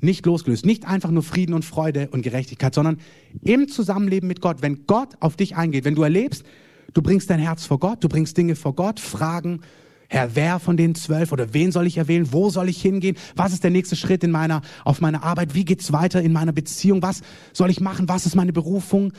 Nicht 0.00 0.26
losgelöst, 0.26 0.64
nicht 0.64 0.86
einfach 0.86 1.10
nur 1.10 1.22
Frieden 1.22 1.54
und 1.54 1.64
Freude 1.64 2.08
und 2.10 2.22
Gerechtigkeit, 2.22 2.74
sondern 2.74 2.98
im 3.42 3.68
Zusammenleben 3.68 4.28
mit 4.28 4.40
Gott. 4.40 4.62
Wenn 4.62 4.86
Gott 4.86 5.16
auf 5.20 5.36
dich 5.36 5.56
eingeht, 5.56 5.84
wenn 5.84 5.96
du 5.96 6.02
erlebst, 6.02 6.44
du 6.92 7.02
bringst 7.02 7.30
dein 7.30 7.40
Herz 7.40 7.64
vor 7.64 7.80
Gott, 7.80 8.04
du 8.04 8.08
bringst 8.08 8.36
Dinge 8.36 8.54
vor 8.54 8.74
Gott, 8.74 9.00
Fragen, 9.00 9.62
Herr, 10.10 10.34
wer 10.34 10.58
von 10.58 10.78
den 10.78 10.94
zwölf 10.94 11.32
oder 11.32 11.52
wen 11.52 11.70
soll 11.70 11.86
ich 11.86 11.98
erwählen? 11.98 12.32
Wo 12.32 12.48
soll 12.48 12.70
ich 12.70 12.80
hingehen? 12.80 13.16
Was 13.36 13.52
ist 13.52 13.62
der 13.62 13.70
nächste 13.70 13.94
Schritt 13.94 14.24
in 14.24 14.30
meiner, 14.30 14.62
auf 14.84 15.02
meiner 15.02 15.22
Arbeit? 15.22 15.54
Wie 15.54 15.66
geht's 15.66 15.92
weiter 15.92 16.22
in 16.22 16.32
meiner 16.32 16.52
Beziehung? 16.52 17.02
Was 17.02 17.20
soll 17.52 17.70
ich 17.70 17.80
machen? 17.80 18.08
Was 18.08 18.24
ist 18.24 18.34
meine 18.34 18.54
Berufung? 18.54 19.12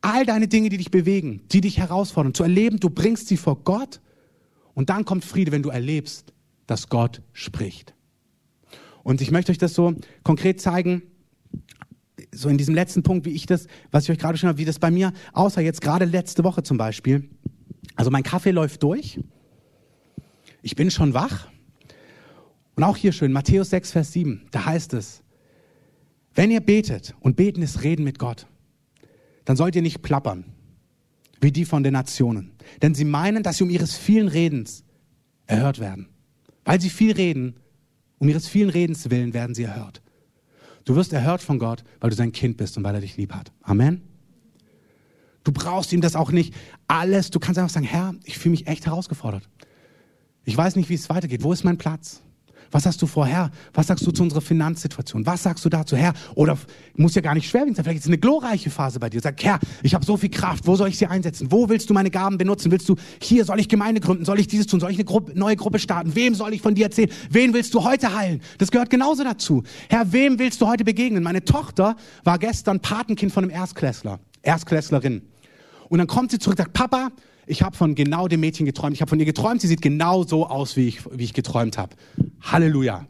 All 0.00 0.24
deine 0.24 0.48
Dinge, 0.48 0.70
die 0.70 0.78
dich 0.78 0.90
bewegen, 0.90 1.42
die 1.52 1.60
dich 1.60 1.76
herausfordern, 1.76 2.32
zu 2.32 2.42
erleben, 2.42 2.80
du 2.80 2.88
bringst 2.88 3.28
sie 3.28 3.36
vor 3.36 3.62
Gott 3.64 4.00
und 4.72 4.88
dann 4.88 5.04
kommt 5.04 5.26
Friede, 5.26 5.52
wenn 5.52 5.62
du 5.62 5.68
erlebst, 5.68 6.32
dass 6.66 6.88
Gott 6.88 7.20
spricht. 7.34 7.94
Und 9.02 9.20
ich 9.20 9.30
möchte 9.30 9.52
euch 9.52 9.58
das 9.58 9.74
so 9.74 9.94
konkret 10.22 10.58
zeigen, 10.58 11.02
so 12.32 12.48
in 12.48 12.56
diesem 12.56 12.74
letzten 12.74 13.02
Punkt, 13.02 13.26
wie 13.26 13.30
ich 13.30 13.44
das, 13.44 13.66
was 13.90 14.04
ich 14.04 14.10
euch 14.10 14.18
gerade 14.18 14.38
schon 14.38 14.48
habe, 14.48 14.58
wie 14.58 14.64
das 14.64 14.78
bei 14.78 14.90
mir 14.90 15.12
aussah, 15.34 15.60
jetzt 15.60 15.82
gerade 15.82 16.06
letzte 16.06 16.44
Woche 16.44 16.62
zum 16.62 16.78
Beispiel. 16.78 17.28
Also 17.96 18.10
mein 18.10 18.22
Kaffee 18.22 18.52
läuft 18.52 18.82
durch. 18.82 19.20
Ich 20.62 20.76
bin 20.76 20.90
schon 20.90 21.14
wach. 21.14 21.48
Und 22.76 22.84
auch 22.84 22.96
hier 22.96 23.12
schön, 23.12 23.32
Matthäus 23.32 23.70
6, 23.70 23.92
Vers 23.92 24.12
7, 24.12 24.48
da 24.50 24.64
heißt 24.64 24.94
es, 24.94 25.22
wenn 26.34 26.50
ihr 26.50 26.60
betet, 26.60 27.14
und 27.20 27.36
beten 27.36 27.62
ist 27.62 27.82
Reden 27.82 28.04
mit 28.04 28.18
Gott, 28.18 28.46
dann 29.44 29.56
sollt 29.56 29.74
ihr 29.74 29.82
nicht 29.82 30.02
plappern, 30.02 30.44
wie 31.40 31.50
die 31.50 31.64
von 31.64 31.82
den 31.82 31.92
Nationen. 31.92 32.52
Denn 32.82 32.94
sie 32.94 33.04
meinen, 33.04 33.42
dass 33.42 33.58
sie 33.58 33.64
um 33.64 33.70
ihres 33.70 33.96
vielen 33.96 34.28
Redens 34.28 34.84
erhört 35.46 35.80
werden. 35.80 36.08
Weil 36.64 36.80
sie 36.80 36.90
viel 36.90 37.12
reden, 37.12 37.56
um 38.18 38.28
ihres 38.28 38.46
vielen 38.48 38.70
Redens 38.70 39.10
willen 39.10 39.34
werden 39.34 39.54
sie 39.54 39.64
erhört. 39.64 40.02
Du 40.84 40.94
wirst 40.94 41.12
erhört 41.12 41.42
von 41.42 41.58
Gott, 41.58 41.84
weil 42.00 42.10
du 42.10 42.16
sein 42.16 42.32
Kind 42.32 42.56
bist 42.56 42.76
und 42.76 42.84
weil 42.84 42.94
er 42.94 43.00
dich 43.00 43.16
lieb 43.16 43.34
hat. 43.34 43.52
Amen. 43.62 44.02
Du 45.42 45.52
brauchst 45.52 45.92
ihm 45.92 46.00
das 46.00 46.16
auch 46.16 46.32
nicht 46.32 46.54
alles. 46.86 47.30
Du 47.30 47.40
kannst 47.40 47.58
einfach 47.58 47.72
sagen, 47.72 47.86
Herr, 47.86 48.14
ich 48.24 48.38
fühle 48.38 48.52
mich 48.52 48.66
echt 48.66 48.86
herausgefordert. 48.86 49.48
Ich 50.44 50.56
weiß 50.56 50.76
nicht, 50.76 50.88
wie 50.88 50.94
es 50.94 51.08
weitergeht. 51.08 51.42
Wo 51.42 51.52
ist 51.52 51.64
mein 51.64 51.78
Platz? 51.78 52.22
Was 52.72 52.86
hast 52.86 53.02
du 53.02 53.06
vor, 53.06 53.26
Herr? 53.26 53.50
Was 53.74 53.88
sagst 53.88 54.06
du 54.06 54.12
zu 54.12 54.22
unserer 54.22 54.40
Finanzsituation? 54.40 55.26
Was 55.26 55.42
sagst 55.42 55.64
du 55.64 55.68
dazu, 55.68 55.96
Herr? 55.96 56.12
Oder 56.36 56.56
muss 56.94 57.14
ja 57.16 57.20
gar 57.20 57.34
nicht 57.34 57.48
schwerwiegend 57.48 57.76
sein. 57.76 57.84
Vielleicht 57.84 57.98
ist 57.98 58.04
es 58.04 58.10
eine 58.10 58.18
glorreiche 58.18 58.70
Phase 58.70 59.00
bei 59.00 59.10
dir. 59.10 59.20
Sag, 59.20 59.42
Herr, 59.42 59.58
ich 59.82 59.94
habe 59.94 60.04
so 60.04 60.16
viel 60.16 60.30
Kraft. 60.30 60.66
Wo 60.66 60.76
soll 60.76 60.88
ich 60.88 60.96
sie 60.96 61.06
einsetzen? 61.06 61.50
Wo 61.50 61.68
willst 61.68 61.90
du 61.90 61.94
meine 61.94 62.10
Gaben 62.10 62.38
benutzen? 62.38 62.70
Willst 62.70 62.88
du 62.88 62.94
hier, 63.20 63.44
soll 63.44 63.58
ich 63.58 63.68
Gemeinde 63.68 64.00
gründen? 64.00 64.24
Soll 64.24 64.38
ich 64.38 64.46
dieses 64.46 64.68
tun? 64.68 64.78
Soll 64.78 64.92
ich 64.92 64.98
eine 64.98 65.04
Gruppe, 65.04 65.32
neue 65.34 65.56
Gruppe 65.56 65.80
starten? 65.80 66.14
Wem 66.14 66.34
soll 66.34 66.54
ich 66.54 66.62
von 66.62 66.76
dir 66.76 66.84
erzählen? 66.84 67.10
Wen 67.28 67.52
willst 67.54 67.74
du 67.74 67.82
heute 67.82 68.14
heilen? 68.14 68.40
Das 68.58 68.70
gehört 68.70 68.90
genauso 68.90 69.24
dazu. 69.24 69.64
Herr, 69.88 70.12
wem 70.12 70.38
willst 70.38 70.60
du 70.60 70.68
heute 70.68 70.84
begegnen? 70.84 71.24
Meine 71.24 71.44
Tochter 71.44 71.96
war 72.22 72.38
gestern 72.38 72.78
Patenkind 72.78 73.32
von 73.32 73.42
einem 73.42 73.52
Erstklässler, 73.52 74.20
Erstklässlerin. 74.42 75.22
Und 75.88 75.98
dann 75.98 76.06
kommt 76.06 76.30
sie 76.30 76.38
zurück 76.38 76.56
und 76.56 76.64
sagt, 76.64 76.72
Papa, 76.72 77.10
ich 77.46 77.62
habe 77.62 77.76
von 77.76 77.94
genau 77.94 78.28
dem 78.28 78.40
Mädchen 78.40 78.66
geträumt. 78.66 78.94
Ich 78.94 79.00
habe 79.00 79.08
von 79.08 79.18
ihr 79.18 79.26
geträumt. 79.26 79.60
Sie 79.60 79.66
sieht 79.66 79.82
genau 79.82 80.24
so 80.24 80.46
aus, 80.46 80.76
wie 80.76 80.88
ich, 80.88 81.00
wie 81.10 81.24
ich 81.24 81.34
geträumt 81.34 81.78
habe. 81.78 81.96
Halleluja. 82.40 83.06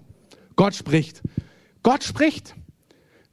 Gott 0.57 0.75
spricht. 0.75 1.23
Gott 1.83 2.05
spricht. 2.05 2.55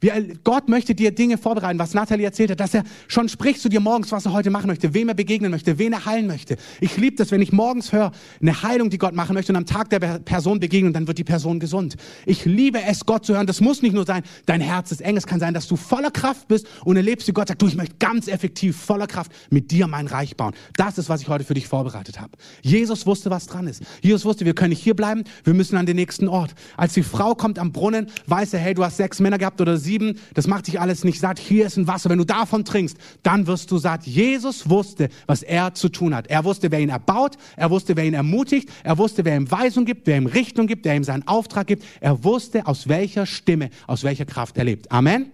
Wir, 0.00 0.12
Gott 0.44 0.68
möchte 0.68 0.94
dir 0.94 1.10
Dinge 1.10 1.38
vorbereiten, 1.38 1.78
was 1.80 1.92
Nathalie 1.92 2.24
erzählt 2.24 2.52
hat, 2.52 2.60
dass 2.60 2.72
er 2.72 2.84
schon 3.08 3.28
spricht 3.28 3.60
zu 3.60 3.68
dir 3.68 3.80
morgens, 3.80 4.12
was 4.12 4.26
er 4.26 4.32
heute 4.32 4.48
machen 4.48 4.68
möchte, 4.68 4.94
wem 4.94 5.08
er 5.08 5.14
begegnen 5.14 5.50
möchte, 5.50 5.76
wen 5.78 5.92
er 5.92 6.04
heilen 6.04 6.28
möchte. 6.28 6.56
Ich 6.80 6.96
liebe 6.96 7.16
das, 7.16 7.32
wenn 7.32 7.42
ich 7.42 7.50
morgens 7.50 7.92
höre, 7.92 8.12
eine 8.40 8.62
Heilung, 8.62 8.90
die 8.90 8.98
Gott 8.98 9.14
machen 9.14 9.34
möchte 9.34 9.50
und 9.50 9.56
am 9.56 9.66
Tag 9.66 9.90
der 9.90 9.98
Person 10.20 10.60
begegnen, 10.60 10.92
dann 10.92 11.08
wird 11.08 11.18
die 11.18 11.24
Person 11.24 11.58
gesund. 11.58 11.96
Ich 12.26 12.44
liebe 12.44 12.80
es, 12.80 13.06
Gott 13.06 13.26
zu 13.26 13.34
hören. 13.34 13.48
Das 13.48 13.60
muss 13.60 13.82
nicht 13.82 13.92
nur 13.92 14.06
sein, 14.06 14.22
dein 14.46 14.60
Herz 14.60 14.92
ist 14.92 15.00
eng. 15.00 15.16
Es 15.16 15.26
kann 15.26 15.40
sein, 15.40 15.52
dass 15.52 15.66
du 15.66 15.74
voller 15.74 16.12
Kraft 16.12 16.46
bist 16.46 16.68
und 16.84 16.96
erlebst, 16.96 17.26
wie 17.26 17.32
Gott 17.32 17.48
sagt, 17.48 17.60
du, 17.60 17.66
ich 17.66 17.74
möchte 17.74 17.96
ganz 17.98 18.28
effektiv, 18.28 18.76
voller 18.76 19.08
Kraft 19.08 19.32
mit 19.50 19.72
dir 19.72 19.88
mein 19.88 20.06
Reich 20.06 20.36
bauen. 20.36 20.54
Das 20.76 20.98
ist, 20.98 21.08
was 21.08 21.22
ich 21.22 21.28
heute 21.28 21.42
für 21.42 21.54
dich 21.54 21.66
vorbereitet 21.66 22.20
habe. 22.20 22.30
Jesus 22.62 23.04
wusste, 23.04 23.30
was 23.30 23.46
dran 23.46 23.66
ist. 23.66 23.82
Jesus 24.00 24.24
wusste, 24.24 24.44
wir 24.44 24.54
können 24.54 24.70
nicht 24.70 24.82
hier 24.82 24.94
bleiben, 24.94 25.24
wir 25.42 25.54
müssen 25.54 25.76
an 25.76 25.86
den 25.86 25.96
nächsten 25.96 26.28
Ort. 26.28 26.54
Als 26.76 26.92
die 26.92 27.02
Frau 27.02 27.34
kommt 27.34 27.58
am 27.58 27.72
Brunnen, 27.72 28.06
weiß 28.26 28.52
er, 28.54 28.60
hey, 28.60 28.74
du 28.74 28.84
hast 28.84 28.98
sechs 28.98 29.18
Männer 29.18 29.38
gehabt 29.38 29.60
oder 29.60 29.76
sieben, 29.76 29.87
das 30.34 30.46
macht 30.46 30.66
dich 30.66 30.80
alles 30.80 31.04
nicht 31.04 31.20
satt. 31.20 31.38
Hier 31.38 31.66
ist 31.66 31.76
ein 31.76 31.86
Wasser. 31.86 32.10
Wenn 32.10 32.18
du 32.18 32.24
davon 32.24 32.64
trinkst, 32.64 32.96
dann 33.22 33.46
wirst 33.46 33.70
du 33.70 33.78
satt. 33.78 34.06
Jesus 34.06 34.68
wusste, 34.68 35.08
was 35.26 35.42
er 35.42 35.74
zu 35.74 35.88
tun 35.88 36.14
hat. 36.14 36.26
Er 36.28 36.44
wusste, 36.44 36.70
wer 36.70 36.80
ihn 36.80 36.90
erbaut. 36.90 37.36
Er 37.56 37.70
wusste, 37.70 37.96
wer 37.96 38.04
ihn 38.04 38.14
ermutigt. 38.14 38.68
Er 38.84 38.98
wusste, 38.98 39.24
wer 39.24 39.36
ihm 39.36 39.50
Weisung 39.50 39.84
gibt, 39.84 40.06
wer 40.06 40.16
ihm 40.16 40.26
Richtung 40.26 40.66
gibt, 40.66 40.84
wer 40.84 40.96
ihm 40.96 41.04
seinen 41.04 41.26
Auftrag 41.26 41.66
gibt. 41.66 41.84
Er 42.00 42.24
wusste, 42.24 42.66
aus 42.66 42.88
welcher 42.88 43.26
Stimme, 43.26 43.70
aus 43.86 44.04
welcher 44.04 44.24
Kraft 44.24 44.56
er 44.58 44.64
lebt. 44.64 44.90
Amen. 44.92 45.32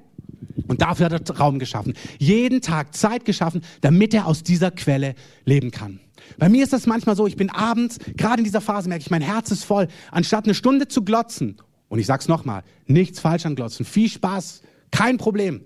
Und 0.67 0.83
dafür 0.83 1.07
hat 1.07 1.31
er 1.31 1.37
Raum 1.37 1.59
geschaffen. 1.59 1.95
Jeden 2.19 2.61
Tag 2.61 2.95
Zeit 2.95 3.25
geschaffen, 3.25 3.63
damit 3.81 4.15
er 4.15 4.27
aus 4.27 4.43
dieser 4.43 4.71
Quelle 4.71 5.15
leben 5.45 5.71
kann. 5.71 6.01
Bei 6.39 6.49
mir 6.49 6.65
ist 6.65 6.73
das 6.73 6.87
manchmal 6.87 7.17
so, 7.17 7.27
ich 7.27 7.37
bin 7.37 7.51
abends, 7.51 7.99
gerade 8.17 8.39
in 8.39 8.45
dieser 8.45 8.61
Phase 8.61 8.89
merke 8.89 9.03
ich, 9.03 9.11
mein 9.11 9.23
Herz 9.23 9.51
ist 9.51 9.65
voll. 9.65 9.89
Anstatt 10.11 10.45
eine 10.45 10.55
Stunde 10.55 10.89
zu 10.89 11.03
glotzen 11.03 11.57
und 11.95 12.01
ich 12.01 12.07
sag's 12.07 12.27
nochmal, 12.27 12.65
nichts 12.89 13.21
falsch 13.21 13.47
an 13.47 13.55
Glotzen. 13.55 13.87
Viel 13.87 14.09
Spaß, 14.09 14.63
kein 14.91 15.17
Problem. 15.17 15.61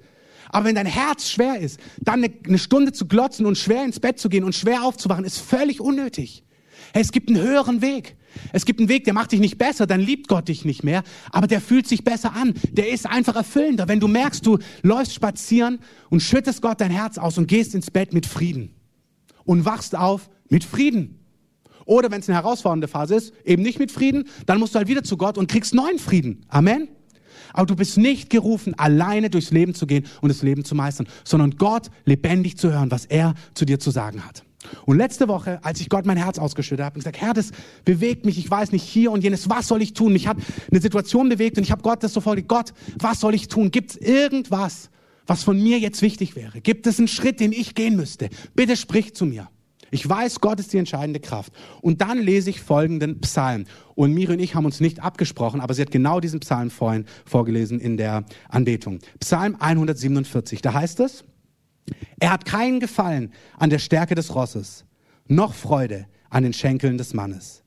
Aber 0.50 0.66
wenn 0.66 0.74
dein 0.74 0.84
Herz 0.84 1.30
schwer 1.30 1.58
ist, 1.58 1.80
dann 2.02 2.22
eine 2.22 2.58
Stunde 2.58 2.92
zu 2.92 3.06
glotzen 3.06 3.46
und 3.46 3.56
schwer 3.56 3.82
ins 3.82 3.98
Bett 3.98 4.18
zu 4.18 4.28
gehen 4.28 4.44
und 4.44 4.54
schwer 4.54 4.82
aufzuwachen, 4.82 5.24
ist 5.24 5.38
völlig 5.38 5.80
unnötig. 5.80 6.44
Hey, 6.92 7.00
es 7.00 7.12
gibt 7.12 7.30
einen 7.30 7.40
höheren 7.40 7.80
Weg. 7.80 8.18
Es 8.52 8.66
gibt 8.66 8.78
einen 8.78 8.90
Weg, 8.90 9.04
der 9.04 9.14
macht 9.14 9.32
dich 9.32 9.40
nicht 9.40 9.56
besser, 9.56 9.86
dann 9.86 10.02
liebt 10.02 10.28
Gott 10.28 10.48
dich 10.48 10.66
nicht 10.66 10.84
mehr, 10.84 11.02
aber 11.32 11.46
der 11.46 11.62
fühlt 11.62 11.88
sich 11.88 12.04
besser 12.04 12.34
an. 12.34 12.52
Der 12.72 12.90
ist 12.90 13.06
einfach 13.06 13.34
erfüllender. 13.34 13.88
Wenn 13.88 13.98
du 13.98 14.06
merkst, 14.06 14.44
du 14.44 14.58
läufst 14.82 15.14
spazieren 15.14 15.78
und 16.10 16.20
schüttest 16.20 16.60
Gott 16.60 16.82
dein 16.82 16.90
Herz 16.90 17.16
aus 17.16 17.38
und 17.38 17.46
gehst 17.46 17.74
ins 17.74 17.90
Bett 17.90 18.12
mit 18.12 18.26
Frieden 18.26 18.74
und 19.46 19.64
wachst 19.64 19.96
auf 19.96 20.28
mit 20.50 20.62
Frieden. 20.62 21.17
Oder 21.88 22.10
wenn 22.10 22.20
es 22.20 22.28
eine 22.28 22.36
herausfordernde 22.36 22.86
Phase 22.86 23.14
ist, 23.14 23.32
eben 23.46 23.62
nicht 23.62 23.78
mit 23.78 23.90
Frieden, 23.90 24.28
dann 24.44 24.58
musst 24.58 24.74
du 24.74 24.78
halt 24.78 24.88
wieder 24.88 25.02
zu 25.02 25.16
Gott 25.16 25.38
und 25.38 25.50
kriegst 25.50 25.74
neuen 25.74 25.98
Frieden. 25.98 26.44
Amen. 26.48 26.88
Aber 27.54 27.64
du 27.64 27.76
bist 27.76 27.96
nicht 27.96 28.28
gerufen, 28.28 28.74
alleine 28.78 29.30
durchs 29.30 29.52
Leben 29.52 29.74
zu 29.74 29.86
gehen 29.86 30.04
und 30.20 30.28
das 30.28 30.42
Leben 30.42 30.66
zu 30.66 30.74
meistern, 30.74 31.08
sondern 31.24 31.52
Gott 31.52 31.90
lebendig 32.04 32.58
zu 32.58 32.70
hören, 32.70 32.90
was 32.90 33.06
er 33.06 33.32
zu 33.54 33.64
dir 33.64 33.80
zu 33.80 33.90
sagen 33.90 34.22
hat. 34.26 34.44
Und 34.84 34.98
letzte 34.98 35.28
Woche, 35.28 35.64
als 35.64 35.80
ich 35.80 35.88
Gott 35.88 36.04
mein 36.04 36.18
Herz 36.18 36.38
ausgeschüttet 36.38 36.84
habe 36.84 36.96
und 36.96 37.00
gesagt, 37.00 37.22
Herr, 37.22 37.32
das 37.32 37.52
bewegt 37.86 38.26
mich, 38.26 38.36
ich 38.36 38.50
weiß 38.50 38.70
nicht, 38.72 38.82
hier 38.82 39.10
und 39.10 39.24
jenes, 39.24 39.48
was 39.48 39.66
soll 39.66 39.80
ich 39.80 39.94
tun? 39.94 40.12
Mich 40.12 40.26
hat 40.26 40.36
eine 40.70 40.80
Situation 40.82 41.30
bewegt 41.30 41.56
und 41.56 41.64
ich 41.64 41.70
habe 41.70 41.80
Gott 41.80 42.02
das 42.02 42.12
sofort, 42.12 42.46
Gott, 42.48 42.74
was 42.98 43.20
soll 43.20 43.34
ich 43.34 43.48
tun? 43.48 43.70
Gibt 43.70 43.92
es 43.92 43.96
irgendwas, 43.96 44.90
was 45.26 45.42
von 45.42 45.58
mir 45.58 45.78
jetzt 45.78 46.02
wichtig 46.02 46.36
wäre? 46.36 46.60
Gibt 46.60 46.86
es 46.86 46.98
einen 46.98 47.08
Schritt, 47.08 47.40
den 47.40 47.52
ich 47.52 47.74
gehen 47.74 47.96
müsste? 47.96 48.28
Bitte 48.54 48.76
sprich 48.76 49.14
zu 49.14 49.24
mir. 49.24 49.48
Ich 49.90 50.08
weiß, 50.08 50.40
Gott 50.40 50.60
ist 50.60 50.72
die 50.72 50.78
entscheidende 50.78 51.20
Kraft. 51.20 51.52
Und 51.80 52.00
dann 52.00 52.18
lese 52.18 52.50
ich 52.50 52.60
folgenden 52.60 53.20
Psalm. 53.20 53.64
Und 53.94 54.12
Miri 54.12 54.34
und 54.34 54.40
ich 54.40 54.54
haben 54.54 54.64
uns 54.64 54.80
nicht 54.80 55.02
abgesprochen, 55.02 55.60
aber 55.60 55.74
sie 55.74 55.82
hat 55.82 55.90
genau 55.90 56.20
diesen 56.20 56.40
Psalm 56.40 56.70
vorhin 56.70 57.06
vorgelesen 57.24 57.80
in 57.80 57.96
der 57.96 58.24
Anbetung. 58.48 58.98
Psalm 59.20 59.56
147, 59.58 60.62
da 60.62 60.74
heißt 60.74 61.00
es, 61.00 61.24
er 62.20 62.30
hat 62.30 62.44
keinen 62.44 62.80
Gefallen 62.80 63.32
an 63.56 63.70
der 63.70 63.78
Stärke 63.78 64.14
des 64.14 64.34
Rosses, 64.34 64.84
noch 65.26 65.54
Freude 65.54 66.06
an 66.30 66.42
den 66.42 66.52
Schenkeln 66.52 66.98
des 66.98 67.14
Mannes. 67.14 67.62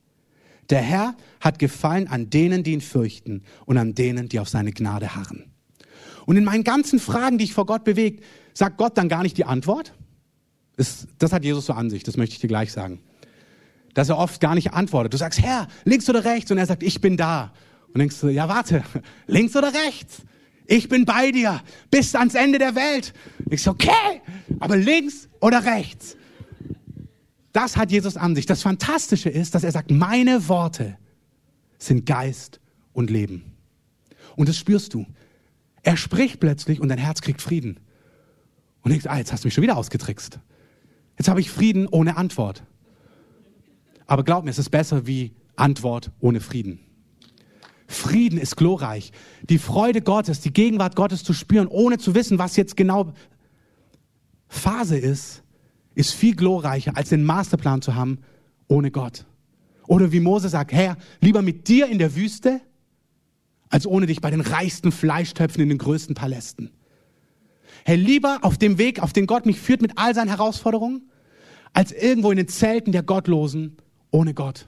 Der 0.70 0.82
Herr 0.82 1.16
hat 1.40 1.60
Gefallen 1.60 2.08
an 2.08 2.30
denen, 2.30 2.64
die 2.64 2.74
ihn 2.74 2.82
fürchten 2.82 3.44
und 3.66 3.78
an 3.78 3.96
denen, 3.96 4.30
die 4.30 4.40
auf 4.40 4.48
seine 4.48 4.72
Gnade 4.72 5.16
harren. 5.16 5.52
Und 6.26 6.38
in 6.38 6.44
meinen 6.44 6.64
ganzen 6.64 7.00
Fragen, 7.00 7.38
die 7.38 7.46
ich 7.46 7.54
vor 7.54 7.66
Gott 7.66 7.84
bewegt, 7.84 8.24
sagt 8.54 8.78
Gott 8.78 8.98
dann 8.98 9.10
gar 9.10 9.24
nicht 9.24 9.38
die 9.38 9.46
Antwort, 9.46 9.94
das, 10.82 11.08
das 11.20 11.32
hat 11.32 11.44
Jesus 11.44 11.68
so 11.68 11.74
an 11.74 11.92
sich, 11.92 12.02
das 12.02 12.18
möchte 12.18 12.34
ich 12.34 12.42
dir 12.42 12.48
gleich 12.48 12.72
sagen. 12.72 13.02
Dass 13.94 14.10
er 14.10 14.18
oft 14.18 14.42
gar 14.42 14.56
nicht 14.56 14.74
antwortet. 14.74 15.14
Du 15.14 15.18
sagst, 15.18 15.40
Herr, 15.40 15.68
links 15.86 16.10
oder 16.10 16.26
rechts? 16.26 16.50
Und 16.50 16.58
er 16.58 16.66
sagt, 16.66 16.82
ich 16.82 17.00
bin 17.02 17.18
da. 17.18 17.54
Und 17.94 18.00
denkst 18.00 18.20
du, 18.20 18.30
ja 18.30 18.50
warte, 18.50 18.84
links 19.28 19.56
oder 19.56 19.72
rechts? 19.72 20.24
Ich 20.66 20.90
bin 20.90 21.06
bei 21.06 21.32
dir 21.32 21.62
bis 21.92 22.16
ans 22.16 22.34
Ende 22.34 22.58
der 22.58 22.74
Welt. 22.74 23.14
Ich 23.52 23.62
so, 23.62 23.72
okay, 23.72 24.22
aber 24.60 24.76
links 24.76 25.30
oder 25.40 25.64
rechts? 25.64 26.18
Das 27.52 27.78
hat 27.78 27.92
Jesus 27.92 28.18
an 28.18 28.34
sich. 28.34 28.48
Das 28.48 28.64
Fantastische 28.64 29.30
ist, 29.30 29.54
dass 29.54 29.64
er 29.64 29.72
sagt, 29.72 29.92
meine 29.92 30.48
Worte 30.48 30.98
sind 31.78 32.08
Geist 32.08 32.60
und 32.94 33.12
Leben. 33.12 33.44
Und 34.36 34.50
das 34.50 34.58
spürst 34.58 34.96
du. 34.96 35.06
Er 35.84 35.96
spricht 35.96 36.40
plötzlich 36.40 36.80
und 36.80 36.90
dein 36.90 36.98
Herz 36.98 37.22
kriegt 37.22 37.42
Frieden. 37.42 37.80
Und 38.82 38.90
denkst, 38.90 39.06
ah, 39.08 39.20
jetzt 39.20 39.32
hast 39.32 39.44
du 39.44 39.48
mich 39.48 39.54
schon 39.54 39.62
wieder 39.62 39.78
ausgetrickst. 39.78 40.40
Jetzt 41.22 41.28
habe 41.28 41.40
ich 41.40 41.52
Frieden 41.52 41.88
ohne 41.88 42.18
Antwort. 42.18 42.64
Aber 44.08 44.24
glaub 44.24 44.44
mir, 44.44 44.50
es 44.50 44.58
ist 44.58 44.72
besser 44.72 45.06
wie 45.06 45.34
Antwort 45.56 46.10
ohne 46.20 46.40
Frieden. 46.40 46.80
Frieden 47.86 48.40
ist 48.40 48.58
glorreich. 48.58 49.12
Die 49.48 49.60
Freude 49.60 50.02
Gottes, 50.02 50.42
die 50.42 50.52
Gegenwart 50.52 50.96
Gottes 50.96 51.24
zu 51.24 51.34
spüren, 51.34 51.68
ohne 51.68 52.00
zu 52.00 52.16
wissen, 52.16 52.40
was 52.40 52.56
jetzt 52.56 52.76
genau 52.76 53.14
Phase 54.48 54.98
ist, 54.98 55.44
ist 55.94 56.12
viel 56.12 56.36
glorreicher, 56.36 56.98
als 56.98 57.10
den 57.10 57.24
Masterplan 57.24 57.84
zu 57.84 57.94
haben 57.94 58.18
ohne 58.68 58.90
Gott. 58.90 59.28
Oder 59.86 60.12
wie 60.12 60.22
Mose 60.22 60.50
sagt, 60.50 60.72
Herr, 60.72 60.98
lieber 61.20 61.44
mit 61.44 61.68
dir 61.68 61.86
in 61.86 62.00
der 62.00 62.16
Wüste 62.16 62.62
als 63.70 63.86
ohne 63.86 64.08
dich 64.08 64.22
bei 64.22 64.32
den 64.32 64.42
reichsten 64.42 64.92
Fleischtöpfen 64.92 65.62
in 65.62 65.70
den 65.70 65.78
größten 65.78 66.16
Palästen. 66.16 66.72
Hey, 67.86 67.96
lieber 67.96 68.40
auf 68.42 68.58
dem 68.58 68.80
Weg, 68.80 69.04
auf 69.04 69.14
den 69.14 69.28
Gott 69.28 69.46
mich 69.46 69.60
führt 69.60 69.84
mit 69.84 70.00
all 70.00 70.16
seinen 70.16 70.30
Herausforderungen, 70.30 71.11
als 71.74 71.92
irgendwo 71.92 72.32
in 72.32 72.38
den 72.38 72.48
Zelten 72.48 72.92
der 72.92 73.04
Gottlosen 73.04 73.78
ohne 74.12 74.34
Gott. 74.34 74.68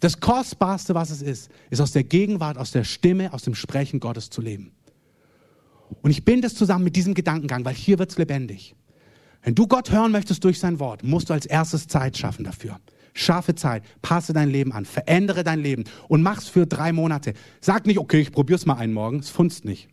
Das 0.00 0.18
Kostbarste, 0.18 0.94
was 0.94 1.10
es 1.10 1.22
ist, 1.22 1.50
ist 1.70 1.80
aus 1.80 1.92
der 1.92 2.04
Gegenwart, 2.04 2.58
aus 2.58 2.72
der 2.72 2.84
Stimme, 2.84 3.32
aus 3.32 3.42
dem 3.42 3.54
Sprechen 3.54 4.00
Gottes 4.00 4.30
zu 4.30 4.40
leben. 4.40 4.72
Und 6.00 6.10
ich 6.10 6.24
binde 6.24 6.46
es 6.46 6.54
zusammen 6.54 6.84
mit 6.84 6.96
diesem 6.96 7.14
Gedankengang, 7.14 7.64
weil 7.64 7.74
hier 7.74 7.98
wird 7.98 8.10
es 8.10 8.18
lebendig. 8.18 8.74
Wenn 9.42 9.54
du 9.54 9.66
Gott 9.66 9.90
hören 9.90 10.12
möchtest 10.12 10.42
durch 10.44 10.58
sein 10.58 10.80
Wort, 10.80 11.04
musst 11.04 11.28
du 11.28 11.34
als 11.34 11.46
erstes 11.46 11.86
Zeit 11.86 12.16
schaffen 12.16 12.44
dafür. 12.44 12.80
Schaffe 13.14 13.54
Zeit, 13.54 13.84
passe 14.00 14.32
dein 14.32 14.48
Leben 14.48 14.72
an, 14.72 14.86
verändere 14.86 15.44
dein 15.44 15.60
Leben 15.60 15.84
und 16.08 16.22
mach's 16.22 16.48
für 16.48 16.66
drei 16.66 16.92
Monate. 16.92 17.34
Sag 17.60 17.86
nicht, 17.86 17.98
okay, 17.98 18.20
ich 18.20 18.32
probier's 18.32 18.64
mal 18.64 18.76
einen 18.76 18.94
Morgen, 18.94 19.18
es 19.18 19.28
funzt 19.28 19.64
nicht. 19.64 19.88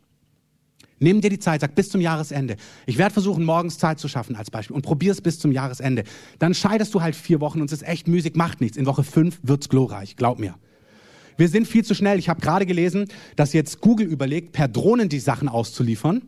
Nimm 1.00 1.22
dir 1.22 1.30
die 1.30 1.40
Zeit, 1.40 1.62
sag 1.62 1.76
bis 1.76 1.90
zum 1.90 2.02
Jahresende. 2.02 2.58
Ich 2.86 2.98
werde 2.98 3.14
versuchen, 3.14 3.46
morgens 3.46 3.78
Zeit 3.78 4.00
zu 4.00 4.08
schaffen 4.08 4.36
als 4.36 4.52
Beispiel 4.52 4.76
und 4.76 4.82
probier's 4.82 5.22
bis 5.22 5.40
zum 5.40 5.52
Jahresende. 5.52 6.04
Dann 6.40 6.54
scheidest 6.54 6.94
du 6.94 7.02
halt 7.02 7.16
vier 7.16 7.40
Wochen 7.40 7.62
und 7.62 7.68
es 7.72 7.82
ist 7.82 7.88
echt 7.88 8.08
müßig, 8.08 8.36
macht 8.36 8.62
nichts. 8.62 8.78
In 8.78 8.86
Woche 8.86 9.04
fünf 9.04 9.40
wird's 9.44 9.70
glorreich, 9.70 10.16
glaub 10.16 10.40
mir. 10.40 10.56
Wir 11.38 11.48
sind 11.48 11.68
viel 11.68 11.86
zu 11.86 11.96
schnell. 11.96 12.20
Ich 12.20 12.28
habe 12.28 12.42
gerade 12.42 12.66
gelesen, 12.66 13.08
dass 13.38 13.54
jetzt 13.54 13.80
Google 13.80 14.08
überlegt, 14.08 14.52
per 14.52 14.68
Drohnen 14.68 15.08
die 15.08 15.20
Sachen 15.20 15.48
auszuliefern, 15.48 16.24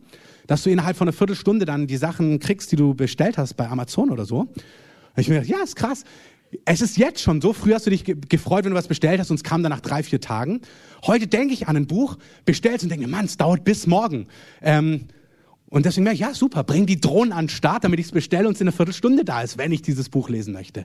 dass 0.46 0.62
du 0.62 0.70
innerhalb 0.70 0.96
von 0.96 1.06
einer 1.06 1.12
Viertelstunde 1.12 1.66
dann 1.66 1.86
die 1.86 1.98
Sachen 1.98 2.38
kriegst, 2.38 2.72
die 2.72 2.76
du 2.76 2.94
bestellt 2.94 3.36
hast 3.36 3.54
bei 3.54 3.68
Amazon 3.68 4.08
oder 4.08 4.24
so. 4.24 4.40
Und 4.40 5.20
ich 5.20 5.28
mir 5.28 5.40
gedacht, 5.40 5.50
ja, 5.50 5.62
ist 5.62 5.76
krass. 5.76 6.04
Es 6.64 6.80
ist 6.80 6.98
jetzt 6.98 7.20
schon 7.20 7.40
so. 7.40 7.52
Früher 7.52 7.76
hast 7.76 7.86
du 7.86 7.90
dich 7.90 8.04
gefreut, 8.04 8.64
wenn 8.64 8.72
du 8.72 8.76
was 8.76 8.88
bestellt 8.88 9.18
hast 9.20 9.30
und 9.30 9.36
es 9.36 9.44
kam 9.44 9.62
dann 9.62 9.70
nach 9.70 9.80
drei, 9.80 10.02
vier 10.02 10.20
Tagen. 10.20 10.60
Heute 11.06 11.26
denke 11.26 11.54
ich 11.54 11.68
an 11.68 11.76
ein 11.76 11.86
Buch, 11.86 12.18
bestellst 12.44 12.84
und 12.84 12.90
denke, 12.90 13.08
Mann, 13.08 13.24
es 13.24 13.36
dauert 13.36 13.64
bis 13.64 13.86
morgen. 13.86 14.26
Ähm, 14.60 15.06
und 15.70 15.86
deswegen 15.86 16.04
merke 16.04 16.16
ich, 16.16 16.20
ja, 16.20 16.34
super, 16.34 16.64
bring 16.64 16.84
die 16.84 17.00
Drohnen 17.00 17.32
an 17.32 17.46
den 17.46 17.48
Start, 17.50 17.84
damit 17.84 17.98
ich 17.98 18.06
es 18.06 18.12
bestelle 18.12 18.46
und 18.46 18.54
es 18.54 18.60
in 18.60 18.68
einer 18.68 18.76
Viertelstunde 18.76 19.24
da 19.24 19.40
ist, 19.40 19.56
wenn 19.56 19.72
ich 19.72 19.80
dieses 19.80 20.10
Buch 20.10 20.28
lesen 20.28 20.52
möchte. 20.52 20.84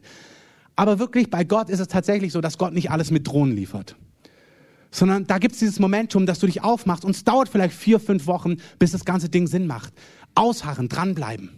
Aber 0.77 0.99
wirklich, 0.99 1.29
bei 1.29 1.43
Gott 1.43 1.69
ist 1.69 1.79
es 1.79 1.89
tatsächlich 1.89 2.31
so, 2.31 2.39
dass 2.39 2.57
Gott 2.57 2.73
nicht 2.73 2.89
alles 2.89 3.11
mit 3.11 3.27
Drohnen 3.27 3.55
liefert 3.55 3.97
sondern 4.91 5.27
da 5.27 5.37
gibt 5.37 5.53
es 5.53 5.59
dieses 5.59 5.79
Momentum, 5.79 6.25
dass 6.25 6.39
du 6.39 6.47
dich 6.47 6.63
aufmachst 6.63 7.05
und 7.05 7.15
es 7.15 7.23
dauert 7.23 7.49
vielleicht 7.49 7.75
vier, 7.75 7.99
fünf 7.99 8.27
Wochen, 8.27 8.57
bis 8.79 8.91
das 8.91 9.05
ganze 9.05 9.29
Ding 9.29 9.47
Sinn 9.47 9.67
macht. 9.67 9.93
Ausharren, 10.35 10.89
dranbleiben. 10.89 11.49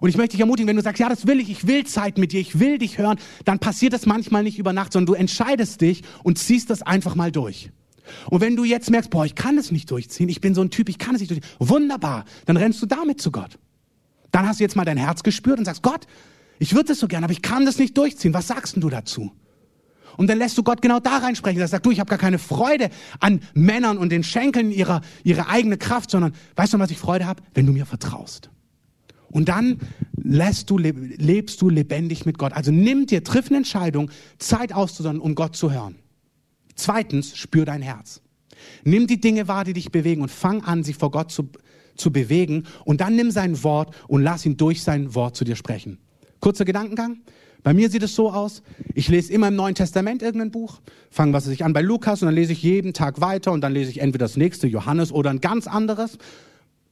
Und 0.00 0.08
ich 0.08 0.16
möchte 0.16 0.32
dich 0.32 0.40
ermutigen, 0.40 0.68
wenn 0.68 0.76
du 0.76 0.82
sagst, 0.82 0.98
ja, 0.98 1.08
das 1.08 1.26
will 1.26 1.40
ich, 1.40 1.50
ich 1.50 1.66
will 1.66 1.84
Zeit 1.84 2.18
mit 2.18 2.32
dir, 2.32 2.40
ich 2.40 2.58
will 2.58 2.78
dich 2.78 2.98
hören, 2.98 3.18
dann 3.44 3.58
passiert 3.58 3.92
das 3.92 4.06
manchmal 4.06 4.42
nicht 4.42 4.58
über 4.58 4.72
Nacht, 4.72 4.92
sondern 4.92 5.14
du 5.14 5.14
entscheidest 5.14 5.80
dich 5.80 6.02
und 6.22 6.38
ziehst 6.38 6.70
das 6.70 6.82
einfach 6.82 7.14
mal 7.14 7.30
durch. 7.30 7.70
Und 8.28 8.40
wenn 8.40 8.56
du 8.56 8.64
jetzt 8.64 8.90
merkst, 8.90 9.10
boah, 9.10 9.24
ich 9.24 9.34
kann 9.34 9.58
es 9.58 9.70
nicht 9.70 9.90
durchziehen, 9.90 10.28
ich 10.28 10.40
bin 10.40 10.54
so 10.54 10.62
ein 10.62 10.70
Typ, 10.70 10.88
ich 10.88 10.98
kann 10.98 11.14
es 11.14 11.20
nicht 11.20 11.30
durchziehen, 11.30 11.50
wunderbar, 11.58 12.24
dann 12.46 12.56
rennst 12.56 12.82
du 12.82 12.86
damit 12.86 13.20
zu 13.20 13.30
Gott. 13.30 13.58
Dann 14.32 14.46
hast 14.48 14.60
du 14.60 14.64
jetzt 14.64 14.76
mal 14.76 14.84
dein 14.84 14.96
Herz 14.96 15.22
gespürt 15.22 15.58
und 15.58 15.64
sagst, 15.64 15.82
Gott, 15.82 16.06
ich 16.58 16.74
würde 16.74 16.88
das 16.88 16.98
so 16.98 17.08
gern, 17.08 17.24
aber 17.24 17.32
ich 17.32 17.42
kann 17.42 17.64
das 17.64 17.78
nicht 17.78 17.96
durchziehen. 17.96 18.34
Was 18.34 18.48
sagst 18.48 18.76
denn 18.76 18.82
du 18.82 18.90
dazu? 18.90 19.32
Und 20.16 20.28
dann 20.28 20.38
lässt 20.38 20.58
du 20.58 20.62
Gott 20.62 20.82
genau 20.82 21.00
da 21.00 21.18
reinsprechen. 21.18 21.60
Er 21.60 21.68
sagt, 21.68 21.86
du, 21.86 21.90
ich 21.90 22.00
habe 22.00 22.10
gar 22.10 22.18
keine 22.18 22.38
Freude 22.38 22.90
an 23.20 23.40
Männern 23.54 23.96
und 23.96 24.10
den 24.10 24.22
Schenkeln 24.22 24.70
ihrer, 24.70 25.00
ihre 25.24 25.48
eigene 25.48 25.78
Kraft, 25.78 26.10
sondern 26.10 26.34
weißt 26.56 26.74
du, 26.74 26.78
was 26.78 26.90
ich 26.90 26.98
Freude 26.98 27.26
habe? 27.26 27.42
Wenn 27.54 27.66
du 27.66 27.72
mir 27.72 27.86
vertraust. 27.86 28.50
Und 29.30 29.48
dann 29.48 29.78
lässt 30.16 30.70
du, 30.70 30.78
lebst 30.78 31.62
du 31.62 31.68
lebendig 31.68 32.26
mit 32.26 32.38
Gott. 32.38 32.52
Also 32.52 32.72
nimm 32.72 33.06
dir, 33.06 33.24
triff 33.24 33.48
eine 33.48 33.58
Entscheidung, 33.58 34.10
Zeit 34.38 34.72
auszusonnen, 34.72 35.20
um 35.20 35.34
Gott 35.34 35.56
zu 35.56 35.72
hören. 35.72 35.96
Zweitens, 36.74 37.36
spür 37.36 37.64
dein 37.64 37.82
Herz. 37.82 38.20
Nimm 38.84 39.06
die 39.06 39.20
Dinge 39.20 39.48
wahr, 39.48 39.64
die 39.64 39.72
dich 39.72 39.90
bewegen 39.90 40.22
und 40.22 40.30
fang 40.30 40.62
an, 40.62 40.82
sie 40.82 40.92
vor 40.92 41.10
Gott 41.10 41.30
zu, 41.30 41.48
zu 41.96 42.12
bewegen. 42.12 42.64
Und 42.84 43.00
dann 43.00 43.16
nimm 43.16 43.30
sein 43.30 43.62
Wort 43.62 43.94
und 44.08 44.22
lass 44.22 44.44
ihn 44.46 44.56
durch 44.56 44.82
sein 44.82 45.14
Wort 45.14 45.36
zu 45.36 45.44
dir 45.44 45.56
sprechen. 45.56 45.98
Kurzer 46.40 46.64
Gedankengang. 46.64 47.18
Bei 47.62 47.74
mir 47.74 47.90
sieht 47.90 48.02
es 48.02 48.14
so 48.14 48.32
aus, 48.32 48.62
ich 48.94 49.08
lese 49.08 49.32
immer 49.32 49.48
im 49.48 49.56
Neuen 49.56 49.74
Testament 49.74 50.22
irgendein 50.22 50.50
Buch, 50.50 50.80
fange 51.10 51.34
was 51.34 51.46
ich 51.46 51.62
an 51.62 51.74
bei 51.74 51.82
Lukas 51.82 52.22
und 52.22 52.26
dann 52.26 52.34
lese 52.34 52.52
ich 52.52 52.62
jeden 52.62 52.94
Tag 52.94 53.20
weiter 53.20 53.52
und 53.52 53.60
dann 53.60 53.74
lese 53.74 53.90
ich 53.90 54.00
entweder 54.00 54.24
das 54.24 54.38
nächste 54.38 54.66
Johannes 54.66 55.12
oder 55.12 55.28
ein 55.28 55.42
ganz 55.42 55.66
anderes, 55.66 56.16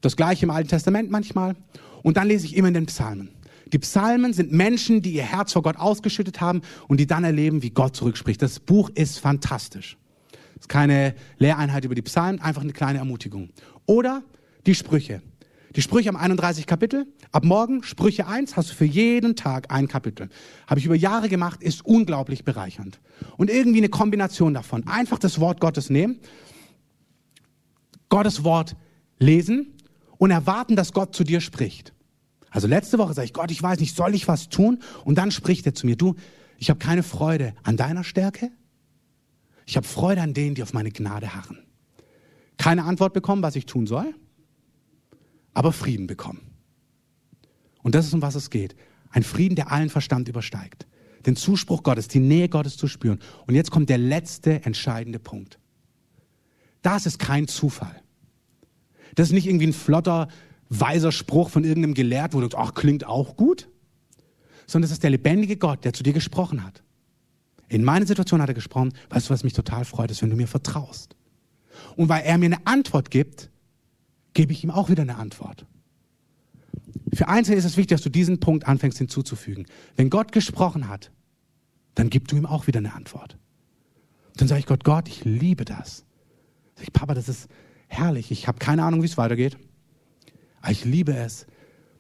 das 0.01 0.17
gleiche 0.17 0.47
im 0.47 0.51
Alten 0.51 0.69
Testament 0.69 1.11
manchmal 1.11 1.57
und 2.03 2.17
dann 2.17 2.29
lese 2.29 2.47
ich 2.47 2.57
immer 2.57 2.69
in 2.69 2.75
den 2.75 2.87
Psalmen. 2.87 3.31
Die 3.73 3.79
Psalmen 3.79 4.33
sind 4.33 4.53
Menschen, 4.53 5.03
die 5.03 5.13
ihr 5.13 5.25
Herz 5.25 5.53
vor 5.53 5.63
Gott 5.63 5.77
ausgeschüttet 5.77 6.41
haben 6.41 6.63
und 6.87 6.99
die 6.99 7.07
dann 7.07 7.25
erleben, 7.25 7.63
wie 7.63 7.71
Gott 7.71 7.95
zurückspricht. 7.97 8.41
Das 8.41 8.61
Buch 8.61 8.91
ist 8.95 9.19
fantastisch. 9.19 9.99
Das 10.31 10.63
ist 10.63 10.69
keine 10.69 11.15
Lehreinheit 11.39 11.85
über 11.85 11.95
die 11.95 12.03
Psalmen, 12.03 12.41
einfach 12.41 12.63
eine 12.63 12.73
kleine 12.73 12.99
Ermutigung. 12.99 13.51
Oder 13.87 14.23
die 14.67 14.75
Sprüche. 14.75 15.23
Die 15.77 15.83
Sprüche 15.83 16.09
haben 16.09 16.17
31 16.17 16.67
Kapitel. 16.67 17.07
Ab 17.31 17.45
morgen, 17.45 17.83
Sprüche 17.83 18.27
1, 18.27 18.57
hast 18.57 18.71
du 18.71 18.75
für 18.75 18.87
jeden 18.87 19.37
Tag 19.37 19.71
ein 19.71 19.87
Kapitel. 19.87 20.31
Habe 20.67 20.81
ich 20.81 20.87
über 20.87 20.97
Jahre 20.97 21.29
gemacht, 21.29 21.63
ist 21.63 21.85
unglaublich 21.85 22.45
bereichernd. 22.45 22.99
Und 23.37 23.51
irgendwie 23.51 23.79
eine 23.79 23.91
Kombination 23.91 24.55
davon. 24.55 24.87
Einfach 24.87 25.19
das 25.19 25.41
Wort 25.41 25.61
Gottes 25.61 25.91
nehmen, 25.91 26.21
Gottes 28.09 28.45
Wort 28.45 28.77
lesen 29.19 29.75
und 30.19 30.31
erwarten, 30.31 30.77
dass 30.77 30.93
Gott 30.93 31.15
zu 31.15 31.25
dir 31.25 31.41
spricht. 31.41 31.95
Also 32.51 32.67
letzte 32.67 32.99
Woche 32.99 33.15
sage 33.15 33.27
ich, 33.27 33.33
Gott, 33.33 33.51
ich 33.51 33.63
weiß 33.63 33.81
nicht, 33.81 33.97
soll 33.97 34.15
ich 34.15 34.29
was 34.29 34.49
tun? 34.49 34.81
Und 35.05 35.17
dann 35.17 35.31
spricht 35.31 35.67
er 35.67 35.75
zu 35.75 35.87
mir, 35.87 35.97
du, 35.97 36.15
ich 36.59 36.71
habe 36.71 36.79
keine 36.79 37.03
Freude 37.03 37.55
an 37.63 37.77
deiner 37.77 38.05
Stärke. 38.05 38.51
Ich 39.67 39.77
habe 39.77 39.87
Freude 39.87 40.23
an 40.23 40.35
denen, 40.35 40.55
die 40.55 40.63
auf 40.63 40.73
meine 40.73 40.91
Gnade 40.91 41.35
harren. 41.35 41.59
Keine 42.57 42.85
Antwort 42.85 43.13
bekommen, 43.13 43.43
was 43.43 43.55
ich 43.55 43.67
tun 43.67 43.87
soll 43.87 44.15
aber 45.59 45.73
Frieden 45.73 46.07
bekommen. 46.07 46.41
Und 47.83 47.97
das 47.97 48.07
ist, 48.07 48.15
um 48.15 48.23
was 48.23 48.37
es 48.37 48.49
geht. 48.49 48.77
Ein 49.11 49.25
Frieden, 49.25 49.57
der 49.57 49.73
allen 49.73 49.91
Verstand 49.91 50.29
übersteigt. 50.29 50.87
Den 51.27 51.35
Zuspruch 51.35 51.83
Gottes, 51.83 52.07
die 52.07 52.21
Nähe 52.21 52.49
Gottes 52.49 52.77
zu 52.77 52.87
spüren. 52.87 53.19
Und 53.49 53.57
jetzt 53.57 53.73
kommt 53.73 53.91
der 53.91 53.99
letzte 53.99 54.65
entscheidende 54.65 55.19
Punkt. 55.19 55.59
Das 56.83 57.07
ist 57.07 57.19
kein 57.19 57.49
Zufall. 57.49 58.01
Das 59.15 59.29
ist 59.29 59.33
nicht 59.33 59.47
irgendwie 59.47 59.69
ein 59.69 59.73
flotter, 59.73 60.29
weiser 60.69 61.13
Spruch 61.13 61.51
von 61.51 61.65
irgendeinem 61.65 61.95
Gelehrt, 61.95 62.35
wo 62.35 62.41
du 62.41 62.45
sagst, 62.45 62.59
ach, 62.59 62.75
klingt 62.75 63.07
auch 63.07 63.37
gut. 63.37 63.69
Sondern 64.67 64.87
es 64.87 64.93
ist 64.93 65.03
der 65.03 65.11
lebendige 65.11 65.57
Gott, 65.57 65.85
der 65.85 65.93
zu 65.93 66.03
dir 66.03 66.13
gesprochen 66.13 66.65
hat. 66.65 66.83
In 67.69 67.85
meiner 67.85 68.07
Situation 68.07 68.41
hat 68.41 68.49
er 68.49 68.55
gesprochen, 68.55 68.93
weißt 69.11 69.29
du, 69.29 69.35
was 69.35 69.45
mich 69.45 69.53
total 69.53 69.85
freut, 69.85 70.11
ist, 70.11 70.23
wenn 70.23 70.31
du 70.31 70.37
mir 70.37 70.49
vertraust. 70.49 71.17
Und 71.97 72.09
weil 72.09 72.23
er 72.25 72.39
mir 72.39 72.47
eine 72.47 72.67
Antwort 72.67 73.11
gibt, 73.11 73.51
gebe 74.35 74.53
ich 74.53 74.65
ihm 74.65 74.71
auch 74.71 74.89
wieder 74.89 75.03
eine 75.03 75.17
Antwort. 75.17 75.67
Für 77.13 77.29
Einzelne 77.29 77.57
ist 77.57 77.65
es 77.65 77.77
wichtig, 77.77 77.97
dass 77.97 78.03
du 78.03 78.11
diesen 78.11 78.41
Punkt 78.41 78.67
anfängst 78.67 78.99
hinzuzufügen. 78.99 79.67
Wenn 79.97 80.11
Gott 80.11 80.33
gesprochen 80.33 80.89
hat, 80.89 81.11
dann 81.95 82.11
gib 82.11 82.29
du 82.29 82.37
ihm 82.37 82.47
auch 82.47 82.67
wieder 82.67 82.79
eine 82.79 82.95
Antwort. 82.95 83.37
Dann 84.37 84.49
sage 84.49 84.61
ich 84.61 84.67
Gott, 84.67 84.85
Gott, 84.85 85.09
ich 85.09 85.25
liebe 85.25 85.65
das. 85.65 86.05
Sag 86.77 86.85
ich, 86.85 86.93
Papa, 86.93 87.15
das 87.15 87.29
ist 87.29 87.49
herrlich. 87.89 88.31
Ich 88.31 88.47
habe 88.47 88.59
keine 88.59 88.85
Ahnung, 88.85 89.03
wie 89.03 89.07
es 89.07 89.19
weitergeht. 89.19 89.59
Aber 90.61 90.71
ich 90.71 90.85
liebe 90.85 91.15
es, 91.15 91.47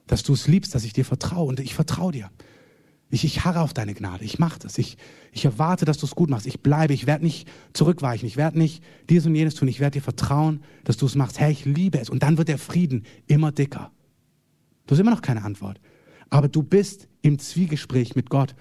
dass 0.06 0.22
du 0.22 0.32
es 0.34 0.46
liebst, 0.46 0.74
dass 0.74 0.84
ich 0.84 0.92
dir 0.92 1.04
vertraue 1.04 1.48
und 1.48 1.60
ich 1.60 1.74
vertraue 1.74 2.12
dir. 2.12 2.30
Ich, 3.10 3.24
ich 3.24 3.44
harre 3.44 3.60
auf 3.60 3.72
deine 3.72 3.94
Gnade. 3.94 4.24
Ich 4.24 4.38
mache 4.38 4.58
das. 4.58 4.76
Ich, 4.76 4.98
ich 5.32 5.46
erwarte, 5.46 5.86
dass 5.86 5.96
du 5.96 6.04
es 6.04 6.14
gut 6.14 6.28
machst. 6.28 6.46
Ich 6.46 6.60
bleibe. 6.60 6.92
Ich 6.92 7.06
werde 7.06 7.24
nicht 7.24 7.48
zurückweichen. 7.72 8.26
Ich 8.26 8.36
werde 8.36 8.58
nicht 8.58 8.82
dies 9.08 9.24
und 9.24 9.34
jenes 9.34 9.54
tun. 9.54 9.68
Ich 9.68 9.80
werde 9.80 9.98
dir 9.98 10.02
vertrauen, 10.02 10.62
dass 10.84 10.98
du 10.98 11.06
es 11.06 11.14
machst. 11.14 11.40
Herr, 11.40 11.50
ich 11.50 11.64
liebe 11.64 11.98
es. 11.98 12.10
Und 12.10 12.22
dann 12.22 12.36
wird 12.36 12.48
der 12.48 12.58
Frieden 12.58 13.04
immer 13.26 13.50
dicker. 13.50 13.90
Du 14.86 14.92
hast 14.92 15.00
immer 15.00 15.10
noch 15.10 15.22
keine 15.22 15.42
Antwort. 15.42 15.80
Aber 16.28 16.48
du 16.48 16.62
bist 16.62 17.08
im 17.22 17.38
Zwiegespräch 17.38 18.14
mit 18.14 18.28
Gott. 18.28 18.54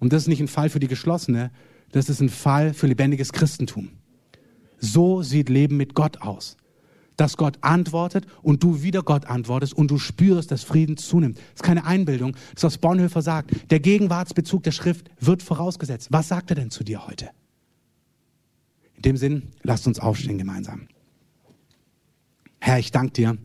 Und 0.00 0.12
das 0.12 0.22
ist 0.22 0.28
nicht 0.28 0.40
ein 0.40 0.48
Fall 0.48 0.68
für 0.68 0.80
die 0.80 0.88
Geschlossene. 0.88 1.50
Das 1.92 2.10
ist 2.10 2.20
ein 2.20 2.28
Fall 2.28 2.74
für 2.74 2.86
lebendiges 2.86 3.32
Christentum. 3.32 3.88
So 4.78 5.22
sieht 5.22 5.48
Leben 5.48 5.78
mit 5.78 5.94
Gott 5.94 6.20
aus 6.20 6.58
dass 7.16 7.36
Gott 7.36 7.58
antwortet 7.60 8.26
und 8.42 8.62
du 8.62 8.82
wieder 8.82 9.02
Gott 9.02 9.26
antwortest 9.26 9.74
und 9.74 9.90
du 9.90 9.98
spürst, 9.98 10.50
dass 10.50 10.64
Frieden 10.64 10.96
zunimmt. 10.96 11.38
Das 11.38 11.56
ist 11.56 11.62
keine 11.62 11.84
Einbildung, 11.84 12.32
das 12.32 12.56
ist 12.56 12.62
was 12.64 12.78
Bonhoeffer 12.78 13.22
sagt. 13.22 13.70
Der 13.70 13.80
Gegenwartsbezug 13.80 14.62
der 14.62 14.72
Schrift 14.72 15.10
wird 15.20 15.42
vorausgesetzt. 15.42 16.08
Was 16.10 16.28
sagt 16.28 16.50
er 16.50 16.56
denn 16.56 16.70
zu 16.70 16.84
dir 16.84 17.06
heute? 17.06 17.30
In 18.96 19.02
dem 19.02 19.16
Sinn, 19.16 19.42
lasst 19.62 19.86
uns 19.86 19.98
aufstehen 19.98 20.38
gemeinsam. 20.38 20.88
Herr, 22.60 22.78
ich 22.78 22.90
danke 22.90 23.12
dir, 23.12 23.38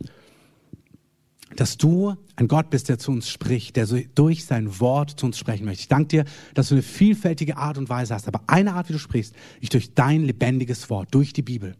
dass 1.56 1.76
du 1.76 2.14
ein 2.36 2.48
Gott 2.48 2.70
bist, 2.70 2.88
der 2.88 2.98
zu 2.98 3.10
uns 3.10 3.28
spricht, 3.28 3.76
der 3.76 3.86
durch 4.14 4.44
sein 4.44 4.80
Wort 4.80 5.18
zu 5.18 5.26
uns 5.26 5.38
sprechen 5.38 5.64
möchte. 5.64 5.82
Ich 5.82 5.88
danke 5.88 6.08
dir, 6.08 6.24
dass 6.54 6.68
du 6.68 6.76
eine 6.76 6.82
vielfältige 6.82 7.56
Art 7.56 7.76
und 7.76 7.88
Weise 7.88 8.14
hast, 8.14 8.28
aber 8.28 8.42
eine 8.46 8.74
Art, 8.74 8.88
wie 8.88 8.94
du 8.94 8.98
sprichst, 8.98 9.34
ist 9.60 9.74
durch 9.74 9.94
dein 9.94 10.22
lebendiges 10.22 10.88
Wort, 10.90 11.08
durch 11.12 11.32
die 11.32 11.42
Bibel. 11.42 11.74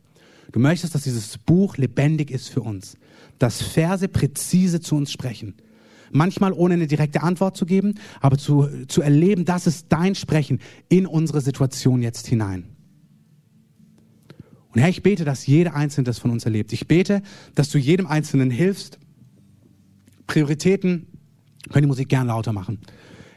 Du 0.53 0.59
möchtest, 0.59 0.94
dass 0.94 1.03
dieses 1.03 1.38
Buch 1.38 1.76
lebendig 1.76 2.30
ist 2.30 2.48
für 2.48 2.62
uns, 2.62 2.96
dass 3.38 3.62
Verse 3.62 4.09
präzise 4.09 4.80
zu 4.80 4.96
uns 4.96 5.12
sprechen. 5.12 5.55
Manchmal 6.12 6.53
ohne 6.53 6.74
eine 6.74 6.88
direkte 6.88 7.22
Antwort 7.22 7.57
zu 7.57 7.66
geben, 7.66 7.94
aber 8.20 8.36
zu, 8.36 8.68
zu 8.88 9.01
erleben, 9.01 9.44
das 9.44 9.66
ist 9.66 9.86
dein 9.90 10.14
Sprechen 10.16 10.59
in 10.88 11.07
unsere 11.07 11.40
Situation 11.40 12.03
jetzt 12.03 12.26
hinein. 12.26 12.64
Und 14.72 14.80
Herr, 14.80 14.88
ich 14.88 15.03
bete, 15.03 15.24
dass 15.24 15.46
jeder 15.46 15.74
Einzelne 15.74 16.05
das 16.05 16.18
von 16.18 16.30
uns 16.30 16.44
erlebt. 16.44 16.72
Ich 16.72 16.86
bete, 16.86 17.22
dass 17.55 17.70
du 17.70 17.78
jedem 17.78 18.07
Einzelnen 18.07 18.51
hilfst. 18.51 18.98
Prioritäten, 20.26 21.07
können 21.70 21.82
die 21.82 21.88
Musik 21.88 22.09
gern 22.09 22.28
lauter 22.28 22.53
machen. 22.53 22.78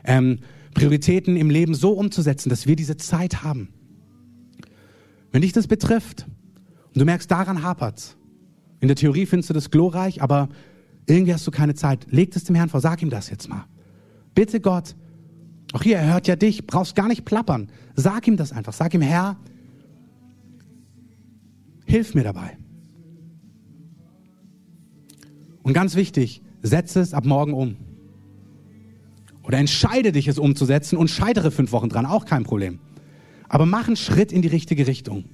Ähm, 0.04 0.40
Prioritäten 0.74 1.38
im 1.38 1.50
Leben 1.50 1.76
so 1.76 1.92
umzusetzen, 1.92 2.50
dass 2.50 2.68
wir 2.68 2.76
diese 2.76 2.98
Zeit 2.98 3.44
haben. 3.44 3.70
Wenn 5.32 5.42
dich 5.42 5.54
das 5.54 5.68
betrifft 5.68 6.28
und 6.94 7.00
du 7.00 7.06
merkst, 7.06 7.30
daran 7.30 7.64
hapert's. 7.64 8.18
In 8.80 8.88
der 8.88 8.96
Theorie 8.96 9.26
findest 9.26 9.50
du 9.50 9.54
das 9.54 9.72
glorreich, 9.72 10.22
aber 10.22 10.50
irgendwie 11.08 11.34
hast 11.34 11.48
du 11.48 11.52
keine 11.52 11.74
Zeit. 11.74 12.06
Leg 12.10 12.32
das 12.32 12.44
dem 12.44 12.56
Herrn 12.56 12.70
vor, 12.70 12.82
sag 12.82 13.02
ihm 13.02 13.10
das 13.10 13.30
jetzt 13.30 13.50
mal. 13.50 13.66
Bitte 14.36 14.60
Gott, 14.60 14.96
auch 15.74 15.82
hier, 15.82 15.98
er 15.98 16.14
hört 16.14 16.28
ja 16.28 16.36
dich, 16.36 16.68
brauchst 16.68 16.96
gar 16.96 17.08
nicht 17.08 17.26
plappern. 17.26 17.70
Sag 17.96 18.28
ihm 18.28 18.38
das 18.38 18.52
einfach. 18.52 18.74
Sag 18.74 18.94
ihm, 18.94 19.02
Herr, 19.02 19.38
hilf 21.86 22.14
mir 22.14 22.24
dabei. 22.24 22.58
Und 25.64 25.74
ganz 25.74 25.96
wichtig, 25.96 26.44
setze 26.62 27.00
es 27.00 27.14
ab 27.14 27.26
morgen 27.26 27.54
um. 27.54 27.76
Oder 29.44 29.58
entscheide 29.58 30.12
dich, 30.12 30.28
es 30.28 30.38
umzusetzen 30.38 30.98
und 30.98 31.10
scheitere 31.10 31.52
fünf 31.52 31.72
Wochen 31.72 31.90
dran, 31.90 32.06
auch 32.06 32.26
kein 32.26 32.44
Problem. 32.44 32.80
Aber 33.50 33.66
mach 33.66 33.88
einen 33.88 33.98
Schritt 33.98 34.32
in 34.32 34.42
die 34.42 34.48
richtige 34.48 34.88
Richtung. 34.88 35.26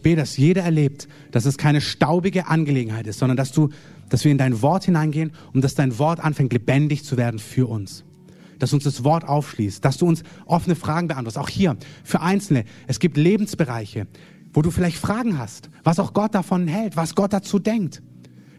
Ich 0.00 0.02
bete, 0.02 0.16
dass 0.16 0.38
jeder 0.38 0.62
erlebt, 0.62 1.08
dass 1.30 1.44
es 1.44 1.58
keine 1.58 1.82
staubige 1.82 2.46
Angelegenheit 2.48 3.06
ist, 3.06 3.18
sondern 3.18 3.36
dass 3.36 3.52
du, 3.52 3.68
dass 4.08 4.24
wir 4.24 4.32
in 4.32 4.38
dein 4.38 4.62
Wort 4.62 4.84
hineingehen 4.84 5.32
und 5.52 5.62
dass 5.62 5.74
dein 5.74 5.98
Wort 5.98 6.20
anfängt, 6.20 6.54
lebendig 6.54 7.04
zu 7.04 7.18
werden 7.18 7.38
für 7.38 7.68
uns. 7.68 8.04
Dass 8.58 8.72
uns 8.72 8.84
das 8.84 9.04
Wort 9.04 9.28
aufschließt, 9.28 9.84
dass 9.84 9.98
du 9.98 10.06
uns 10.06 10.22
offene 10.46 10.74
Fragen 10.74 11.08
beantwortest. 11.08 11.36
Auch 11.36 11.50
hier, 11.50 11.76
für 12.02 12.22
Einzelne. 12.22 12.64
Es 12.86 12.98
gibt 12.98 13.18
Lebensbereiche, 13.18 14.06
wo 14.54 14.62
du 14.62 14.70
vielleicht 14.70 14.96
Fragen 14.96 15.38
hast, 15.38 15.68
was 15.84 15.98
auch 15.98 16.14
Gott 16.14 16.34
davon 16.34 16.66
hält, 16.66 16.96
was 16.96 17.14
Gott 17.14 17.34
dazu 17.34 17.58
denkt 17.58 18.00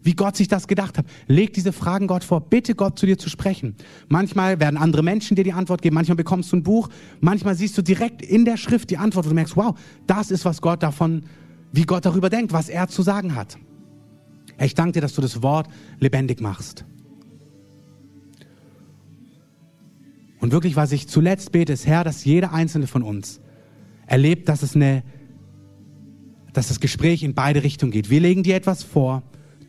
wie 0.04 0.14
Gott 0.14 0.36
sich 0.36 0.48
das 0.48 0.68
gedacht 0.68 0.98
hat. 0.98 1.06
Leg 1.28 1.54
diese 1.54 1.74
Fragen 1.74 2.08
Gott 2.08 2.24
vor. 2.24 2.42
Bitte 2.42 2.76
Gott 2.76 2.98
zu 2.98 3.06
dir 3.06 3.18
zu 3.18 3.30
sprechen. 3.30 3.76
Manchmal 4.10 4.60
werden 4.60 4.78
andere 4.78 5.04
Menschen 5.04 5.36
dir 5.36 5.44
die 5.44 5.54
Antwort 5.54 5.82
geben. 5.82 5.96
Manchmal 5.96 6.16
bekommst 6.16 6.52
du 6.52 6.58
ein 6.58 6.64
Buch. 6.64 6.90
Manchmal 7.20 7.56
siehst 7.56 7.78
du 7.78 7.82
direkt 7.82 8.22
in 8.22 8.46
der 8.46 8.58
Schrift 8.58 8.90
die 8.90 8.98
Antwort, 8.98 9.26
wo 9.26 9.30
du 9.30 9.36
merkst, 9.36 9.56
wow, 9.56 9.78
das 10.08 10.32
ist, 10.32 10.46
was 10.46 10.62
Gott 10.62 10.82
davon, 10.84 11.24
wie 11.72 11.84
Gott 11.84 12.06
darüber 12.06 12.30
denkt, 12.30 12.54
was 12.54 12.70
er 12.70 12.88
zu 12.88 13.02
sagen 13.02 13.36
hat. 13.36 13.58
Ich 14.60 14.76
danke 14.76 14.94
dir, 14.94 15.02
dass 15.02 15.14
du 15.14 15.22
das 15.22 15.42
Wort 15.42 15.68
lebendig 16.00 16.42
machst. 16.42 16.86
Und 20.40 20.52
wirklich, 20.52 20.76
was 20.76 20.92
ich 20.92 21.08
zuletzt 21.08 21.52
bete, 21.52 21.74
ist, 21.74 21.86
Herr, 21.86 22.04
dass 22.04 22.26
jeder 22.26 22.52
einzelne 22.52 22.88
von 22.88 23.04
uns 23.04 23.40
erlebt, 24.08 24.50
dass 24.50 24.64
es 24.64 24.76
eine, 24.76 25.04
dass 26.52 26.68
das 26.68 26.80
Gespräch 26.80 27.22
in 27.22 27.36
beide 27.36 27.64
Richtungen 27.64 27.92
geht. 27.92 28.10
Wir 28.10 28.20
legen 28.20 28.42
dir 28.42 28.56
etwas 28.56 28.84
vor 28.84 29.22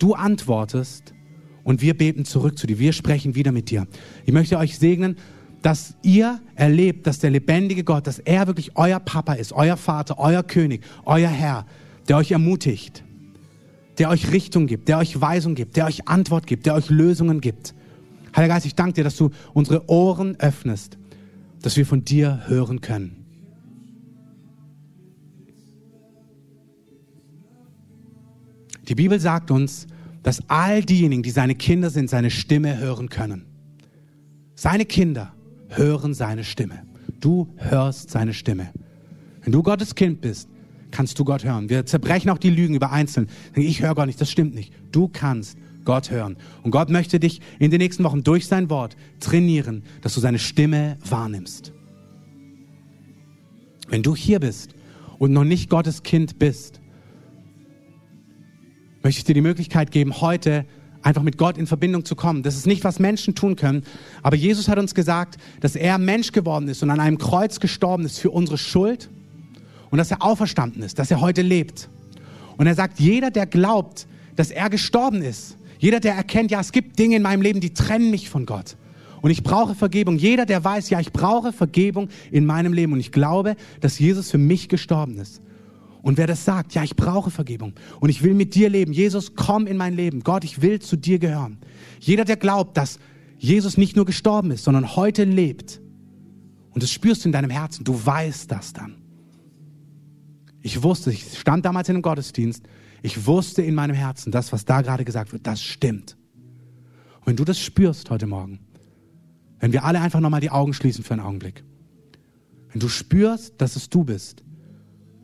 Du 0.02 0.14
antwortest 0.14 1.14
und 1.62 1.80
wir 1.80 1.96
beten 1.96 2.24
zurück 2.24 2.58
zu 2.58 2.66
dir. 2.66 2.80
Wir 2.80 2.92
sprechen 2.92 3.36
wieder 3.36 3.52
mit 3.52 3.70
dir. 3.70 3.86
Ich 4.26 4.32
möchte 4.32 4.58
euch 4.58 4.76
segnen, 4.76 5.16
dass 5.62 5.94
ihr 6.02 6.40
erlebt, 6.56 7.06
dass 7.06 7.20
der 7.20 7.30
lebendige 7.30 7.84
Gott, 7.84 8.08
dass 8.08 8.18
er 8.18 8.48
wirklich 8.48 8.76
euer 8.76 8.98
Papa 8.98 9.34
ist, 9.34 9.52
euer 9.52 9.76
Vater, 9.76 10.18
euer 10.18 10.42
König, 10.42 10.82
euer 11.04 11.28
Herr, 11.28 11.66
der 12.08 12.16
euch 12.16 12.32
ermutigt, 12.32 13.04
der 13.96 14.10
euch 14.10 14.32
Richtung 14.32 14.66
gibt, 14.66 14.88
der 14.88 14.98
euch 14.98 15.20
Weisung 15.20 15.54
gibt, 15.54 15.76
der 15.76 15.86
euch 15.86 16.08
Antwort 16.08 16.48
gibt, 16.48 16.66
der 16.66 16.74
euch 16.74 16.90
Lösungen 16.90 17.40
gibt. 17.40 17.72
Heiliger 18.34 18.54
Geist, 18.54 18.66
ich 18.66 18.74
danke 18.74 18.94
dir, 18.94 19.04
dass 19.04 19.14
du 19.14 19.30
unsere 19.52 19.88
Ohren 19.88 20.34
öffnest, 20.40 20.98
dass 21.60 21.76
wir 21.76 21.86
von 21.86 22.04
dir 22.04 22.42
hören 22.48 22.80
können. 22.80 23.24
Die 28.88 28.96
Bibel 28.96 29.20
sagt 29.20 29.52
uns, 29.52 29.86
dass 30.22 30.48
all 30.48 30.82
diejenigen, 30.82 31.22
die 31.22 31.30
seine 31.30 31.54
Kinder 31.54 31.90
sind, 31.90 32.08
seine 32.08 32.30
Stimme 32.30 32.78
hören 32.78 33.08
können. 33.08 33.46
Seine 34.54 34.84
Kinder 34.84 35.32
hören 35.68 36.14
seine 36.14 36.44
Stimme. 36.44 36.82
Du 37.20 37.48
hörst 37.56 38.10
seine 38.10 38.34
Stimme. 38.34 38.70
Wenn 39.42 39.52
du 39.52 39.62
Gottes 39.62 39.94
Kind 39.94 40.20
bist, 40.20 40.48
kannst 40.90 41.18
du 41.18 41.24
Gott 41.24 41.44
hören. 41.44 41.68
Wir 41.68 41.86
zerbrechen 41.86 42.30
auch 42.30 42.38
die 42.38 42.50
Lügen 42.50 42.74
über 42.74 42.92
Einzelnen. 42.92 43.28
Ich 43.54 43.82
höre 43.82 43.94
Gott 43.94 44.06
nicht, 44.06 44.20
das 44.20 44.30
stimmt 44.30 44.54
nicht. 44.54 44.72
Du 44.92 45.08
kannst 45.08 45.56
Gott 45.84 46.10
hören. 46.10 46.36
Und 46.62 46.70
Gott 46.70 46.90
möchte 46.90 47.18
dich 47.18 47.40
in 47.58 47.70
den 47.70 47.78
nächsten 47.78 48.04
Wochen 48.04 48.22
durch 48.22 48.46
sein 48.46 48.70
Wort 48.70 48.96
trainieren, 49.18 49.82
dass 50.02 50.14
du 50.14 50.20
seine 50.20 50.38
Stimme 50.38 50.98
wahrnimmst. 51.04 51.72
Wenn 53.88 54.02
du 54.02 54.14
hier 54.14 54.38
bist 54.38 54.74
und 55.18 55.32
noch 55.32 55.44
nicht 55.44 55.68
Gottes 55.68 56.02
Kind 56.02 56.38
bist, 56.38 56.80
möchte 59.02 59.18
ich 59.18 59.24
dir 59.24 59.34
die 59.34 59.40
Möglichkeit 59.40 59.90
geben, 59.90 60.20
heute 60.20 60.64
einfach 61.02 61.22
mit 61.22 61.36
Gott 61.36 61.58
in 61.58 61.66
Verbindung 61.66 62.04
zu 62.04 62.14
kommen. 62.14 62.42
Das 62.42 62.56
ist 62.56 62.66
nicht, 62.66 62.84
was 62.84 62.98
Menschen 62.98 63.34
tun 63.34 63.56
können. 63.56 63.82
Aber 64.22 64.36
Jesus 64.36 64.68
hat 64.68 64.78
uns 64.78 64.94
gesagt, 64.94 65.36
dass 65.60 65.74
er 65.74 65.98
Mensch 65.98 66.32
geworden 66.32 66.68
ist 66.68 66.82
und 66.82 66.90
an 66.90 67.00
einem 67.00 67.18
Kreuz 67.18 67.60
gestorben 67.60 68.04
ist 68.04 68.18
für 68.18 68.30
unsere 68.30 68.58
Schuld 68.58 69.10
und 69.90 69.98
dass 69.98 70.10
er 70.10 70.22
auferstanden 70.22 70.82
ist, 70.82 70.98
dass 70.98 71.10
er 71.10 71.20
heute 71.20 71.42
lebt. 71.42 71.88
Und 72.56 72.66
er 72.66 72.74
sagt, 72.74 73.00
jeder, 73.00 73.30
der 73.30 73.46
glaubt, 73.46 74.06
dass 74.36 74.50
er 74.50 74.70
gestorben 74.70 75.22
ist, 75.22 75.56
jeder, 75.78 75.98
der 75.98 76.14
erkennt, 76.14 76.52
ja, 76.52 76.60
es 76.60 76.70
gibt 76.70 76.98
Dinge 77.00 77.16
in 77.16 77.22
meinem 77.22 77.42
Leben, 77.42 77.58
die 77.58 77.74
trennen 77.74 78.12
mich 78.12 78.30
von 78.30 78.46
Gott. 78.46 78.76
Und 79.20 79.30
ich 79.32 79.42
brauche 79.42 79.74
Vergebung. 79.74 80.16
Jeder, 80.16 80.46
der 80.46 80.62
weiß, 80.62 80.90
ja, 80.90 81.00
ich 81.00 81.12
brauche 81.12 81.52
Vergebung 81.52 82.08
in 82.30 82.46
meinem 82.46 82.72
Leben. 82.72 82.92
Und 82.92 83.00
ich 83.00 83.10
glaube, 83.10 83.56
dass 83.80 83.98
Jesus 83.98 84.30
für 84.30 84.38
mich 84.38 84.68
gestorben 84.68 85.18
ist. 85.18 85.40
Und 86.02 86.18
wer 86.18 86.26
das 86.26 86.44
sagt, 86.44 86.74
ja, 86.74 86.82
ich 86.82 86.96
brauche 86.96 87.30
Vergebung 87.30 87.74
und 88.00 88.08
ich 88.08 88.22
will 88.22 88.34
mit 88.34 88.54
dir 88.56 88.68
leben. 88.68 88.92
Jesus, 88.92 89.34
komm 89.36 89.66
in 89.66 89.76
mein 89.76 89.94
Leben. 89.94 90.20
Gott, 90.20 90.42
ich 90.42 90.60
will 90.60 90.80
zu 90.80 90.96
dir 90.96 91.18
gehören. 91.18 91.58
Jeder, 92.00 92.24
der 92.24 92.36
glaubt, 92.36 92.76
dass 92.76 92.98
Jesus 93.38 93.76
nicht 93.76 93.94
nur 93.94 94.04
gestorben 94.04 94.50
ist, 94.50 94.64
sondern 94.64 94.96
heute 94.96 95.24
lebt, 95.24 95.80
und 96.70 96.82
das 96.82 96.90
spürst 96.90 97.24
du 97.24 97.28
in 97.28 97.32
deinem 97.32 97.50
Herzen, 97.50 97.84
du 97.84 97.94
weißt 98.04 98.50
das 98.50 98.72
dann. 98.72 98.96
Ich 100.60 100.82
wusste, 100.82 101.12
ich 101.12 101.38
stand 101.38 101.64
damals 101.64 101.88
in 101.88 101.96
einem 101.96 102.02
Gottesdienst, 102.02 102.64
ich 103.02 103.26
wusste 103.26 103.62
in 103.62 103.74
meinem 103.74 103.94
Herzen, 103.94 104.32
das, 104.32 104.52
was 104.52 104.64
da 104.64 104.80
gerade 104.80 105.04
gesagt 105.04 105.32
wird, 105.32 105.46
das 105.46 105.62
stimmt. 105.62 106.16
Und 107.20 107.26
wenn 107.26 107.36
du 107.36 107.44
das 107.44 107.58
spürst 107.58 108.10
heute 108.10 108.26
Morgen, 108.26 108.60
wenn 109.60 109.72
wir 109.72 109.84
alle 109.84 110.00
einfach 110.00 110.20
nochmal 110.20 110.40
die 110.40 110.50
Augen 110.50 110.72
schließen 110.72 111.04
für 111.04 111.14
einen 111.14 111.22
Augenblick, 111.22 111.62
wenn 112.70 112.80
du 112.80 112.88
spürst, 112.88 113.60
dass 113.60 113.76
es 113.76 113.90
du 113.90 114.04
bist, 114.04 114.42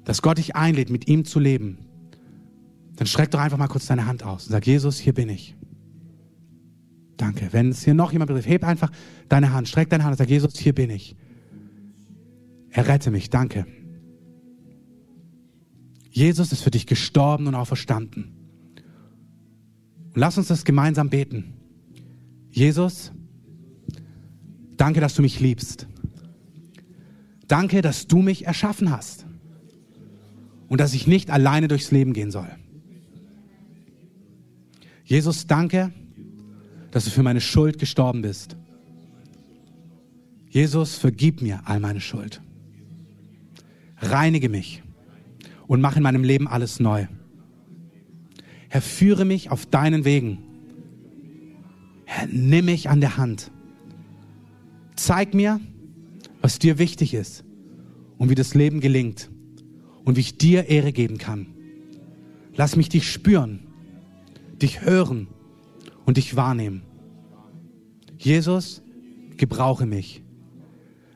dass 0.09 0.23
Gott 0.23 0.39
dich 0.39 0.57
einlädt, 0.57 0.89
mit 0.89 1.07
ihm 1.07 1.27
zu 1.27 1.39
leben, 1.39 1.77
dann 2.97 3.07
streck 3.07 3.31
doch 3.31 3.41
einfach 3.41 3.59
mal 3.59 3.69
kurz 3.69 3.85
deine 3.85 4.07
Hand 4.07 4.23
aus 4.23 4.47
und 4.47 4.53
sag, 4.53 4.67
Jesus, 4.67 4.99
hier 4.99 5.13
bin 5.13 5.29
ich. 5.29 5.55
Danke. 7.19 7.49
Wenn 7.53 7.69
es 7.69 7.85
hier 7.85 7.93
noch 7.93 8.11
jemand 8.11 8.29
betrifft, 8.29 8.49
heb 8.49 8.65
einfach 8.65 8.91
deine 9.29 9.53
Hand, 9.53 9.69
streck 9.69 9.91
deine 9.91 10.05
Hand 10.05 10.13
und 10.13 10.17
sag, 10.17 10.31
Jesus, 10.31 10.59
hier 10.59 10.75
bin 10.75 10.89
ich. 10.89 11.15
Errette 12.71 13.11
mich, 13.11 13.29
danke. 13.29 13.67
Jesus 16.09 16.53
ist 16.53 16.63
für 16.63 16.71
dich 16.71 16.87
gestorben 16.87 17.47
und 17.47 17.55
auferstanden. 17.55 18.33
Und 20.07 20.17
lass 20.17 20.39
uns 20.39 20.49
das 20.49 20.65
gemeinsam 20.65 21.11
beten. 21.11 21.53
Jesus, 22.51 23.13
danke, 24.79 25.03
dass 25.03 25.13
du 25.13 25.21
mich 25.21 25.39
liebst. 25.39 25.87
Danke, 27.47 27.83
dass 27.83 28.07
du 28.07 28.23
mich 28.23 28.47
erschaffen 28.47 28.91
hast 28.91 29.28
und 30.69 30.81
dass 30.81 30.95
ich 30.95 31.07
nicht 31.07 31.31
alleine 31.31 31.69
durchs 31.69 31.91
Leben 31.91 32.13
gehen 32.13 32.31
soll. 32.31 32.49
Jesus, 35.05 35.47
danke, 35.47 35.93
dass 36.91 37.05
du 37.05 37.11
für 37.11 37.23
meine 37.23 37.41
Schuld 37.41 37.79
gestorben 37.79 38.23
bist. 38.23 38.57
Jesus, 40.51 40.97
vergib 40.97 41.43
mir 41.43 41.63
all 41.65 41.81
meine 41.81 42.01
Schuld. 42.01 42.43
Reinige 44.01 44.49
mich 44.49 44.83
und 45.67 45.81
mach 45.81 45.97
in 45.97 46.03
meinem 46.03 46.25
Leben 46.25 46.47
alles 46.47 46.79
neu. 46.81 47.07
Herr, 48.69 48.83
führe 48.83 49.25
mich 49.25 49.51
auf 49.51 49.67
deinen 49.67 50.05
Wegen. 50.05 50.39
Herr, 52.05 52.27
nimm 52.31 52.67
mich 52.67 52.91
an 52.91 53.01
der 53.01 53.17
Hand. 53.17 53.51
Zeig 54.95 55.33
mir, 55.33 55.61
was 56.43 56.59
dir 56.59 56.79
wichtig 56.79 57.15
ist 57.15 57.45
und 58.19 58.29
wie 58.29 58.35
das 58.35 58.55
Leben 58.55 58.81
gelingt 58.81 59.31
und 60.09 60.17
wie 60.17 60.21
ich 60.21 60.39
dir 60.39 60.71
Ehre 60.71 60.91
geben 60.91 61.19
kann. 61.19 61.49
Lass 62.55 62.77
mich 62.77 62.89
dich 62.89 63.13
spüren, 63.13 63.67
dich 64.55 64.81
hören 64.81 65.29
und 66.07 66.17
dich 66.17 66.35
wahrnehmen. 66.35 66.81
Jesus, 68.17 68.81
gebrauche 69.37 69.85
mich. 69.85 70.23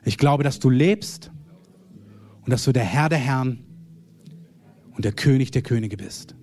Ich 0.05 0.19
glaube, 0.19 0.43
dass 0.43 0.59
du 0.59 0.69
lebst 0.69 1.31
und 2.43 2.51
dass 2.51 2.65
du 2.65 2.71
der 2.71 2.83
Herr 2.83 3.09
der 3.09 3.17
Herren 3.17 3.63
und 4.91 5.05
der 5.05 5.13
König 5.13 5.49
der 5.49 5.63
Könige 5.63 5.97
bist. 5.97 6.35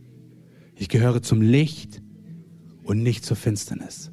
Ich 0.74 0.88
gehöre 0.88 1.22
zum 1.22 1.42
Licht 1.42 2.02
und 2.82 3.00
nicht 3.00 3.24
zur 3.24 3.36
Finsternis. 3.36 4.10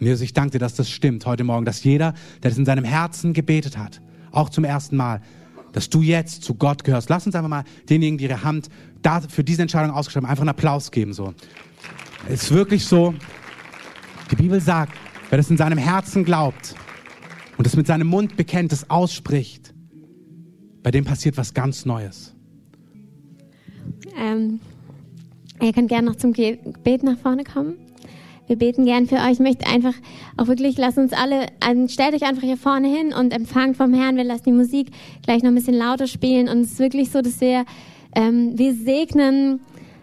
Und 0.00 0.06
Jesus, 0.06 0.22
ich 0.22 0.32
danke 0.32 0.52
dir, 0.52 0.60
dass 0.60 0.76
das 0.76 0.88
stimmt 0.88 1.26
heute 1.26 1.44
Morgen, 1.44 1.66
dass 1.66 1.84
jeder, 1.84 2.14
der 2.42 2.52
das 2.52 2.56
in 2.56 2.64
seinem 2.64 2.84
Herzen 2.84 3.34
gebetet 3.34 3.76
hat, 3.76 4.00
auch 4.30 4.48
zum 4.48 4.64
ersten 4.64 4.96
Mal, 4.96 5.20
dass 5.72 5.88
du 5.88 6.02
jetzt 6.02 6.42
zu 6.42 6.54
Gott 6.54 6.84
gehörst. 6.84 7.08
Lass 7.08 7.26
uns 7.26 7.34
einfach 7.34 7.48
mal 7.48 7.64
denjenigen, 7.88 8.18
die 8.18 8.24
ihre 8.24 8.42
Hand 8.42 8.68
da 9.02 9.20
für 9.20 9.44
diese 9.44 9.62
Entscheidung 9.62 9.92
ausgeschrieben 9.92 10.26
haben, 10.26 10.32
einfach 10.32 10.42
einen 10.42 10.50
Applaus 10.50 10.90
geben. 10.90 11.12
So. 11.12 11.34
Es 12.28 12.44
ist 12.44 12.50
wirklich 12.52 12.84
so, 12.84 13.14
die 14.30 14.36
Bibel 14.36 14.60
sagt, 14.60 14.92
wer 15.30 15.38
das 15.38 15.50
in 15.50 15.56
seinem 15.56 15.78
Herzen 15.78 16.24
glaubt 16.24 16.74
und 17.56 17.66
es 17.66 17.76
mit 17.76 17.86
seinem 17.86 18.06
Mund 18.06 18.36
bekennt, 18.36 18.72
es 18.72 18.90
ausspricht, 18.90 19.74
bei 20.82 20.90
dem 20.90 21.04
passiert 21.04 21.36
was 21.36 21.54
ganz 21.54 21.84
Neues. 21.84 22.34
Ähm, 24.16 24.60
ihr 25.60 25.72
könnt 25.72 25.88
gerne 25.88 26.08
noch 26.08 26.16
zum 26.16 26.32
Gebet 26.32 27.02
nach 27.02 27.18
vorne 27.18 27.44
kommen. 27.44 27.87
Wir 28.48 28.56
beten 28.56 28.86
gern 28.86 29.06
für 29.06 29.16
euch. 29.16 29.32
Ich 29.32 29.38
möchte 29.38 29.66
einfach 29.66 29.94
auch 30.38 30.48
wirklich, 30.48 30.78
lasst 30.78 30.98
uns 30.98 31.12
alle, 31.12 31.46
also 31.60 31.86
stellt 31.86 32.14
euch 32.14 32.24
einfach 32.24 32.42
hier 32.42 32.56
vorne 32.56 32.88
hin 32.88 33.12
und 33.12 33.32
empfangt 33.32 33.76
vom 33.76 33.92
Herrn. 33.92 34.16
Wir 34.16 34.24
lassen 34.24 34.44
die 34.46 34.52
Musik 34.52 34.88
gleich 35.22 35.42
noch 35.42 35.50
ein 35.50 35.54
bisschen 35.54 35.76
lauter 35.76 36.06
spielen. 36.06 36.48
Und 36.48 36.62
es 36.62 36.72
ist 36.72 36.78
wirklich 36.78 37.10
so, 37.10 37.20
dass 37.20 37.40
wir, 37.42 37.66
ähm, 38.16 38.58
wir 38.58 38.72
segnen 38.72 39.60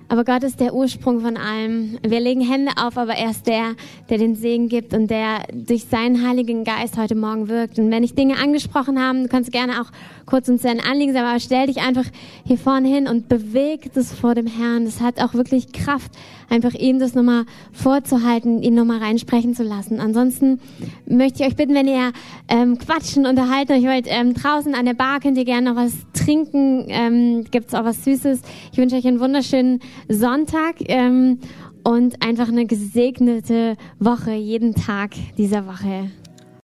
aber 0.07 0.23
Gott 0.23 0.43
ist 0.43 0.59
der 0.59 0.73
Ursprung 0.73 1.21
von 1.21 1.37
allem. 1.37 1.97
Wir 2.01 2.19
legen 2.19 2.41
Hände 2.41 2.71
auf, 2.77 2.97
aber 2.97 3.13
er 3.13 3.31
ist 3.31 3.47
der, 3.47 3.75
der 4.09 4.17
den 4.17 4.35
Segen 4.35 4.69
gibt 4.69 4.93
und 4.93 5.09
der 5.09 5.43
durch 5.53 5.85
seinen 5.85 6.27
Heiligen 6.27 6.63
Geist 6.63 6.97
heute 6.97 7.15
Morgen 7.15 7.47
wirkt. 7.47 7.79
Und 7.79 7.89
wenn 7.89 8.03
ich 8.03 8.13
Dinge 8.13 8.37
angesprochen 8.37 9.01
habe, 9.01 9.23
du 9.23 9.27
kannst 9.27 9.51
gerne 9.51 9.81
auch 9.81 9.91
kurz 10.25 10.49
uns 10.49 10.61
dein 10.61 10.79
Anliegen 10.79 11.13
sagen, 11.13 11.25
aber 11.25 11.39
stell 11.39 11.67
dich 11.67 11.81
einfach 11.81 12.05
hier 12.45 12.57
vorne 12.57 12.87
hin 12.87 13.07
und 13.07 13.29
beweg 13.29 13.93
das 13.93 14.13
vor 14.13 14.35
dem 14.35 14.47
Herrn. 14.47 14.85
Das 14.85 15.01
hat 15.01 15.21
auch 15.21 15.33
wirklich 15.33 15.71
Kraft, 15.71 16.11
einfach 16.49 16.73
ihm 16.73 16.99
das 16.99 17.15
nochmal 17.15 17.45
vorzuhalten, 17.71 18.61
ihn 18.61 18.75
nochmal 18.75 18.99
reinsprechen 18.99 19.55
zu 19.55 19.63
lassen. 19.63 19.99
Ansonsten 19.99 20.59
möchte 21.05 21.43
ich 21.43 21.49
euch 21.49 21.55
bitten, 21.55 21.73
wenn 21.73 21.87
ihr 21.87 22.11
ähm, 22.47 22.77
quatschen, 22.77 23.25
unterhalten 23.25 23.73
euch 23.73 23.83
wollt, 23.83 24.05
ähm, 24.07 24.33
draußen 24.33 24.75
an 24.75 24.85
der 24.85 24.93
Bar 24.93 25.19
könnt 25.19 25.37
ihr 25.37 25.45
gerne 25.45 25.73
noch 25.73 25.75
was 25.75 25.93
trinken, 26.13 26.85
ähm, 26.89 27.45
gibt 27.49 27.73
auch 27.75 27.83
was 27.83 28.03
Süßes. 28.03 28.41
Ich 28.71 28.77
wünsche 28.77 28.95
euch 28.95 29.07
einen 29.07 29.19
wunderschönen 29.19 29.79
Sonntag 30.09 30.75
ähm, 30.87 31.39
und 31.83 32.21
einfach 32.23 32.47
eine 32.47 32.65
gesegnete 32.65 33.77
Woche, 33.99 34.31
jeden 34.33 34.73
Tag 34.75 35.11
dieser 35.37 35.67
Woche. 35.67 36.09